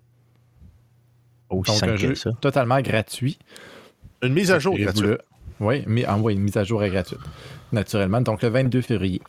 [1.49, 2.31] Aussi Donc, un jeu ça.
[2.41, 3.39] totalement gratuit.
[4.23, 5.19] Une mise à jour gratuite.
[5.61, 7.21] Oui, mais ah, oui, une mise à jour est gratuite.
[7.73, 8.21] Naturellement.
[8.21, 9.21] Donc, le 22 février.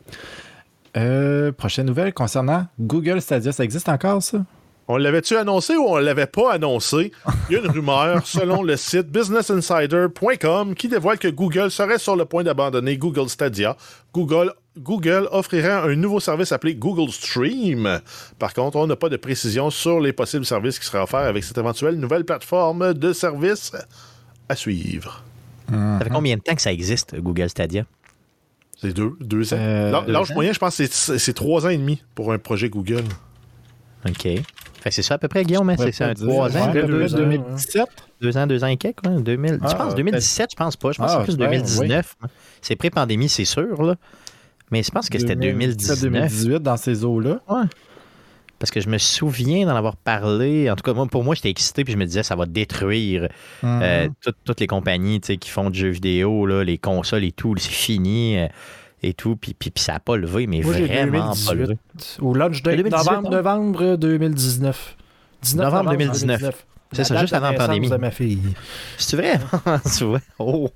[0.97, 3.51] Euh, prochaine nouvelle concernant Google Stadia.
[3.51, 4.39] Ça existe encore, ça?
[4.87, 7.13] On l'avait-tu annoncé ou on l'avait pas annoncé?
[7.49, 12.15] Il y a une rumeur selon le site businessinsider.com qui dévoile que Google serait sur
[12.15, 13.77] le point d'abandonner Google Stadia.
[14.13, 17.99] Google Google offrirait un nouveau service appelé Google Stream.
[18.39, 21.43] Par contre, on n'a pas de précision sur les possibles services qui seraient offerts avec
[21.43, 23.73] cette éventuelle nouvelle plateforme de services
[24.51, 25.23] à suivre.
[25.69, 27.85] Ça fait combien de temps que ça existe, Google Stadia?
[28.79, 29.57] C'est deux, deux ans.
[29.59, 30.35] Euh, L'âge deux ans.
[30.35, 33.03] moyen, je pense, c'est- c'est trois ans et demi pour un projet Google.
[34.07, 34.23] OK.
[34.23, 35.69] Fait c'est ça à peu près, Guillaume?
[35.69, 35.75] hein?
[35.77, 36.67] C'est ça, un trois ans?
[36.69, 37.17] Ouais, là, deux deux, ans.
[37.19, 37.85] 2017.
[38.19, 39.19] deux ans, deux ans et quelques, hein?
[39.21, 39.59] 2000.
[39.61, 40.91] Ah, tu penses 2017, je pense pas.
[40.91, 42.15] Je pense Ah, que c'est plus ben, 2019.
[42.61, 43.95] C'est pré-pandémie, c'est sûr, là.
[44.71, 46.01] Mais je pense que c'était 2019.
[46.01, 47.39] 2018 dans ces eaux-là.
[48.61, 50.69] Parce que je me souviens d'en avoir parlé.
[50.69, 53.27] En tout cas, moi, pour moi, j'étais excité puis je me disais ça va détruire
[53.63, 54.13] euh, Mhm.
[54.21, 57.55] toutes- toutes les compagnies qui font du jeu vidéo, là, les consoles et tout.
[57.57, 58.47] C'est fini euh,
[59.03, 59.35] et tout.
[59.35, 61.55] Puis, puis, puis ça n'a pas levé, mais Moi, vraiment pas 2018.
[61.55, 61.77] levé.
[62.19, 63.31] Au launch day, 2018, novembre, hein?
[63.37, 64.95] novembre 2019.
[65.41, 66.65] 19 Novembre 2019.
[66.93, 67.89] C'est ça, juste de avant la pandémie.
[67.89, 68.41] de ma fille.
[68.97, 69.39] C'est vrai?
[69.97, 70.19] tu vois?
[70.39, 70.69] Oh.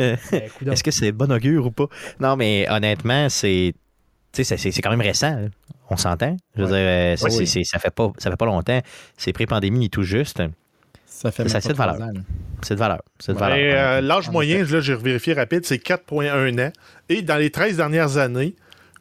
[0.00, 0.72] Euh, Ben.
[0.72, 1.86] Est-ce que c'est bon augure ou pas?
[2.18, 3.72] Non, mais honnêtement, c'est.
[4.32, 5.48] Tu sais, c'est- c'est c'est quand même récent.
[5.90, 6.36] On s'entend?
[6.56, 6.78] Je veux Ouais.
[6.78, 7.46] dire, euh, ça, Oui, c'est- oui.
[7.46, 8.80] c'est- ça, fait pas, ça fait pas longtemps.
[9.16, 10.42] C'est pré-pandémie tout juste.
[11.06, 11.96] Ça fait Ça, c'est de valeur.
[12.62, 13.02] C'est de valeur.
[13.20, 13.40] C'est de Ouais.
[13.40, 13.58] valeur.
[13.58, 16.72] Et, euh, L'âge En moyen, là, j'ai vérifié rapide, c'est 4,1 ans.
[17.08, 18.56] Et dans les 13 dernières années,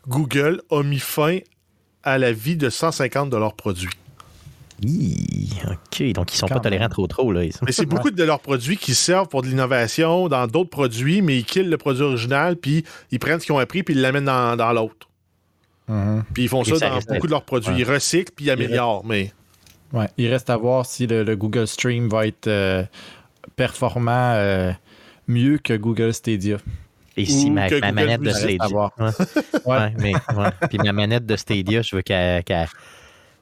[0.08, 1.40] Google a mis fin
[2.04, 3.90] à la vie de 150 de leurs produits.
[4.84, 6.12] Hi, OK.
[6.14, 7.44] Donc, ils sont Quand pas tolérants trop trop, là.
[7.44, 10.70] ils sont- Mais c'est beaucoup de leurs produits qui servent pour de l'innovation dans d'autres
[10.72, 13.94] produits, mais ils killent le produit original, puis ils prennent ce qu'ils ont appris, puis
[13.96, 15.08] ils l'amènent dans, dans l'autre.
[15.88, 16.24] Mhm.
[16.34, 17.72] Puis ils font ça ça dans reste- beaucoup de leurs produits.
[17.74, 17.80] Ouais.
[17.80, 19.06] Ils recyclent, puis ils améliorent.
[19.06, 19.32] Mais
[19.92, 20.08] Ouais.
[20.18, 22.84] Il reste à voir si le, le Google Stream va être euh,
[23.56, 24.72] performant euh,
[25.28, 26.58] mieux que Google Stadia.
[27.16, 28.68] Et si ma, Google manette de Stadia.
[28.72, 28.92] voir.
[28.98, 29.10] Ouais.
[29.66, 30.50] Ouais, mais, ouais.
[30.68, 32.44] Puis ma manette de Stadia, je veux qu'elle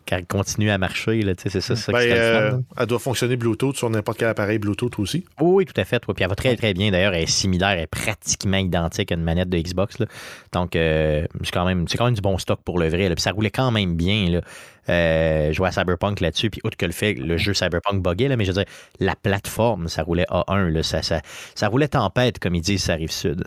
[0.06, 1.22] qu'elle- qu'elle continue à marcher.
[1.22, 2.18] Là, tu sais, c'est ça, c'est ça qui ben, fun,
[2.58, 5.26] euh, elle doit fonctionner Bluetooth sur n'importe quel appareil Bluetooth aussi.
[5.40, 6.06] Oui, oui, tout à fait.
[6.08, 6.14] ouais.
[6.14, 6.92] Puis elle va très, très bien.
[6.92, 10.00] D'ailleurs, elle est similaire, elle est pratiquement identique à une manette de Xbox.
[10.00, 10.06] là.
[10.52, 13.10] Donc, euh, c'est quand, même- c'est quand même du bon stock pour le vrai.
[13.10, 13.16] là.
[13.16, 14.30] Puis ça roulait quand même bien.
[14.30, 14.42] Là.
[14.90, 16.50] Euh, à Cyberpunk là-dessus.
[16.50, 19.16] Puis, outre que le fait, le jeu Cyberpunk buguait, là, mais je veux dire, la
[19.16, 20.70] plateforme, ça roulait A1.
[20.70, 20.82] Là.
[20.84, 21.22] Ça, ça,
[21.56, 23.44] ça roulait tempête, comme ils disent, ça arrive sud.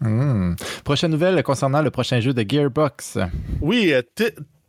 [0.00, 0.56] Mhm.
[0.84, 3.18] Prochaine nouvelle concernant le prochain jeu de Gearbox.
[3.60, 4.02] Oui, euh,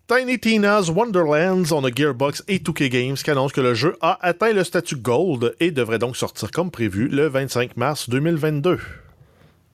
[0.07, 4.19] Tiny Tina's Wonderlands on a Gearbox et 2K Games qui annonce que le jeu a
[4.21, 8.79] atteint le statut Gold et devrait donc sortir comme prévu le 25 mars 2022.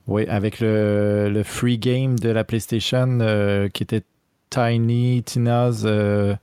[0.07, 4.03] Oui, avec le, le free game de la PlayStation euh, qui était
[4.49, 6.33] Tiny Tina's, euh,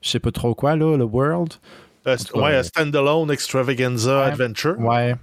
[0.00, 1.54] je sais pas trop quoi, là, le World.
[2.06, 4.26] Euh, cas, ouais, Standalone Extravaganza Ouais.
[4.26, 4.78] Adventure.
[4.78, 5.16] Ouais.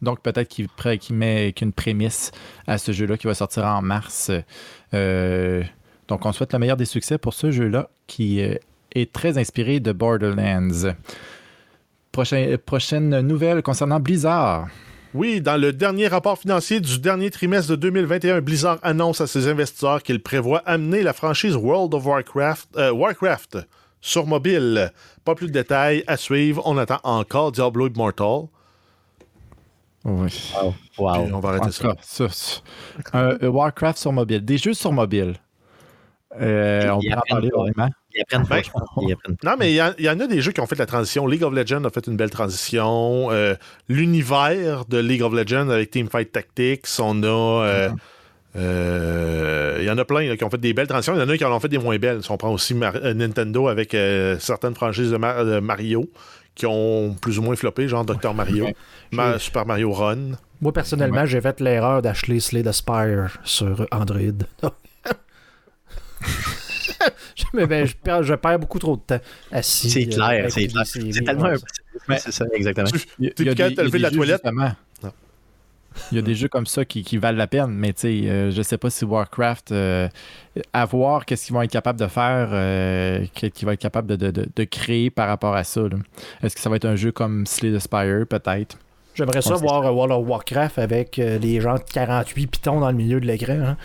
[0.00, 0.66] Donc peut-être qu'il
[0.98, 2.32] qu'il met qu'une prémisse
[2.66, 4.32] à ce jeu-là qui va sortir en mars.
[4.94, 5.62] Euh,
[6.12, 8.54] donc on souhaite le meilleur des succès pour ce jeu-là qui euh,
[8.94, 10.92] est très inspiré de Borderlands.
[12.12, 14.66] Prochain- prochaine nouvelle concernant Blizzard.
[15.14, 19.48] Oui, dans le dernier rapport financier du dernier trimestre de 2021, Blizzard annonce à ses
[19.48, 23.58] investisseurs qu'il prévoit amener la franchise World of Warcraft, euh, Warcraft
[24.02, 24.92] sur mobile.
[25.24, 26.60] Pas plus de détails à suivre.
[26.66, 28.48] On attend encore Diablo Immortal.
[30.04, 30.52] Oui.
[30.98, 31.12] Wow.
[31.24, 31.82] Puis on va arrêter ça.
[31.88, 32.60] cas, ça, ça.
[33.14, 34.44] Un- un Warcraft sur mobile.
[34.44, 35.36] Des jeux sur mobile.
[36.40, 37.90] Euh, on pourra en parler vraiment.
[38.14, 38.88] Ils apprennent pas, Ben, je pense.
[39.02, 39.50] Ils apprennent pas.
[39.50, 40.86] Non, mais il y, en- il y en a des jeux qui ont fait la
[40.86, 41.26] transition.
[41.26, 43.30] League of Legends a fait une belle transition.
[43.30, 43.54] Euh,
[43.88, 47.26] L'univers de League of Legends avec Teamfight Tactics, on a.
[47.66, 47.90] euh,
[48.56, 51.14] euh, Il y en a plein là, qui ont fait des belles transitions.
[51.14, 52.22] Il y en a qui en ont fait des moins belles.
[52.22, 56.08] Si on prend aussi Mar- euh, Nintendo avec euh, certaines franchises de, Mar- de Mario
[56.54, 58.34] qui ont plus ou moins floppé, genre Dr.
[58.34, 58.68] Mario,
[59.10, 60.32] Ma- Super Mario Run.
[60.60, 64.18] Moi, personnellement, j'ai fait l'erreur d'acheter Slay the Spire sur Android.
[67.36, 69.20] Je- mais ben, je, perds, je perds beaucoup trop de temps
[69.50, 69.90] assis.
[69.90, 70.86] C'est euh, clair, c'est clair.
[70.86, 71.54] C'est tellement ouais.
[72.08, 72.16] un...
[72.18, 72.88] C'est ça, exactement.
[73.18, 73.52] Il y a- Tu de
[73.90, 74.42] des la jeux, toilette?
[76.10, 78.30] Il y a des jeux comme ça qui, qui valent la peine, mais tu sais,
[78.30, 80.08] euh, je sais pas si Warcraft, euh,
[80.72, 84.08] à voir qu'est-ce qu'ils vont être capables de faire, euh, qu'est-ce qu'ils vont être capables
[84.08, 85.82] de, de- de- de créer par rapport à ça.
[86.42, 88.78] Est-ce que ça va être un jeu comme Slay the Spire, peut-être?
[89.14, 92.96] J'aimerais ça voir World of Warcraft avec euh, les gens de 48 pitons dans le
[92.96, 93.52] milieu de l'écran.
[93.52, 93.76] hein.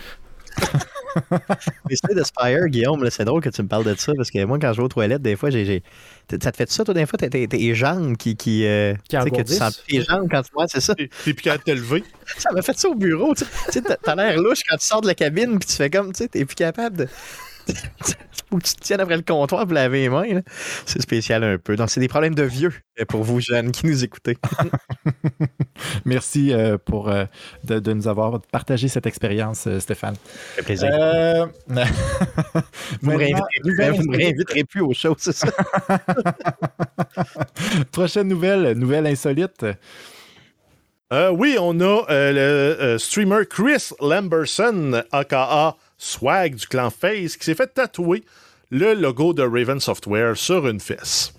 [1.30, 4.44] Mais c'est de Spire, Guillaume, c'est drôle que tu me parles de ça parce que
[4.44, 5.82] moi, quand je vais aux toilettes, des fois, j'ai.
[6.30, 8.36] Ça te fait ça, toi, des fois, t'as tes tes jambes qui.
[8.36, 10.50] qui, euh, Qui tu sais, que tu sens tes jambes quand tu.
[10.54, 10.94] Ouais, c'est ça.
[10.94, 12.04] T'es plus capable de te lever.
[12.38, 13.34] Ça m'a fait ça au bureau.
[13.34, 13.50] Tu sais.
[13.66, 15.90] Tu sais, t'as- t'as l'air louche quand tu sors de la cabine puis tu fais
[15.90, 17.08] comme, tu sais, t'es plus capable de.
[18.50, 20.40] Faut que tu te tiennes après le comptoir pour laver les mains.
[20.86, 21.76] C'est spécial un peu.
[21.76, 24.38] Donc, c'est des problèmes de vieux euh, pour vous, jeunes, qui nous écoutez.
[26.06, 27.26] Merci euh, pour euh,
[27.64, 30.14] de, de nous avoir partagé cette expérience, Stéphane.
[30.14, 30.20] Ça
[30.56, 30.88] fait plaisir.
[30.92, 31.76] Euh, vous
[33.02, 35.48] vous me réinviterez plus aux choses, c'est ça?
[37.92, 39.66] Prochaine nouvelle, nouvelle insolite.
[41.10, 47.36] Euh, oui, on a euh, le euh, streamer Chris Lamberson, aka Swag du clan Face,
[47.36, 48.22] qui s'est fait tatouer
[48.70, 51.32] le logo de Raven Software sur une fesse.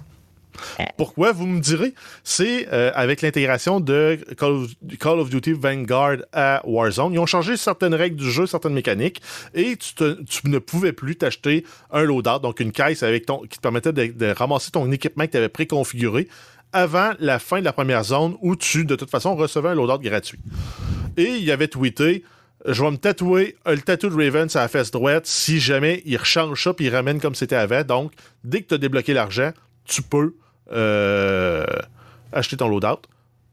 [0.97, 1.93] Pourquoi, vous me direz?
[2.25, 7.13] C'est euh, avec l'intégration de Call of, Call of Duty Vanguard à Warzone.
[7.13, 9.21] Ils ont changé certaines règles du jeu, certaines mécaniques,
[9.53, 13.39] et tu, te- tu ne pouvais plus t'acheter un loadout, donc une caisse avec ton,
[13.43, 16.27] qui te permettait de, de ramasser ton équipement que tu avais préconfiguré
[16.73, 19.99] avant la fin de la première zone où tu, de toute façon, recevais un loadout
[20.03, 20.39] gratuit.
[21.15, 22.25] Et il avait tweeté
[22.65, 26.01] Je vais me tatouer euh, le tatou de Raven sur la fesse droite si jamais
[26.05, 27.83] il rechange ça puis il ramène comme c'était avant.
[27.83, 28.11] Donc,
[28.43, 29.51] dès que tu as débloqué l'argent,
[29.85, 30.35] tu peux
[30.71, 31.65] euh,
[32.31, 33.01] acheter ton loadout.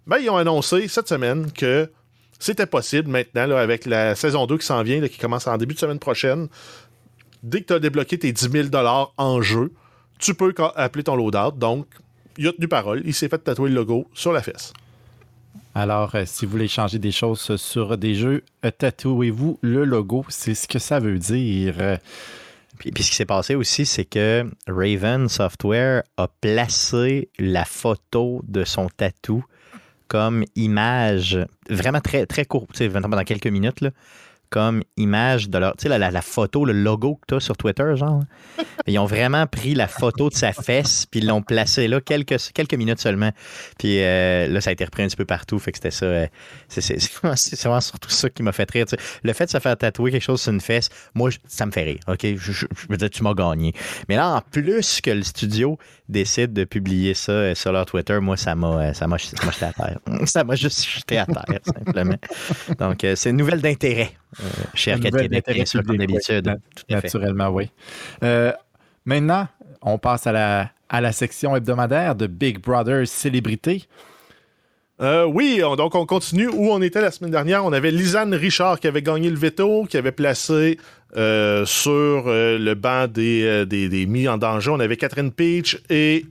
[0.06, 1.90] Ben, ils ont annoncé cette semaine que
[2.38, 5.78] c'était possible maintenant, avec la saison 2 qui s'en vient, qui commence en début de
[5.78, 6.48] semaine prochaine.
[7.42, 8.68] Dès que tu as débloqué tes 10 000
[9.16, 9.72] en jeu,
[10.18, 11.56] tu peux appeler ton loadout.
[11.56, 11.86] Donc,
[12.38, 13.02] il a tenu parole.
[13.04, 14.72] Il s'est fait tatouer le logo sur la fesse.
[15.78, 20.24] Alors, euh, si vous voulez changer des choses sur des jeux, euh, tatouez-vous le logo.
[20.30, 21.98] C'est ce que ça veut dire.
[22.78, 28.64] Puis, ce qui s'est passé aussi, c'est que Raven Software a placé la photo de
[28.64, 29.44] son tatou
[30.08, 31.38] comme image,
[31.68, 33.84] vraiment très, très court, dans quelques minutes,
[34.50, 35.76] comme image de leur.
[35.76, 38.22] Tu sais, la, la- la photo, le logo que tu as sur Twitter, genre.
[38.86, 42.36] Ils ont vraiment pris la photo de sa fesse, puis ils l'ont placée là quelques,
[42.54, 43.32] quelques minutes seulement.
[43.78, 46.06] Puis euh, là, ça a été repris un petit peu partout, fait que c'était ça.
[46.06, 46.26] euh,
[46.68, 48.86] c'est c'est- c'est vraiment, c'est vraiment surtout ça qui m'a fait rire.
[49.24, 51.82] Le fait de se faire tatouer quelque chose sur une fesse, moi, ça me fait
[51.82, 51.98] rire.
[52.06, 52.20] OK?
[52.22, 53.72] Je, je- je veux dire, tu m'as gagné.
[54.08, 58.18] Mais là, en plus que le studio décide de publier ça euh, sur leur Twitter,
[58.20, 59.98] moi, ça m'a euh, ça m'a jeté à terre.
[60.26, 62.16] Ça m'a juste jeté à terre, simplement.
[62.78, 64.12] Donc, euh, c'est une nouvelle d'intérêt
[64.96, 66.58] nouvelle Québec, comme d'habitude.
[66.88, 67.70] Naturellement, oui.
[68.22, 68.52] Euh,
[69.04, 69.48] maintenant,
[69.82, 73.84] on passe à la, à la section hebdomadaire de Big Brother Célébrité.
[75.00, 77.64] Euh, oui, on- donc on continue où on était la semaine dernière.
[77.64, 80.78] On avait Lisanne Richard qui avait gagné le veto, qui avait placé
[81.16, 84.70] euh, sur euh, le banc des, des, des mis en danger.
[84.70, 86.24] On avait Catherine Peach et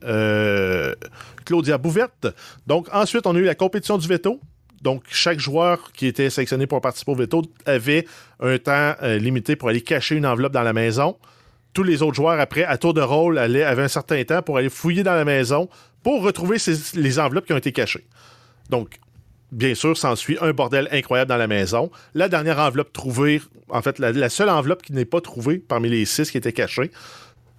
[1.46, 2.28] Claudia Bouvette.
[2.66, 4.40] Donc ensuite, on a eu la compétition du veto.
[4.82, 8.06] Donc chaque joueur qui était sélectionné pour participer au veto avait
[8.40, 11.18] un temps limité pour aller cacher une enveloppe dans la maison.
[11.74, 14.70] Tous les autres joueurs, après, à tour de rôle, avaient un certain temps pour aller
[14.70, 15.70] fouiller dans la maison
[16.04, 16.58] pour retrouver
[16.96, 18.06] les enveloppes qui ont été cachées.
[18.70, 19.00] Donc,
[19.52, 21.92] bien sûr, s'ensuit un bordel incroyable dans la maison.
[22.14, 26.06] La dernière enveloppe trouvée, en fait, la, seule enveloppe qui n'est pas trouvée parmi les
[26.06, 26.92] six qui étaient cachées,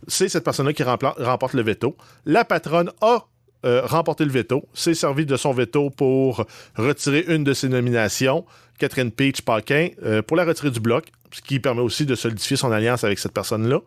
[0.09, 1.97] c'est cette personne-là qui remporte le veto.
[2.25, 3.27] La patronne a
[3.65, 6.45] euh, remporté le veto, s'est servi de son veto pour
[6.77, 8.45] retirer une de ses nominations,
[8.79, 12.57] Catherine Peach Paquin, euh, pour la retirer du bloc, ce qui permet aussi de solidifier
[12.57, 13.81] son alliance avec cette personne-là.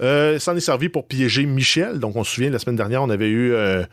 [0.00, 1.98] Euh, s'en est servi pour piéger Michel.
[1.98, 3.84] Donc, on se souvient, la semaine dernière, on avait eu euh,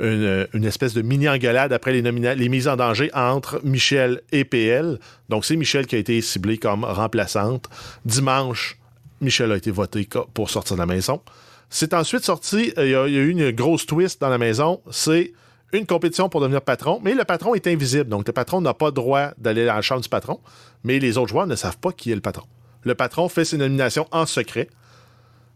[0.00, 4.98] une, une espèce de mini-engueulade après les, mises en danger entre Michel et PL.
[5.28, 7.68] Donc, c'est Michel qui a été ciblé comme remplaçante.
[8.04, 8.78] Dimanche,
[9.20, 11.20] Michel a été voté pour sortir de la maison.
[11.68, 15.32] C'est ensuite sorti, euh, il y, a- eu une grosse twist dans la maison, c'est
[15.72, 18.90] une compétition pour devenir patron, mais le patron est invisible, donc le patron n'a pas
[18.90, 20.40] droit d'aller dans la chambre du patron,
[20.82, 22.46] mais les autres joueurs ne savent pas qui est le patron.
[22.82, 24.68] Le patron fait ses nominations en secret,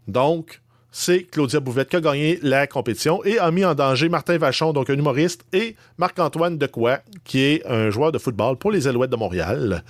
[0.07, 0.61] donc
[0.97, 4.71] c'est Claudia Bouvette qui a gagné la compétition et a mis en danger Martin Vachon,
[4.71, 6.95] donc un humoriste, et Marc-Antoine Decoy,
[7.25, 9.83] qui est un joueur de football pour les Alouettes de Montréal.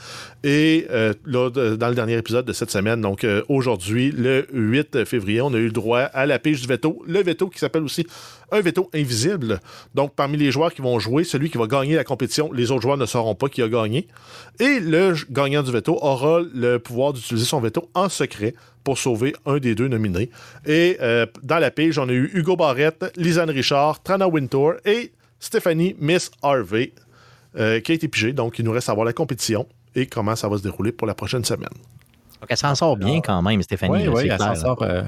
[0.43, 5.05] Et euh, là, dans le dernier épisode de cette semaine, donc euh, aujourd'hui, le 8
[5.05, 7.03] février, on a eu le droit à la pige du veto.
[7.07, 8.07] Le veto qui s'appelle aussi
[8.51, 9.59] un veto invisible.
[9.93, 12.81] Donc, parmi les joueurs qui vont jouer, celui qui va gagner la compétition, les autres
[12.81, 14.07] joueurs ne sauront pas qui a gagné.
[14.59, 18.53] Et le gagnant du veto aura le pouvoir d'utiliser son veto en secret
[18.83, 20.29] pour sauver un des deux nominés.
[20.65, 25.11] Et euh, dans la page, on a eu Hugo Barrette, Lisanne Richard, Trana Wintour et
[25.39, 26.93] Stéphanie Miss Harvey
[27.57, 28.33] euh, qui a été pigée.
[28.33, 29.65] Donc, il nous reste à voir la compétition
[29.95, 31.69] et comment ça va se dérouler pour la prochaine semaine.
[32.41, 33.93] Donc, elle s'en sort bien quand même, Stéphanie.
[33.93, 35.03] Oui, là, oui, elle s'en sort, euh,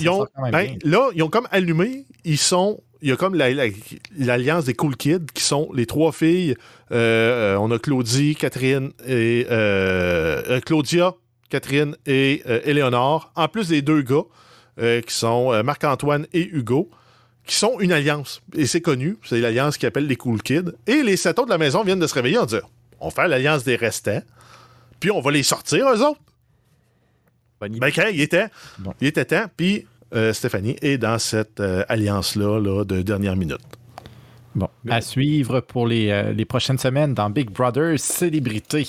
[0.00, 2.80] Ils ont, même ben, là, ils ont comme allumé, ils sont.
[3.04, 3.66] Il y a comme la- la-
[4.16, 6.54] l'alliance des Cool Kids qui sont les trois filles.
[6.92, 9.46] Euh, euh, on a Claudie, Catherine et.
[9.50, 11.14] euh, Claudia,
[11.50, 13.32] Catherine et euh, Éléonore.
[13.34, 14.22] En plus des deux gars
[14.78, 16.88] qui sont Marc-Antoine et Hugo,
[17.46, 18.40] qui sont une alliance.
[18.56, 20.72] Et c'est connu, c'est l'alliance qui appelle les Cool Kids.
[20.86, 22.62] Et les sept autres de la maison viennent de se réveiller en disant
[23.00, 24.22] on fait l'alliance des restants,
[25.00, 26.20] puis on va les sortir, eux autres.
[27.62, 27.80] Bonne idée.
[27.80, 28.46] Ben, quand il était,
[28.80, 28.92] Bon.
[29.00, 29.86] il était temps, puis
[30.16, 33.60] euh, Stéphanie est dans cette euh, alliance-là là, de dernière minute.
[34.56, 38.88] Bon, à suivre pour les, euh, les prochaines semaines dans Big Brother Célébrité.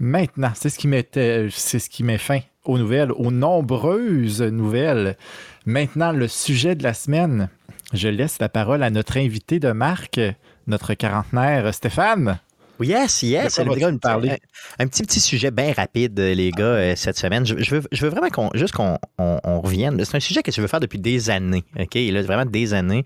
[0.00, 5.16] Maintenant, c'est ce qui mettait, c'est ce qui met fin aux nouvelles, aux nombreuses nouvelles.
[5.64, 7.50] Maintenant, le sujet de la semaine.
[7.92, 10.20] Je laisse la parole à notre invité de marque,
[10.66, 12.40] notre quarantenaire Stéphane.
[12.80, 13.58] Yes, yes.
[13.58, 14.30] De quoi nous parler?
[14.78, 17.46] Un, un petit petit sujet bien rapide, euh, les gars, euh, cette semaine.
[17.46, 20.02] Je, je veux, je veux vraiment qu'on, juste qu'on on, on revienne.
[20.04, 21.94] C'est un sujet que je veux faire depuis des années, OK?
[21.94, 23.04] Là, vraiment des années,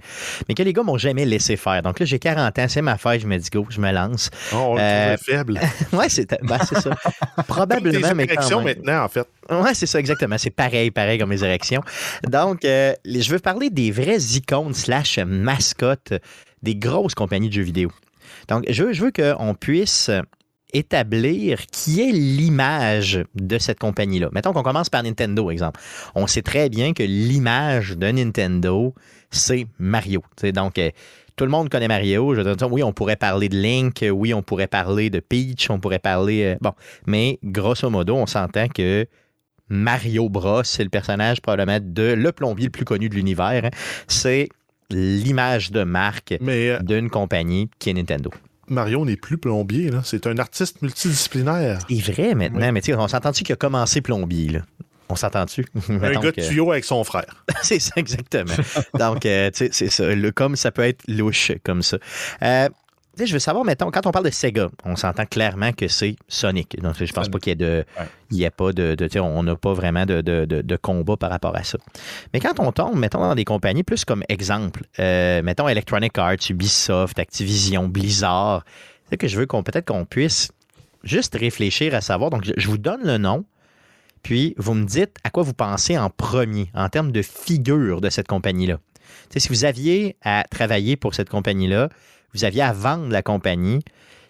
[0.48, 1.82] mais que les gars m'ont jamais laissé faire.
[1.82, 4.30] Donc là, j'ai 40 ans, c'est ma fête, je me dis go, je me lance.
[4.52, 5.60] Oh, on Euh, faible.
[5.92, 6.90] Ouais, c'est ben, c'est ça.
[7.36, 9.26] Comme Probablement, tes mais érections maintenant, en fait.
[9.50, 10.38] Ouais, c'est ça, exactement.
[10.38, 11.82] C'est pareil, pareil comme les érections.
[12.28, 16.14] Donc, euh, je veux parler des vraies icônes slash mascottes
[16.62, 17.90] des grosses compagnies de jeux vidéo.
[18.48, 20.10] Donc, je veux, qu'on puisse
[20.72, 24.28] établir qui est l'image de cette compagnie-là.
[24.32, 25.80] Mettons qu'on commence par Nintendo, exemple.
[26.14, 28.92] On sait très bien que l'image de Nintendo,
[29.30, 30.22] c'est Mario.
[30.52, 30.90] Donc, euh,
[31.36, 32.34] tout le monde connaît Mario.
[32.34, 35.78] Je dire, oui, on pourrait parler de Link, oui, on pourrait parler de Peach, on
[35.78, 36.44] pourrait parler...
[36.44, 36.72] euh, bon,
[37.06, 39.06] mais grosso modo, on s'entend que
[39.68, 43.64] Mario Bros, c'est le personnage probablement de le plombier le plus connu de l'univers.
[43.64, 43.70] hein.
[44.08, 44.48] C'est
[44.90, 48.30] l'image de marque euh, d'une compagnie qui est Nintendo.
[48.68, 50.00] Mario n'est plus plombier, là.
[50.04, 51.80] C'est un artiste multidisciplinaire.
[51.88, 54.60] C'est vrai maintenant, mais on s'entend-tu qu'il a commencé plombier, là?
[55.08, 55.66] On s'entend-tu?
[55.90, 57.44] Un gars de tuyau avec son frère.
[57.62, 58.54] c'est ça, exactement.
[58.98, 60.14] Donc, euh, tu sais, c'est ça.
[60.14, 61.98] Le, comme ça peut être louche, comme ça.
[62.42, 62.68] Euh,
[63.18, 66.80] je veux savoir, mettons, quand on parle de Sega, on s'entend clairement que c'est Sonic.
[66.80, 67.84] Donc, je pense pas qu'il y ait de.
[67.98, 68.06] Ouais.
[68.30, 68.96] Il y a pas de.
[69.20, 71.78] on n'a pas vraiment de, de- de- de combat par rapport à ça.
[72.32, 76.50] Mais quand on tombe, mettons, dans des compagnies, plus comme exemple, euh, mettons Electronic Arts,
[76.50, 78.64] Ubisoft, Activision, Blizzard,
[79.10, 80.50] c'est que je veux qu'on peut-être qu'on puisse
[81.04, 82.30] juste réfléchir à savoir.
[82.30, 83.44] Donc, je, je vous donne le nom,
[84.22, 88.10] puis vous me dites à quoi vous pensez en premier, en termes de figure de
[88.10, 88.78] cette compagnie-là.
[89.36, 91.88] Si vous aviez à travailler pour cette compagnie-là,
[92.34, 93.80] vous aviez à vendre la compagnie,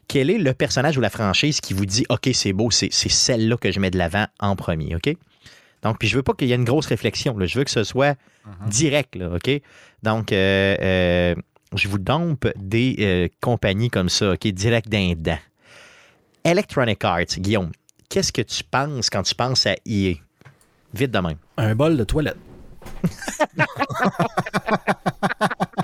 [0.09, 3.57] quel est le personnage ou la franchise qui vous dit OK, c'est beau, c'est celle-là
[3.57, 5.15] que je mets de l'avant en premier, OK?
[5.83, 7.37] Donc, puis je veux pas qu'il y ait une grosse réflexion.
[7.37, 7.47] là.
[7.47, 8.17] Je veux que ce soit
[8.67, 9.51] direct, là, OK?
[10.03, 11.35] Donc, euh, euh,
[11.75, 14.47] je vous dompe des euh, compagnies comme ça, OK?
[14.47, 15.39] Direct d'un dent.
[16.45, 17.73] Electronic Arts, Guillaume,
[18.09, 20.15] qu'est-ce que tu penses quand tu penses à EA?
[20.93, 21.39] Vite de même.
[21.57, 22.37] Un bol de toilette.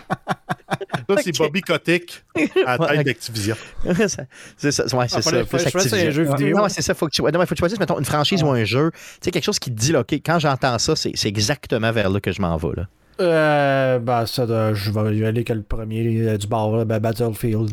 [1.17, 2.25] Ça, c'est Bobby Kotick
[2.67, 3.57] à la tête d'Activision.
[4.09, 4.25] Ça-
[4.57, 5.37] c'est ça, ouais, c'est Ah, ça.
[5.41, 5.99] Activision.
[5.99, 6.57] un jeu vidéo.
[6.57, 6.95] Non, c'est ça.
[6.95, 8.91] Faut que tu, non, mais faut que tu choisisses, mettons, une franchise ou un jeu.
[8.93, 11.93] Tu sais, quelque chose qui te dit, là, OK, quand j'entends ça, c'est c'est exactement
[11.93, 12.77] vers là que je m'en vais.
[12.77, 12.89] Là.
[13.21, 16.85] Euh, ben, ça, doit- je vais y aller que le premier euh, du bar, là,
[16.85, 17.71] ben, Battlefield.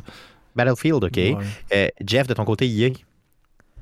[0.55, 1.15] Battlefield, OK.
[1.17, 1.35] Ouais.
[1.73, 2.89] Euh, Jeff, de ton côté, EA.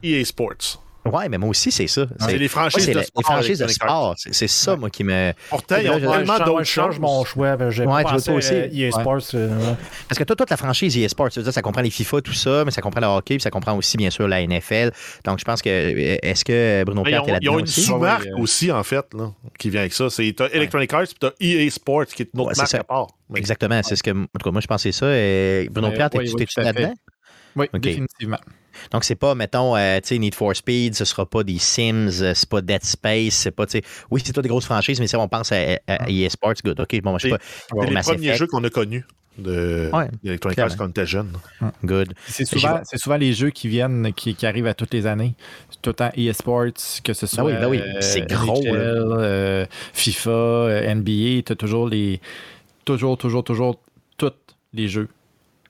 [0.04, 0.84] EA Sports.
[1.12, 2.06] Ouais, mais moi aussi, c'est ça.
[2.20, 3.20] C'est les moi, franchises c'est de la- sport.
[3.22, 4.16] les franchises de sport.
[4.18, 5.34] C'est ça, moi, qui me.
[5.50, 7.56] Pourtant, ils ont tellement d'autres je change mon choix.
[7.70, 8.54] J'ai Ouais, tu pensé pas aussi?
[8.54, 9.22] EA Sports.
[9.36, 9.76] euh, ouais.
[10.10, 12.66] Parce que toi, toute la franchise EA Sports, tu ça comprend les FIFA, tout ça,
[12.66, 14.92] mais ça comprend le hockey, puis ça comprend aussi, bien sûr, la NFL.
[15.24, 15.70] Donc, je pense que.
[15.70, 19.06] euh, Est-ce que Bruno Ils Pierre est ils là-dedans ont une sous-marque aussi, en fait,
[19.14, 20.10] là, qui vient avec ça.
[20.10, 23.08] C'est t'as Electronic Arts puis t'as EA Sports, qui est une autre marque à part.
[23.30, 24.10] Mais- Exactement, c'est ce que.
[24.12, 25.06] En tout cas, moi, je pensais ça.
[25.16, 26.74] Et Bruno Pierre, t'es-tu oui, t'es-tu tout à fait.
[26.82, 26.94] là-dedans?
[27.58, 28.40] Oui, définitivement.
[28.92, 32.22] Donc, c'est pas, mettons, euh, tu sais, Need for Speed, ce sera pas des Sims,
[32.22, 35.00] euh, c'est pas Dead Space, c'est pas, tu sais, oui, c'est toi des grosses franchises,
[35.00, 37.40] mais si on pense à, à EA Sports, good, ok, bon, moi, je sais pas,
[37.42, 38.40] C'est les Mass premiers Effect.
[38.40, 39.06] jeux qu'on a connus
[39.38, 40.08] de Ouais,
[40.58, 41.34] Arts quand on était jeune.
[41.84, 42.14] good.
[42.26, 45.36] C'est souvent, souvent les jeux qui viennent, qui, qui arrivent à toutes les années.
[45.82, 46.68] Tout le temps EA Sports,
[47.04, 48.72] que ce soit oui, ben oui, euh, c'est gros, NHL,
[49.18, 52.22] euh, FIFA, NBA, tu as toujours les.
[52.86, 53.80] Toujours, toujours, toujours,
[54.18, 54.32] tous
[54.74, 55.10] les jeux,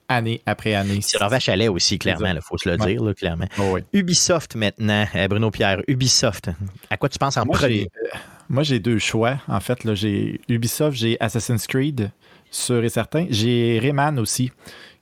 [0.07, 0.99] année après année.
[1.01, 3.45] C'est leur vache à lait aussi, clairement, il faut se le dire, là, clairement.
[3.59, 3.81] Oh, oui.
[3.93, 6.49] Ubisoft maintenant, euh, Bruno Pierre, Ubisoft,
[6.89, 7.89] à quoi tu penses en Moi, premier?
[8.03, 8.17] euh,
[8.49, 9.37] moi, j'ai deux choix.
[9.47, 12.11] En fait, là, j'ai Ubisoft, j'ai Assassin's Creed,
[12.51, 13.25] sûr et certain.
[13.29, 14.51] J'ai Rayman aussi.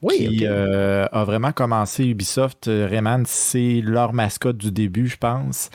[0.02, 2.66] Oui, qui euh, a vraiment commencé Ubisoft.
[2.68, 5.70] Rayman, c'est leur mascotte du début, je pense.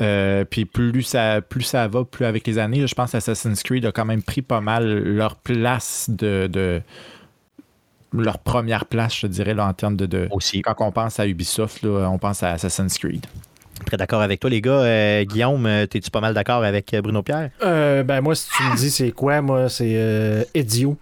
[0.00, 3.84] Euh, puis plus ça, plus ça va, plus avec les années, je pense Assassin's Creed
[3.84, 6.46] a quand même pris pas mal leur place de.
[6.46, 6.80] de-
[8.14, 10.62] leur première place, je dirais, là, en termes de, de- Aussi.
[10.62, 13.24] Quand on pense à Ubisoft, là, on pense à Assassin's Creed.
[13.86, 14.70] Très d'accord avec toi, les gars.
[14.82, 17.50] Euh, Guillaume, euh, t'es-tu pas mal d'accord avec euh, Bruno Pierre?
[17.62, 20.96] Euh, ben, moi, si tu me dis c'est quoi, moi, c'est euh, Ezio.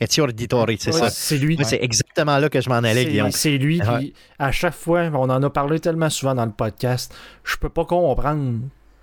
[0.00, 1.10] Ezio Auditore, c'est Ouais, ça.
[1.10, 1.56] C'est lui.
[1.62, 3.30] C'est exactement là que je m'en allais, Guillaume.
[3.30, 3.80] C'est lui.
[3.80, 3.98] Ouais.
[3.98, 7.14] Puis à chaque fois, on en a parlé tellement souvent dans le podcast,
[7.44, 8.58] je peux pas comprendre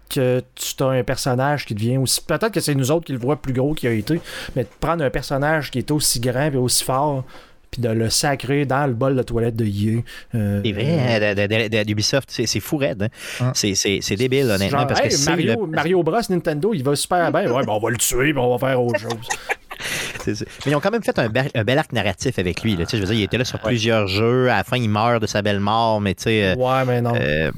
[0.09, 2.21] que tu as un personnage qui devient aussi.
[2.21, 4.19] Peut-être que c'est nous autres qui le voient plus gros qu'il a été,
[4.55, 7.23] mais de prendre un personnage qui est aussi grand et aussi fort,
[7.71, 10.03] puis de le sacrer dans le bol de toilette de Yé.
[10.33, 13.03] Euh, C'est vrai, hein, d'Ubisoft, c'est fou raide.
[13.39, 13.45] hein.
[13.45, 13.51] Hein.
[13.53, 17.31] C'est- débile, honnêtement, Genre, parce que hey, Mario, le- Mario Bros Nintendo, il va super
[17.31, 17.51] bien.
[17.51, 19.11] Ouais, ben on va le tuer, puis on va faire autre chose.
[20.27, 20.33] Mais
[20.71, 22.75] ils ont quand même fait un, bel- un bel arc narratif avec lui.
[22.75, 22.85] là.
[22.85, 24.49] Tu sais, Je veux dire, il était là sur plusieurs jeux.
[24.49, 26.43] À la fin, il meurt de sa belle mort, mais tu sais.
[26.43, 27.13] euh, ouais, mais non.
[27.15, 27.51] euh,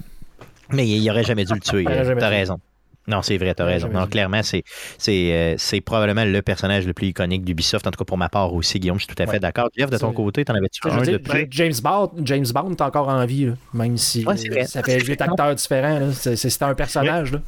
[0.73, 1.85] mais il aurait jamais dû le tuer.
[1.87, 2.59] Euh, T'as raison.
[3.07, 3.89] Non, c'est vrai, t'as raison.
[3.89, 4.63] Non, clairement, c'est,
[4.99, 7.87] c'est, euh, c'est probablement le personnage le plus iconique d'Ubisoft.
[7.87, 9.39] En tout cas, pour ma part aussi, Guillaume, je suis tout à fait Ouais.
[9.39, 9.69] d'accord.
[9.75, 11.47] Jeff, de ton C'est- côté, t'en avais-tu un dire, de plus?
[11.49, 14.65] James Bond, James Bond est encore en vie, là, même si Ouais, c'est vrai.
[14.65, 15.97] ça fait huit acteurs différents.
[15.99, 16.11] là.
[16.13, 17.31] C'est c'est un personnage.
[17.31, 17.39] Là.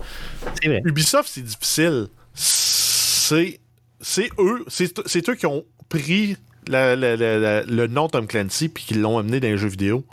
[0.59, 0.81] C'est vrai.
[0.85, 2.07] Ubisoft, c'est difficile.
[2.33, 3.59] C'est
[4.01, 6.35] c'est eux, c'est c'est eux qui ont pris
[6.67, 9.67] la- la- la- la- le nom Tom Clancy puis qui l'ont amené dans les jeux
[9.69, 10.03] vidéo.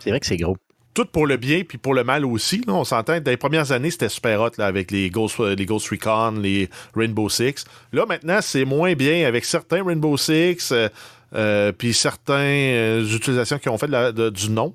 [0.00, 0.56] C'est vrai que c'est gros.
[0.96, 2.62] Tout pour le bien puis pour le mal aussi.
[2.66, 3.20] là, on s'entend.
[3.20, 6.70] Dans les premières années, c'était super hot là, avec les Ghost, les Ghost Recon, les
[6.96, 7.66] Rainbow Six.
[7.92, 10.88] Là, maintenant, c'est moins bien avec certains Rainbow Six euh,
[11.34, 14.74] euh, puis certaines utilisations qui ont fait de la- de- du nom.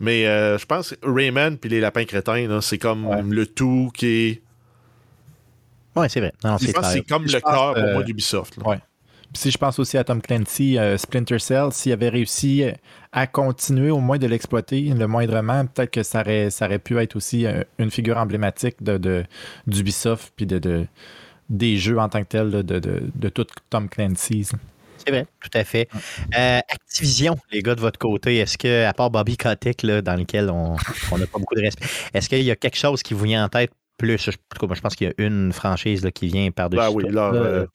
[0.00, 4.06] Mais euh, je pense que Rayman puis les lapins crétins, c'est comme le tout qui
[4.06, 4.42] est.
[5.94, 6.32] Oui, c'est vrai.
[6.42, 8.56] Non, Je c'est pense que c'est comme Je le cœur pour euh, moi d'Ubisoft.
[8.56, 8.66] là.
[8.68, 8.78] Ouais.
[9.34, 12.64] Si je pense aussi à Tom Clancy, euh, Splinter Cell, s'il avait réussi
[13.12, 16.98] à continuer au moins de l'exploiter le moindrement, peut-être que ça aurait, ça aurait pu
[16.98, 19.24] être aussi euh, une figure emblématique de, de-
[19.66, 20.86] d'Ubisoft puis de, de-
[21.48, 24.48] des jeux en tant que tels de, de, de tout Tom Clancy.
[25.04, 25.88] C'est vrai, tout à fait.
[26.38, 30.14] Euh, Activision, les gars de votre côté, est-ce que, à part Bobby Kotick, là, dans
[30.14, 30.76] lequel on
[31.10, 33.44] on n'a pas beaucoup de respect, est-ce qu'il y a quelque chose qui vous vient
[33.44, 34.18] en tête plus?
[34.18, 36.50] Je, en tout cas, moi, je pense qu'il y a une franchise là, qui vient
[36.52, 36.82] par-dessus.
[36.82, 37.40] Ben oui, leur, là.
[37.40, 37.66] euh,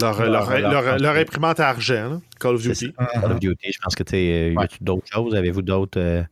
[0.00, 2.92] leur, leur- leur- leur- leur- leur imprimante à argent, là, Call of Duty.
[2.92, 5.34] Call of Duty, je pense que tu sais, y a d'autres choses?
[5.34, 5.98] Avez-vous d'autres?
[6.00, 6.22] euh,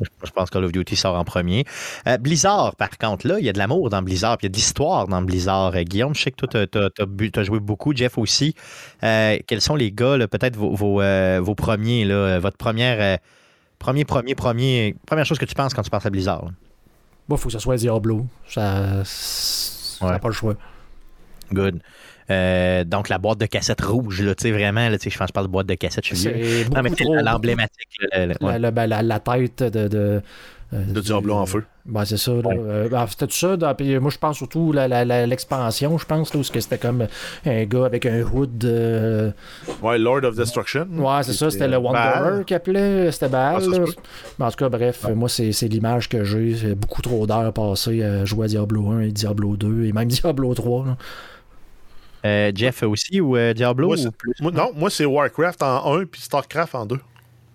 [0.00, 1.64] je pense que Call of Duty sort en premier.
[2.06, 4.50] Euh, Blizzard, par contre, là, il y a de l'amour dans Blizzard, puis il y
[4.50, 5.74] a de l'histoire dans Blizzard.
[5.74, 8.54] Euh, Guillaume, je sais que toi, tu as, joué beaucoup, Jeff aussi.
[9.02, 12.98] Euh, quels sont les gars, peut-être vos, vos, euh, vos premiers, là, euh, votre première,
[13.00, 13.16] euh,
[13.78, 16.44] premier, premier, premier, première chose que tu penses quand tu penses à Blizzard?
[17.28, 18.26] Bon, il faut que ce soit Diablo.
[18.48, 20.18] Ça ça n'a Ouais.
[20.18, 20.54] pas le choix.
[21.52, 21.80] Good.
[22.30, 25.18] Euh, donc, la boîte de cassette rouge, là, tu sais, vraiment, là, tu sais, je
[25.18, 26.64] pense que je parle de boîte de cassette, je suis vieux.
[26.74, 27.14] Non, mais beaucoup c'est trop.
[27.14, 27.88] l'emblématique.
[28.12, 28.58] là, le- La, ouais.
[28.58, 29.88] la- ben, la- la tête de.
[29.88, 30.22] De,
[30.74, 31.64] euh, De Diablo en feu.
[31.86, 32.32] Ben, c'est ça.
[32.32, 33.56] Euh, ben, c'était tout ça.
[33.56, 34.86] dans- puis moi, je pense surtout la-
[35.26, 37.06] l'expansion, je pense, là, où c'était comme
[37.46, 38.62] un gars avec un hood.
[38.66, 39.30] euh,
[39.82, 40.86] Ouais, Lord of Destruction.
[40.98, 41.48] Ouais, c'est ça.
[41.48, 41.78] C'était le.
[41.78, 43.10] Wanderer qui appelait.
[43.10, 43.62] C'était Baal.
[44.38, 46.54] Ah, en tout cas, bref, moi, c'est c'est l'image que j'ai.
[46.56, 50.08] C'est beaucoup trop d'heures passées à jouer à Diablo 1 et Diablo 2 et même
[50.08, 50.84] Diablo 3.
[50.84, 50.96] là.
[52.24, 53.88] Euh, Jeff aussi ou euh, Diablo?
[53.88, 54.00] Moi, ou?
[54.00, 54.32] c'est- plus?
[54.40, 56.98] moi, non, moi, c'est Warcraft en 1 puis StarCraft en 2.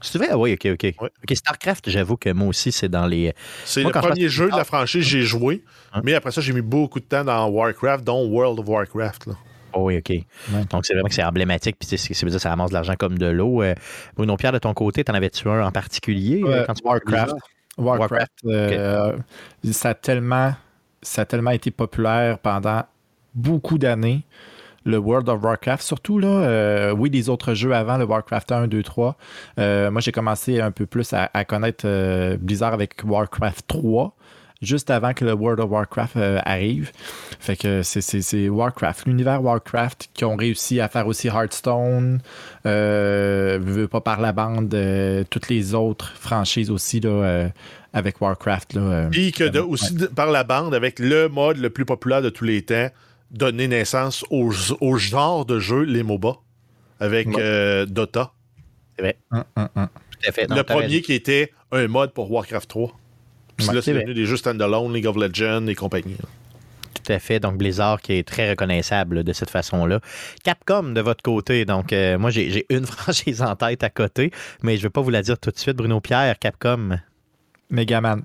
[0.02, 0.27] C'est vrai?
[0.31, 0.84] Ah Oui, ok, ok.
[1.02, 1.10] Ouais.
[1.23, 3.34] Ok, StarCraft, j'avoue que moi aussi, c'est dans les.
[3.65, 5.64] C'est le je premier jeu de la franchise que j'ai joué.
[5.94, 6.02] Hein?
[6.03, 9.27] Mais après ça, j'ai mis beaucoup de temps dans Warcraft, dont World of Warcraft.
[9.27, 9.34] là.
[9.73, 10.14] Oh oui, ok.
[10.69, 13.18] Donc, c'est vraiment que c'est emblématique, puis veut dire que ça ramasse de l'argent comme
[13.18, 13.64] de l'eau.
[13.64, 13.73] Euh,
[14.15, 17.34] Bruno Pierre, de ton côté, t'en avais-tu un en particulier euh, quand tu Warcraft.
[17.77, 19.18] Warcraft, euh,
[19.72, 20.53] ça, a tellement,
[21.02, 22.84] ça a tellement été populaire pendant
[23.34, 24.22] beaucoup d'années.
[24.85, 28.68] Le World of Warcraft, surtout là, euh, oui, les autres jeux avant, le Warcraft 1,
[28.68, 29.15] 2, 3.
[29.60, 34.15] Euh, moi, j'ai commencé un peu plus à, à connaître euh, Blizzard avec Warcraft 3,
[34.61, 36.91] juste avant que le World of Warcraft euh, arrive.
[37.39, 42.19] Fait que c'est- Warcraft, l'univers Warcraft qui ont réussi à faire aussi Hearthstone,
[42.65, 47.49] euh, veux pas par la bande, euh, toutes les autres franchises aussi là,
[47.93, 48.73] avec Warcraft.
[48.73, 49.65] Là, Puis que de- ouais.
[49.65, 52.88] aussi de- par la bande, avec le mode le plus populaire de tous les temps,
[53.34, 56.38] donner naissance au, au genre de jeu, les MOBA,
[56.99, 58.31] avec euh, Dota.
[59.31, 59.88] Hum, hum, hum.
[60.11, 60.47] Tout à fait.
[60.47, 62.99] Non, le premier qui était un mode pour Warcraft 3.
[63.57, 66.15] Puis Ouais, là, c'est devenu des jeux standalone, League of Legends et compagnie.
[66.93, 67.39] Tout à fait.
[67.39, 69.99] Donc, Blizzard qui est très reconnaissable là, de cette façon-là.
[70.43, 71.65] Capcom de votre côté.
[71.65, 74.31] Donc, euh, moi, j'ai j'ai une franchise en tête à côté,
[74.61, 75.76] mais je ne vais pas vous la dire tout de suite.
[75.76, 76.99] Bruno Pierre, Capcom.
[77.69, 78.23] Megaman.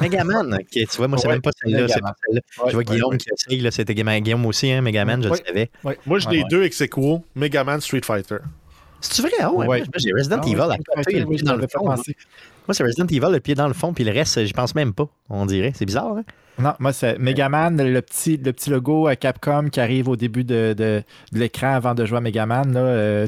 [0.00, 0.54] Megaman.
[0.54, 1.78] ok, tu vois, moi, c'est Ouais, même pas celle-là.
[1.88, 2.12] c'est Megaman.
[2.12, 2.40] pas celle-là.
[2.40, 3.18] Ouais, je vois ouais, Guillaume ouais.
[3.18, 3.60] qui essaye.
[3.60, 5.38] là, C'était Guillaume aussi, hein, Megaman, je Ouais.
[5.38, 5.70] le savais.
[6.06, 6.48] Moi, j'ai Ouais, les ouais.
[6.50, 8.36] deux ex aequo, Mega Man Street Fighter.
[9.00, 9.30] C'est-tu vrai?
[9.40, 9.78] Ah ouais, Ouais.
[9.78, 11.84] moi, j'ai Resident Ah, Evil à côté, le pied dans le fond.
[11.84, 12.14] pensé.
[12.68, 14.92] Moi, c'est Resident Evil, le pied dans le fond, puis le reste, j'y pense même
[14.92, 15.72] pas, on dirait.
[15.74, 16.24] C'est bizarre, hein?
[16.60, 20.44] Non, moi, c'est Megaman, le petit, le petit logo à Capcom qui arrive au début
[20.44, 22.72] de, de- de l'écran avant de jouer à Megaman.
[22.72, 23.26] Là, euh,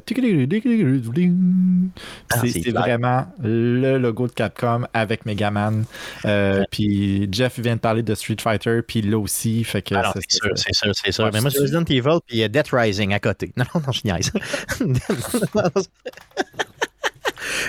[2.30, 5.84] Ah, c'est vraiment le logo de Capcom avec Megaman.
[6.24, 9.64] Euh, Puis Jeff vient de parler de Street Fighter, puis là aussi.
[9.64, 11.30] Fait que Alors, ça, c'est sûr, c'est sûr, c'est sûr.
[11.32, 13.52] Mais moi, c'est Resident Evil puis euh, Death Rising à côté.
[13.56, 14.30] Non, non, je niaise.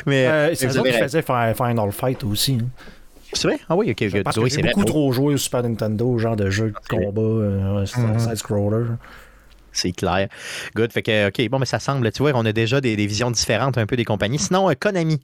[0.05, 2.57] Mais Euh, mais c'est vous ça avez qui faisait Fi- Final Fight aussi.
[2.61, 2.67] hein.
[3.33, 3.59] C'est vrai?
[3.69, 4.03] Ah oui, ok.
[4.13, 4.23] ok.
[4.23, 4.71] Parce Oui, que c'est j'ai vrai.
[4.73, 8.19] beaucoup trop joué au Super Nintendo, genre de jeu de combat, euh, Mhm.
[8.19, 8.85] side-scroller.
[9.71, 10.27] C'est clair.
[10.75, 10.91] Good.
[10.93, 13.31] Fait que, OK, bon, mais ça semble, tu vois, on a déjà des, des visions
[13.31, 14.37] différentes un peu des compagnies.
[14.39, 15.19] Sinon, euh, Konami.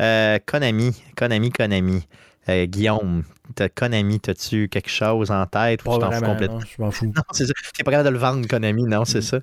[0.00, 2.06] Euh, Konami, Konami, Konami.
[2.48, 3.24] Euh, Guillaume,
[3.54, 6.58] t'as Konami, t'as-tu quelque chose en tête ou tu t'en fous complètement?
[6.60, 7.06] non, je m'en fous.
[7.16, 7.52] Non, c'est ça.
[7.76, 9.40] T'es pas capable de le vendre, Konami, non, c'est ça.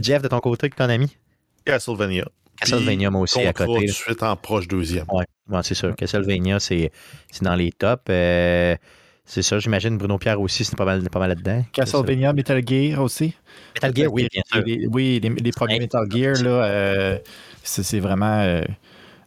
[0.00, 1.16] Jeff, de ton côté, Konami?
[1.64, 2.26] Castlevania.
[2.60, 3.72] Castlevania, moi aussi, à côté.
[3.72, 5.04] tout de suite en proche deuxième.
[5.10, 5.94] Ouais, ouais, c'est sûr.
[5.96, 6.90] Castlevania, c'est
[7.30, 8.02] c'est dans les tops.
[8.10, 8.76] Euh,
[9.30, 11.62] C'est ça, j'imagine Bruno Pierre aussi, c'est pas mal, pas mal là-dedans.
[11.72, 13.34] Castlevania, Metal Gear aussi.
[13.74, 14.62] Metal Gear, oui, bien sûr.
[14.64, 17.18] Les- oui, les, les premiers Metal Gear, là, euh,
[17.62, 18.38] c'est vraiment.
[18.40, 18.62] euh,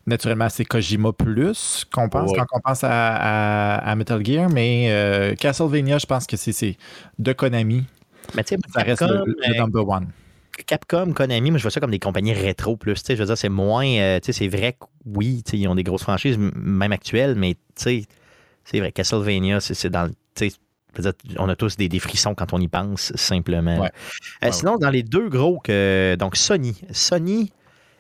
[0.08, 2.38] naturellement, c'est Kojima plus qu'on pense Ouais.
[2.40, 6.52] quand on pense à, à- à Metal Gear, mais euh, Castlevania, je pense que c'est-
[6.52, 6.76] c'est
[7.20, 7.86] de Konami.
[8.34, 10.08] Mais tu sais, Ça reste le, le euh, number one.
[10.66, 13.02] Capcom, Konami, moi je vois ça comme des compagnies rétro plus.
[13.08, 13.86] Je veux dire, c'est moins.
[13.86, 17.54] euh, tu sais, c'est vrai que oui, ils ont des grosses franchises, même actuelles, mais
[17.54, 18.04] tu sais,
[18.64, 20.14] c'est vrai, Castlevania, c'est c'est dans le.
[21.38, 23.80] on a tous des, des frissons quand on y pense, simplement.
[23.80, 23.88] Ouais.
[24.44, 26.76] Euh, Ouais, sinon, dans les deux gros, que, donc Sony.
[26.92, 27.52] Sony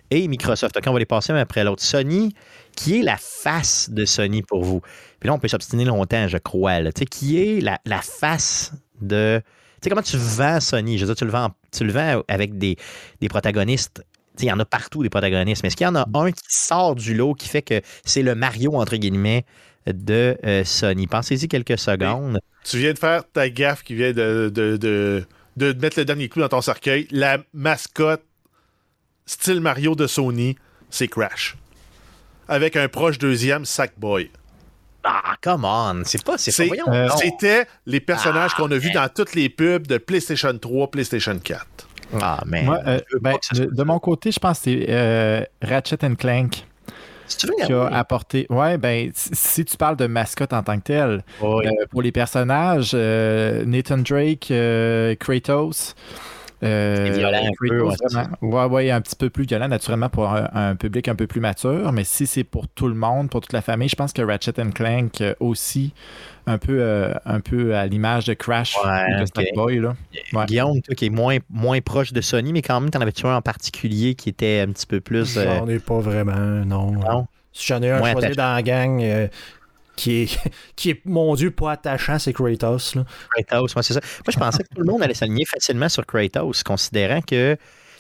[0.09, 0.77] et Microsoft.
[0.85, 1.81] On va les passer un après l'autre.
[1.83, 2.33] Sony,
[2.75, 4.81] qui est la face de Sony pour vous?
[5.19, 6.79] Puis là, on peut s'obstiner longtemps, je crois.
[6.81, 6.91] là.
[6.91, 9.41] Tu sais, qui est la, la face de.
[9.81, 10.99] Tu sais, comment tu vends Sony?
[10.99, 12.77] Je veux dire, tu le vends, tu le vends avec des,
[13.19, 14.03] des protagonistes.
[14.35, 15.63] Tu sais, il y en a partout des protagonistes.
[15.63, 18.21] Mais est-ce qu'il y en a un qui sort du lot qui fait que c'est
[18.21, 19.43] le Mario, entre guillemets,
[19.87, 21.07] de euh, Sony?
[21.07, 22.39] Pensez-y quelques secondes.
[22.63, 25.25] Tu viens de faire ta gaffe qui vient de, de, de,
[25.57, 27.07] de mettre le dernier clou dans ton cercueil.
[27.09, 28.23] La mascotte
[29.25, 30.57] style Mario de Sony,
[30.91, 31.57] c'est Crash.
[32.47, 34.29] Avec un proche deuxième, Sackboy.
[35.03, 36.03] Ah, come on!
[36.05, 36.37] C'est pas.
[36.37, 36.53] C'est
[36.87, 37.09] euh.
[37.17, 41.37] C'était les personnages Ah, qu'on a vus dans toutes les pubs de PlayStation 3, PlayStation
[41.37, 41.65] 4.
[42.21, 42.63] Ah, mais.
[42.63, 46.65] Moi, euh, ben, de, mon côté, je pense que c'est euh, Ratchet and Clank
[47.37, 48.45] tu qui a apporté.
[48.49, 51.65] Ouais, ben, si- tu parles de mascotte en tant que tel, Oui.
[51.67, 55.95] Euh, pour les personnages, euh, Nathan Drake, euh, Kratos.
[56.63, 58.29] Euh, violent un peu, ouais, vraiment.
[58.41, 61.39] Ouais, ouais, un petit peu plus violent, naturellement, pour un, un public un peu plus
[61.41, 61.91] mature.
[61.91, 64.53] Mais si c'est pour tout le monde, pour toute la famille, je pense que Ratchet
[64.73, 65.93] Clank euh, aussi,
[66.47, 69.27] un peu, euh, un peu à l'image de Crash Ouais, ou de ok.
[69.35, 69.95] Sackboy, là.
[70.33, 70.45] ouais.
[70.45, 73.35] Guillaume, toi qui est moins, moins proche de Sony, mais quand même, t'en avais-tu un
[73.37, 75.37] en particulier qui était un petit peu plus.
[75.37, 76.91] euh, J'en ai pas vraiment, non.
[76.91, 77.27] non?
[77.53, 78.41] Si j'en ai un Moins choisi attachant.
[78.47, 79.27] dans la gang euh,
[80.01, 80.39] qui, est,
[80.75, 82.95] qui est, mon Dieu, pas attachant, c'est Kratos.
[82.95, 83.05] Là.
[83.47, 83.99] Kratos, moi, c'est ça.
[84.25, 87.57] Moi, je pensais que tout le monde allait s'aligner facilement sur Kratos, considérant que.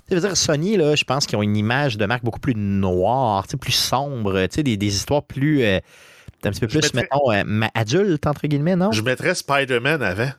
[0.09, 2.55] Tu veux dire, Sony, là, je pense qu'ils ont une image de marque beaucoup plus
[2.55, 5.63] noire, tu sais, plus sombre, tu sais, des, des histoires plus.
[5.63, 5.79] euh,
[6.43, 8.91] un petit peu Je plus, mettrais- mettons, euh, ma- adulte, entre guillemets, non?
[8.91, 10.31] Je mettrais Spider-Man avant.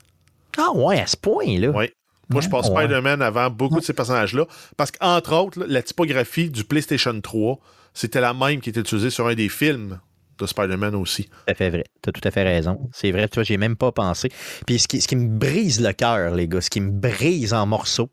[0.59, 1.68] Ah, ouais, à ce point-là.
[1.70, 1.93] Ouais.
[2.28, 2.82] Moi, je pense Ouais.
[2.84, 4.47] Spider-Man avant beaucoup de ces personnages-là.
[4.76, 7.59] Parce qu'entre autres, là, la typographie du PlayStation 3,
[7.94, 10.01] c'était la même qui était utilisée sur un des films
[10.43, 11.24] de Spider-Man aussi.
[11.24, 11.85] Tout à fait vrai.
[12.02, 12.90] Tu as tout à fait raison.
[12.93, 14.31] C'est vrai, tu vois, j'y ai même pas pensé.
[14.66, 17.55] Puis ce qui, ce qui me brise le cœur, les gars, ce qui me brise
[17.55, 18.10] en morceaux,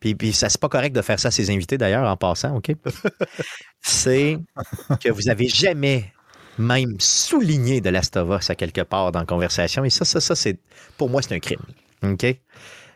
[0.00, 2.56] puis, puis ça, c'est pas correct de faire ça à ses invités d'ailleurs en passant,
[2.56, 2.72] OK?
[3.82, 4.38] c'est
[5.00, 6.12] que vous avez jamais
[6.58, 9.84] même souligné de Last of Us à quelque part dans la conversation.
[9.84, 10.58] Et ça, ça, ça, c'est
[10.96, 11.60] pour moi, c'est un crime.
[12.02, 12.26] OK?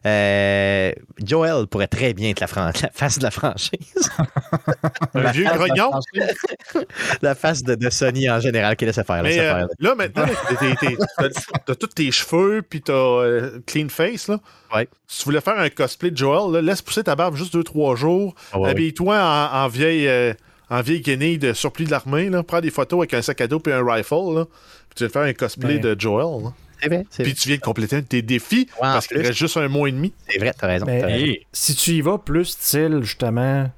[0.06, 0.92] Euh,
[1.24, 4.10] Joel pourrait très bien être la, fran- la face de la franchise.
[5.14, 5.90] Un vieux grognon?
[7.22, 9.22] la face de, de Sony en général qui laisse faire.
[9.22, 9.66] Mais laisse euh, faire.
[9.78, 10.26] là, maintenant,
[11.66, 14.28] t'as tous tes cheveux, puis t'as euh, clean face.
[14.28, 14.38] Là.
[14.74, 14.88] Ouais.
[15.06, 17.96] Si tu voulais faire un cosplay de Joel, là, laisse pousser ta barbe juste 2-3
[17.96, 18.34] jours.
[18.52, 20.34] Ah ouais, Habille-toi en, en vieille, euh,
[20.70, 22.30] en vieille guenille de surplus de l'armée.
[22.46, 24.34] Prends des photos avec un sac à dos et un rifle.
[24.34, 24.44] Là.
[24.44, 25.78] Puis tu vas faire un cosplay Ouais.
[25.80, 26.44] de Joel.
[26.44, 26.52] là.
[26.84, 29.32] C'est vrai, c'est Puis tu viens de compléter un de tes défis parce qu'il reste
[29.32, 30.12] juste un mois et demi.
[30.28, 30.86] C'est vrai, t'as raison.
[30.86, 31.32] Mais- t'as raison.
[31.52, 33.68] Si tu y vas plus style, justement,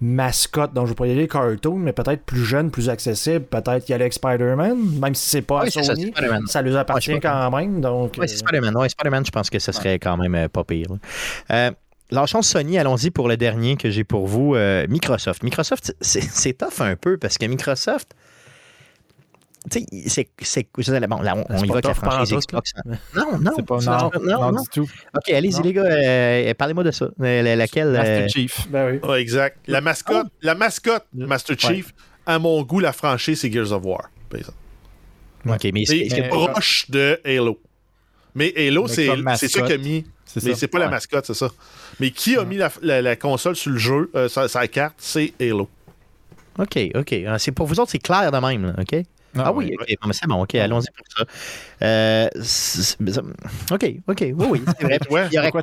[0.00, 3.88] mascotte, donc je vais pas y aller cartoon, mais peut-être plus jeune, plus accessible, peut-être
[3.88, 6.46] y aller avec Spider-man, même si c'est pas à ça, Sony, Spider-Man.
[6.46, 7.80] ça lui appartient Ouais, quand même.
[7.80, 8.76] Donc, Oui, c'est euh, Spider-Man.
[8.76, 10.88] Ouais, Spider-Man, je pense que ce serait quand même euh, pas pire.
[11.50, 11.70] Euh,
[12.10, 14.54] Lâchons Sony, allons-y pour le dernier que j'ai pour vous.
[14.54, 15.42] euh, Microsoft.
[15.42, 18.12] Microsoft, c'est c'est tough un peu parce que Microsoft,
[19.70, 20.68] tu sais, c'est.
[21.08, 22.72] Bon, là, on, on avec la franchise Xbox.
[23.14, 23.56] Non, non.
[23.64, 24.62] Pas non, non, non, non.
[24.62, 24.82] du tout.
[25.16, 25.82] OK, allez-y, les gars.
[25.84, 27.06] euh, Parlez-moi de ça.
[27.20, 27.88] Euh, la- laquelle.
[27.92, 28.68] Master euh, Chief.
[28.68, 29.14] Ben oui.
[29.20, 29.58] Exact.
[29.66, 31.04] La mascotte, la mascotte.
[31.14, 31.94] Master Chief,
[32.26, 34.10] à mon goût, la franchise, c'est Gears of War.
[34.28, 34.58] par exemple.
[35.48, 37.58] OK, mais C'est proche de Halo.
[38.34, 39.06] Mais Halo, c'est
[39.48, 40.04] ça qui a mis.
[40.26, 41.48] C'est Mais c'est pas la mascotte, c'est ça.
[42.00, 45.32] Mais qui a mis la, la- la console sur le jeu, euh, la carte, c'est
[45.40, 45.68] Halo.
[46.58, 47.14] OK, OK.
[47.26, 49.02] Ah, C'est pour vous autres, c'est clair de même, là, OK?
[49.36, 49.86] Ah, oui, OK.
[50.00, 51.24] Bon, mais c'est bon, OK, allons-y pour ça.
[51.82, 52.96] Euh, c'est-
[53.72, 54.98] OK, OK, oui, oui, c'est vrai.
[55.10, 55.26] Ouais.
[55.30, 55.62] Il y aurait quoi?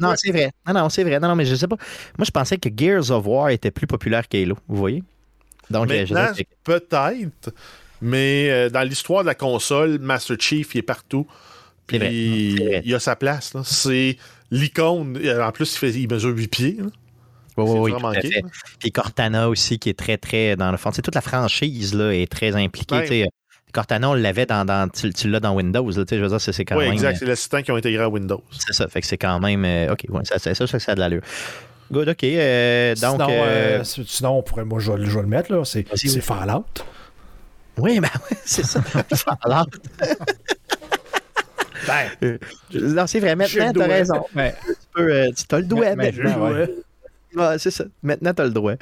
[0.00, 0.50] Non, c'est vrai.
[0.66, 1.20] Non, non, c'est vrai.
[1.20, 1.76] Non, non, mais je sais pas.
[2.18, 5.02] Moi, je pensais que Gears of War était plus populaire qu'Halo, vous voyez?
[5.70, 6.32] Donc, euh, Maintenant,
[6.64, 7.54] peut-être,
[8.02, 11.26] mais euh, dans l'histoire de la console, Master Chief, il est partout.
[11.86, 11.98] Puis
[12.84, 13.54] il a sa place.
[13.64, 14.16] C'est
[14.50, 15.18] l'icône.
[15.40, 16.76] En plus, il, fait, il mesure 8 pieds.
[16.80, 16.86] là.
[17.56, 18.42] Oui, oui, oui, vraiment tout à fait.
[18.80, 20.90] Puis Cortana aussi, qui est très, très dans le fond.
[20.92, 22.96] C'est toute la franchise là, est très impliquée.
[22.96, 23.28] Ouais.
[23.72, 25.88] Cortana, on l'avait dans, dans tu, tu l'as dans Windows.
[25.90, 26.92] là, je veux dire, c'est quand Oui, même.
[26.92, 27.16] exact.
[27.18, 28.42] C'est l'assistant qui ont intégré à Windows.
[28.50, 28.86] C'est ça.
[28.88, 29.64] Fait que c'est quand même.
[29.64, 31.22] euh, OK, ouais, ça, ça, ça, ça, ça a de l'allure.
[31.92, 32.24] Good, OK.
[32.24, 33.12] euh, donc.
[33.20, 35.64] sinon, euh, euh, sinon, on pourrait, moi, je vais, je vais le mettre, là.
[35.64, 36.20] C'est oui.
[36.20, 36.64] Fallout.
[37.78, 38.80] Oui, ben oui, c'est ça.
[38.82, 39.70] Fallout.
[41.86, 42.38] ben,
[42.72, 44.24] non, c'est vrai, maintenant, t'as raison.
[44.34, 44.54] Ouais.
[44.64, 46.70] Tu peux, euh, tu as le doigt maintenant, ouais.
[47.36, 47.84] Ouais, c'est ça.
[48.02, 48.74] Maintenant, tu as le droit.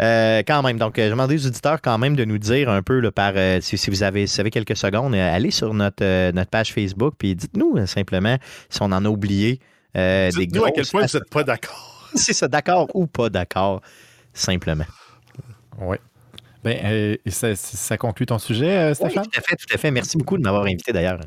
[0.00, 2.82] Euh, quand même, donc, euh, je demande aux auditeurs quand même de nous dire un
[2.82, 5.50] peu, là, par, euh, si, si vous, avez, si vous avez quelques secondes, euh, allez
[5.50, 8.36] sur notre, euh, notre page Facebook, puis dites-nous euh, simplement
[8.70, 9.60] si on en a oublié
[9.96, 12.10] euh, des Dites-nous à quel point vous n'êtes pas d'accord.
[12.14, 13.82] C'est ça, d'accord ou pas d'accord,
[14.32, 14.86] simplement.
[15.80, 15.96] Oui.
[16.64, 19.24] Ben, euh, ça, ça conclut ton sujet, euh, Oui, Stéphane?
[19.24, 19.90] tout à fait, tout à fait.
[19.90, 21.18] Merci beaucoup de m'avoir invité d'ailleurs.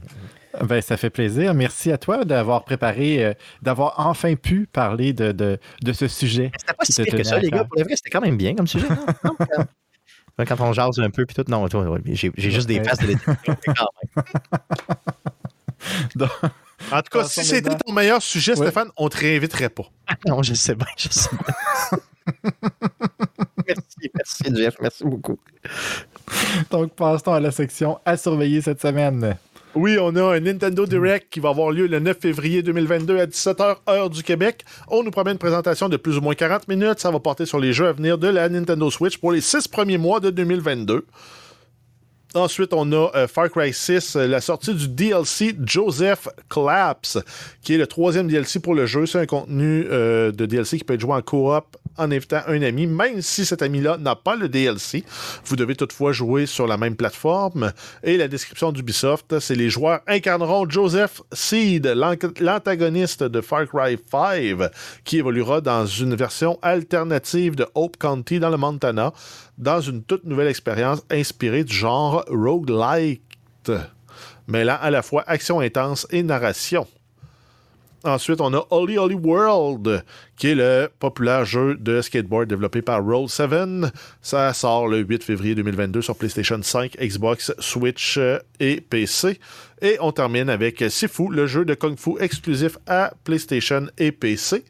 [0.61, 1.53] Ben, ça fait plaisir.
[1.53, 6.51] Merci à toi d'avoir préparé, euh, d'avoir enfin pu parler de, de, de ce sujet.
[6.59, 7.63] C'était pas si pire que ça, les gars.
[7.63, 8.87] Pour le vrai, c'était quand même bien comme sujet.
[9.23, 9.35] non?
[10.39, 11.67] Non, quand- on jase un peu, puis tout, non,
[12.05, 13.21] j'ai j'ai juste des faces de l'été.
[13.65, 14.23] Quand même.
[16.15, 16.29] Donc,
[16.91, 18.65] En tout cas, si c'était ton meilleur sujet, Ouais.
[18.67, 19.83] Stéphane, on te réinviterait pas.
[20.27, 21.99] Non, je sais bien, je sais bien.
[23.67, 25.37] merci, merci, Jeff, merci beaucoup.
[26.71, 29.35] donc, passons à la section à surveiller cette semaine.
[29.75, 33.25] Oui, on a un Nintendo Direct qui va avoir lieu le 9 février 2022 à
[33.25, 34.63] 17h, heure du Québec.
[34.87, 36.99] On nous promet une présentation de plus ou moins 40 minutes.
[36.99, 39.67] Ça va porter sur les jeux à venir de la Nintendo Switch pour les six
[39.67, 41.07] premiers mois de 2022.
[42.35, 47.17] Ensuite, on a euh, Far Cry 6, euh, la sortie du DLC Joseph Collapse,
[47.63, 49.07] qui est le troisième DLC pour le jeu.
[49.07, 52.61] C'est un contenu euh, de DLC qui peut être joué en coop en invitant un
[52.61, 55.03] ami, même si cet ami-là n'a pas le DLC.
[55.45, 57.71] Vous devez toutefois jouer sur la même plateforme.
[58.03, 63.97] Et la description d'Ubisoft, c'est les joueurs incarneront Joseph Seed, l'an- l'antagoniste de Far Cry
[64.11, 64.69] 5,
[65.03, 69.13] qui évoluera dans une version alternative de Hope County dans le Montana,
[69.57, 73.21] dans une toute nouvelle expérience inspirée du genre roguelike,
[74.47, 76.87] mêlant à la fois action intense et narration.
[78.03, 80.03] Ensuite, on a Holly Holly World,
[80.35, 83.89] qui est le populaire jeu de skateboard développé par Roll7.
[84.21, 89.39] Ça sort le 8 février 2022 sur PlayStation 5, Xbox, Switch euh, et PC.
[89.81, 94.65] Et on termine avec Sifu, le jeu de Kung Fu exclusif à PlayStation et PC.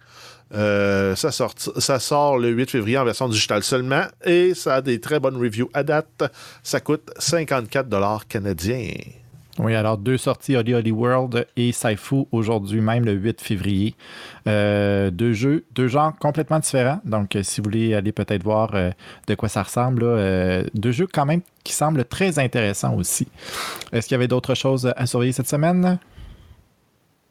[0.53, 4.81] Euh, ça, sort, ça sort le 8 février en version digitale seulement et ça a
[4.81, 6.23] des très bonnes reviews à date.
[6.61, 8.93] Ça coûte 54 canadiens.
[9.59, 13.95] Oui, alors deux sorties Holly Holly World et Saifu aujourd'hui même, le 8 février.
[14.47, 16.99] Euh, deux jeux, deux genres complètement différents.
[17.05, 18.89] Donc, euh, si vous voulez aller peut-être voir euh,
[19.27, 23.27] de quoi ça ressemble, là, euh, deux jeux quand même qui semblent très intéressants aussi.
[23.91, 25.99] Est-ce qu'il y avait d'autres choses à surveiller cette semaine?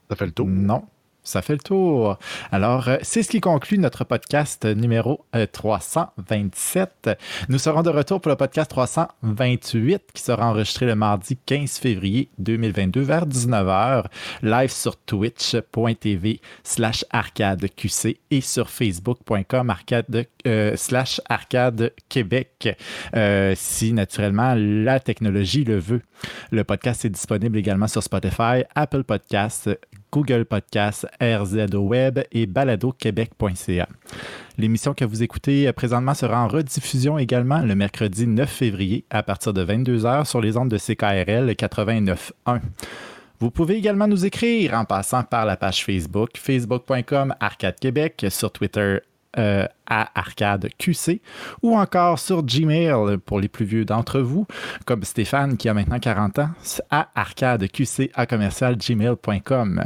[0.08, 0.46] Ça fait le tour.
[0.46, 0.84] Non.
[1.24, 2.18] Ça fait le tour.
[2.50, 7.10] Alors, euh, c'est ce qui conclut notre podcast numéro euh, 327.
[7.48, 12.30] Nous serons de retour pour le podcast 328 qui sera enregistré le mardi 15 février
[12.38, 14.06] 2022 vers 19h,
[14.42, 22.76] live sur twitch.tv slash arcadeqc et sur facebook.com arcade euh, slash arcade Québec,
[23.14, 26.02] euh, si naturellement la technologie le veut.
[26.50, 29.70] Le podcast est disponible également sur Spotify, Apple Podcasts,
[30.12, 33.88] Google Podcasts, RZO Web et baladoquebec.ca.
[34.58, 39.22] L'émission que vous écoutez euh, présentement sera en rediffusion également le mercredi 9 février à
[39.22, 42.60] partir de 22h sur les ondes de CKRL 89.1.
[43.40, 48.52] Vous pouvez également nous écrire en passant par la page Facebook, facebook.com Arcade Québec, sur
[48.52, 48.98] Twitter
[49.38, 51.20] euh, à Arcade QC
[51.62, 54.46] ou encore sur Gmail pour les plus vieux d'entre vous,
[54.84, 56.50] comme Stéphane qui a maintenant 40 ans,
[56.90, 59.84] à arcadeqc à commercial gmail.com.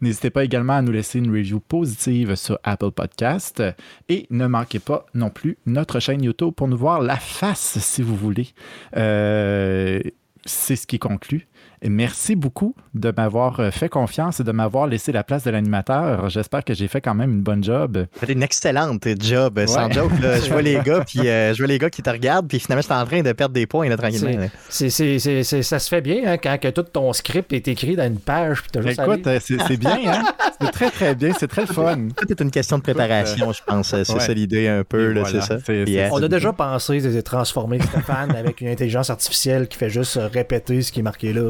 [0.00, 3.62] N'hésitez pas également à nous laisser une review positive sur Apple Podcast
[4.08, 8.02] et ne manquez pas non plus notre chaîne YouTube pour nous voir la face si
[8.02, 8.48] vous voulez.
[8.96, 10.00] Euh,
[10.46, 11.46] c'est ce qui conclut.
[11.88, 16.28] Merci beaucoup de m'avoir euh, fait confiance et de m'avoir laissé la place de l'animateur.
[16.30, 18.06] J'espère que j'ai fait quand même une bonne job.
[18.12, 19.92] Fait une excellente job, sans Ouais.
[19.92, 20.12] joke.
[20.20, 20.38] là.
[20.40, 22.82] je vois les gars, puis euh, je vois les gars qui te regardent, puis finalement,
[22.82, 24.30] je suis en train de perdre des points là, tranquillement.
[24.40, 24.46] là.
[24.68, 27.68] C'est, c'est- c'est- c'est- ça se fait bien hein, quand que tout ton script est
[27.68, 28.62] écrit dans une page.
[28.62, 30.22] Puis t'as juste à Écoute, euh, c'est c'est bien, hein?
[30.60, 31.32] C'est très, très bien.
[31.38, 32.08] C'est très fun.
[32.16, 33.88] Tout est une question de préparation, je pense.
[33.88, 34.20] C'est ouais.
[34.20, 35.40] ça l'idée un peu, Et là, voilà.
[35.42, 35.58] c'est ça.
[35.64, 39.68] C'est- Puis, c'est- euh, On a déjà pensé de transformer Stéphane avec une intelligence artificielle
[39.68, 41.42] qui fait juste euh, répéter ce qui est marqué là.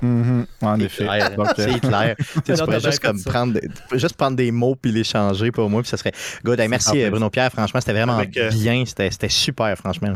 [0.00, 1.06] Mhm, en effet.
[1.08, 2.16] euh, c'est clair.
[2.44, 3.58] Tu pourrais juste, comme prendre,
[3.92, 6.12] juste prendre des mots puis les changer pour moi, puis ça serait.
[6.44, 6.58] Good.
[6.60, 7.50] Hey, merci, Bruno Pierre.
[7.52, 8.84] Franchement, c'était vraiment Avec, euh, bien.
[8.86, 10.12] C'était c'était super, franchement.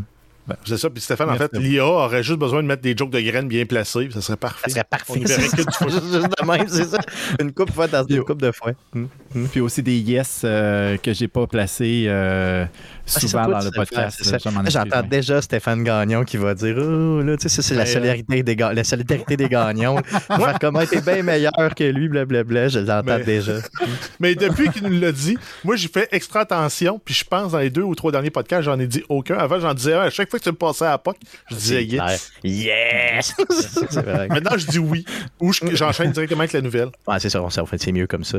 [0.65, 0.89] C'est ça.
[0.91, 3.67] Puis Stéphane, en fait, l'IA aurait juste besoin de mettre des jokes de graines bien
[3.67, 4.05] placés.
[4.05, 4.69] puis Ça serait parfait.
[4.71, 5.13] Ça serait parfait.
[5.13, 5.89] On y verrait que du fun.
[5.89, 6.99] juste de même, c'est ça.
[7.41, 8.71] Une coupe de fois dans une coupe de fois.
[8.95, 9.07] Hmm.
[9.51, 12.65] Puis aussi des yes euh, que j'ai pas placés euh,
[13.07, 14.19] souvent ça, dans le podcast.
[14.21, 18.43] excuse, J'entends déjà Stéphane Gagnon qui va dire Oh, là, tu sais, c'est la solidarité
[18.43, 19.97] des, ga- la solidarité des gagnons.
[20.03, 22.69] Faire comment t'es bien meilleur que lui, blablabla.
[22.69, 23.55] Je l'entends Mais- déjà.
[24.21, 27.01] Mais depuis qu'il nous l'a dit, moi, j'ai fait extra attention.
[27.05, 29.37] Puis je pense dans les deux ou trois derniers podcasts, j'en ai dit aucun.
[29.37, 29.95] Avant, j'en disais.
[29.95, 31.17] À chaque fois que tu me passais à la POC,
[31.51, 32.11] je disais C'est clair.
[32.11, 32.33] yes.
[32.43, 33.35] Yes!
[34.29, 35.05] Maintenant, je dis oui.
[35.41, 36.89] Ou je- j'enchaîne directement avec la nouvelle.
[37.07, 38.39] Ouais, c'est ça, on- ça, en fait, c'est mieux comme ça.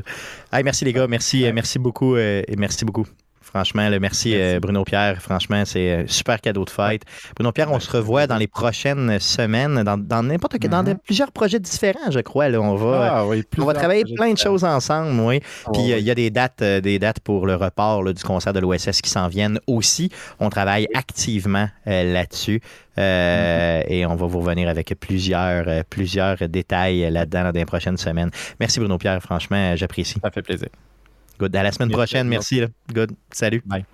[0.51, 3.05] Hey, merci les gars, merci, euh, merci beaucoup euh, et merci beaucoup.
[3.47, 5.21] Franchement, le merci, euh, Bruno Pierre.
[5.21, 7.03] Franchement, c'est un super cadeau de fête.
[7.35, 10.93] Bruno Pierre, on se revoit dans les prochaines semaines, dans, dans n'importe quel, dans Mhm.
[10.93, 12.49] de- plusieurs projets différents, je crois.
[12.49, 15.39] Là, on va, Ah oui, on va plusieurs travailler plein de choses ensemble, oui.
[15.73, 15.99] Puis euh, oui.
[15.99, 18.59] il y a des dates, euh, des dates pour le report là, du concert de
[18.59, 20.09] l'OSS qui s'en viennent aussi.
[20.39, 22.61] On travaille activement euh, là-dessus
[22.99, 27.95] Euh, et on va vous revenir avec plusieurs, euh, plusieurs détails là-dedans dans les prochaines
[27.97, 28.31] semaines.
[28.59, 30.19] Merci Bruno Pierre, franchement, euh, j'apprécie.
[30.23, 30.69] Ça fait plaisir.
[31.39, 31.55] Good.
[31.55, 32.59] À la semaine Merci, prochaine, merci.
[32.61, 32.73] merci.
[32.87, 32.93] là.
[32.93, 33.11] Good.
[33.31, 33.61] Salut.
[33.65, 33.85] Bye.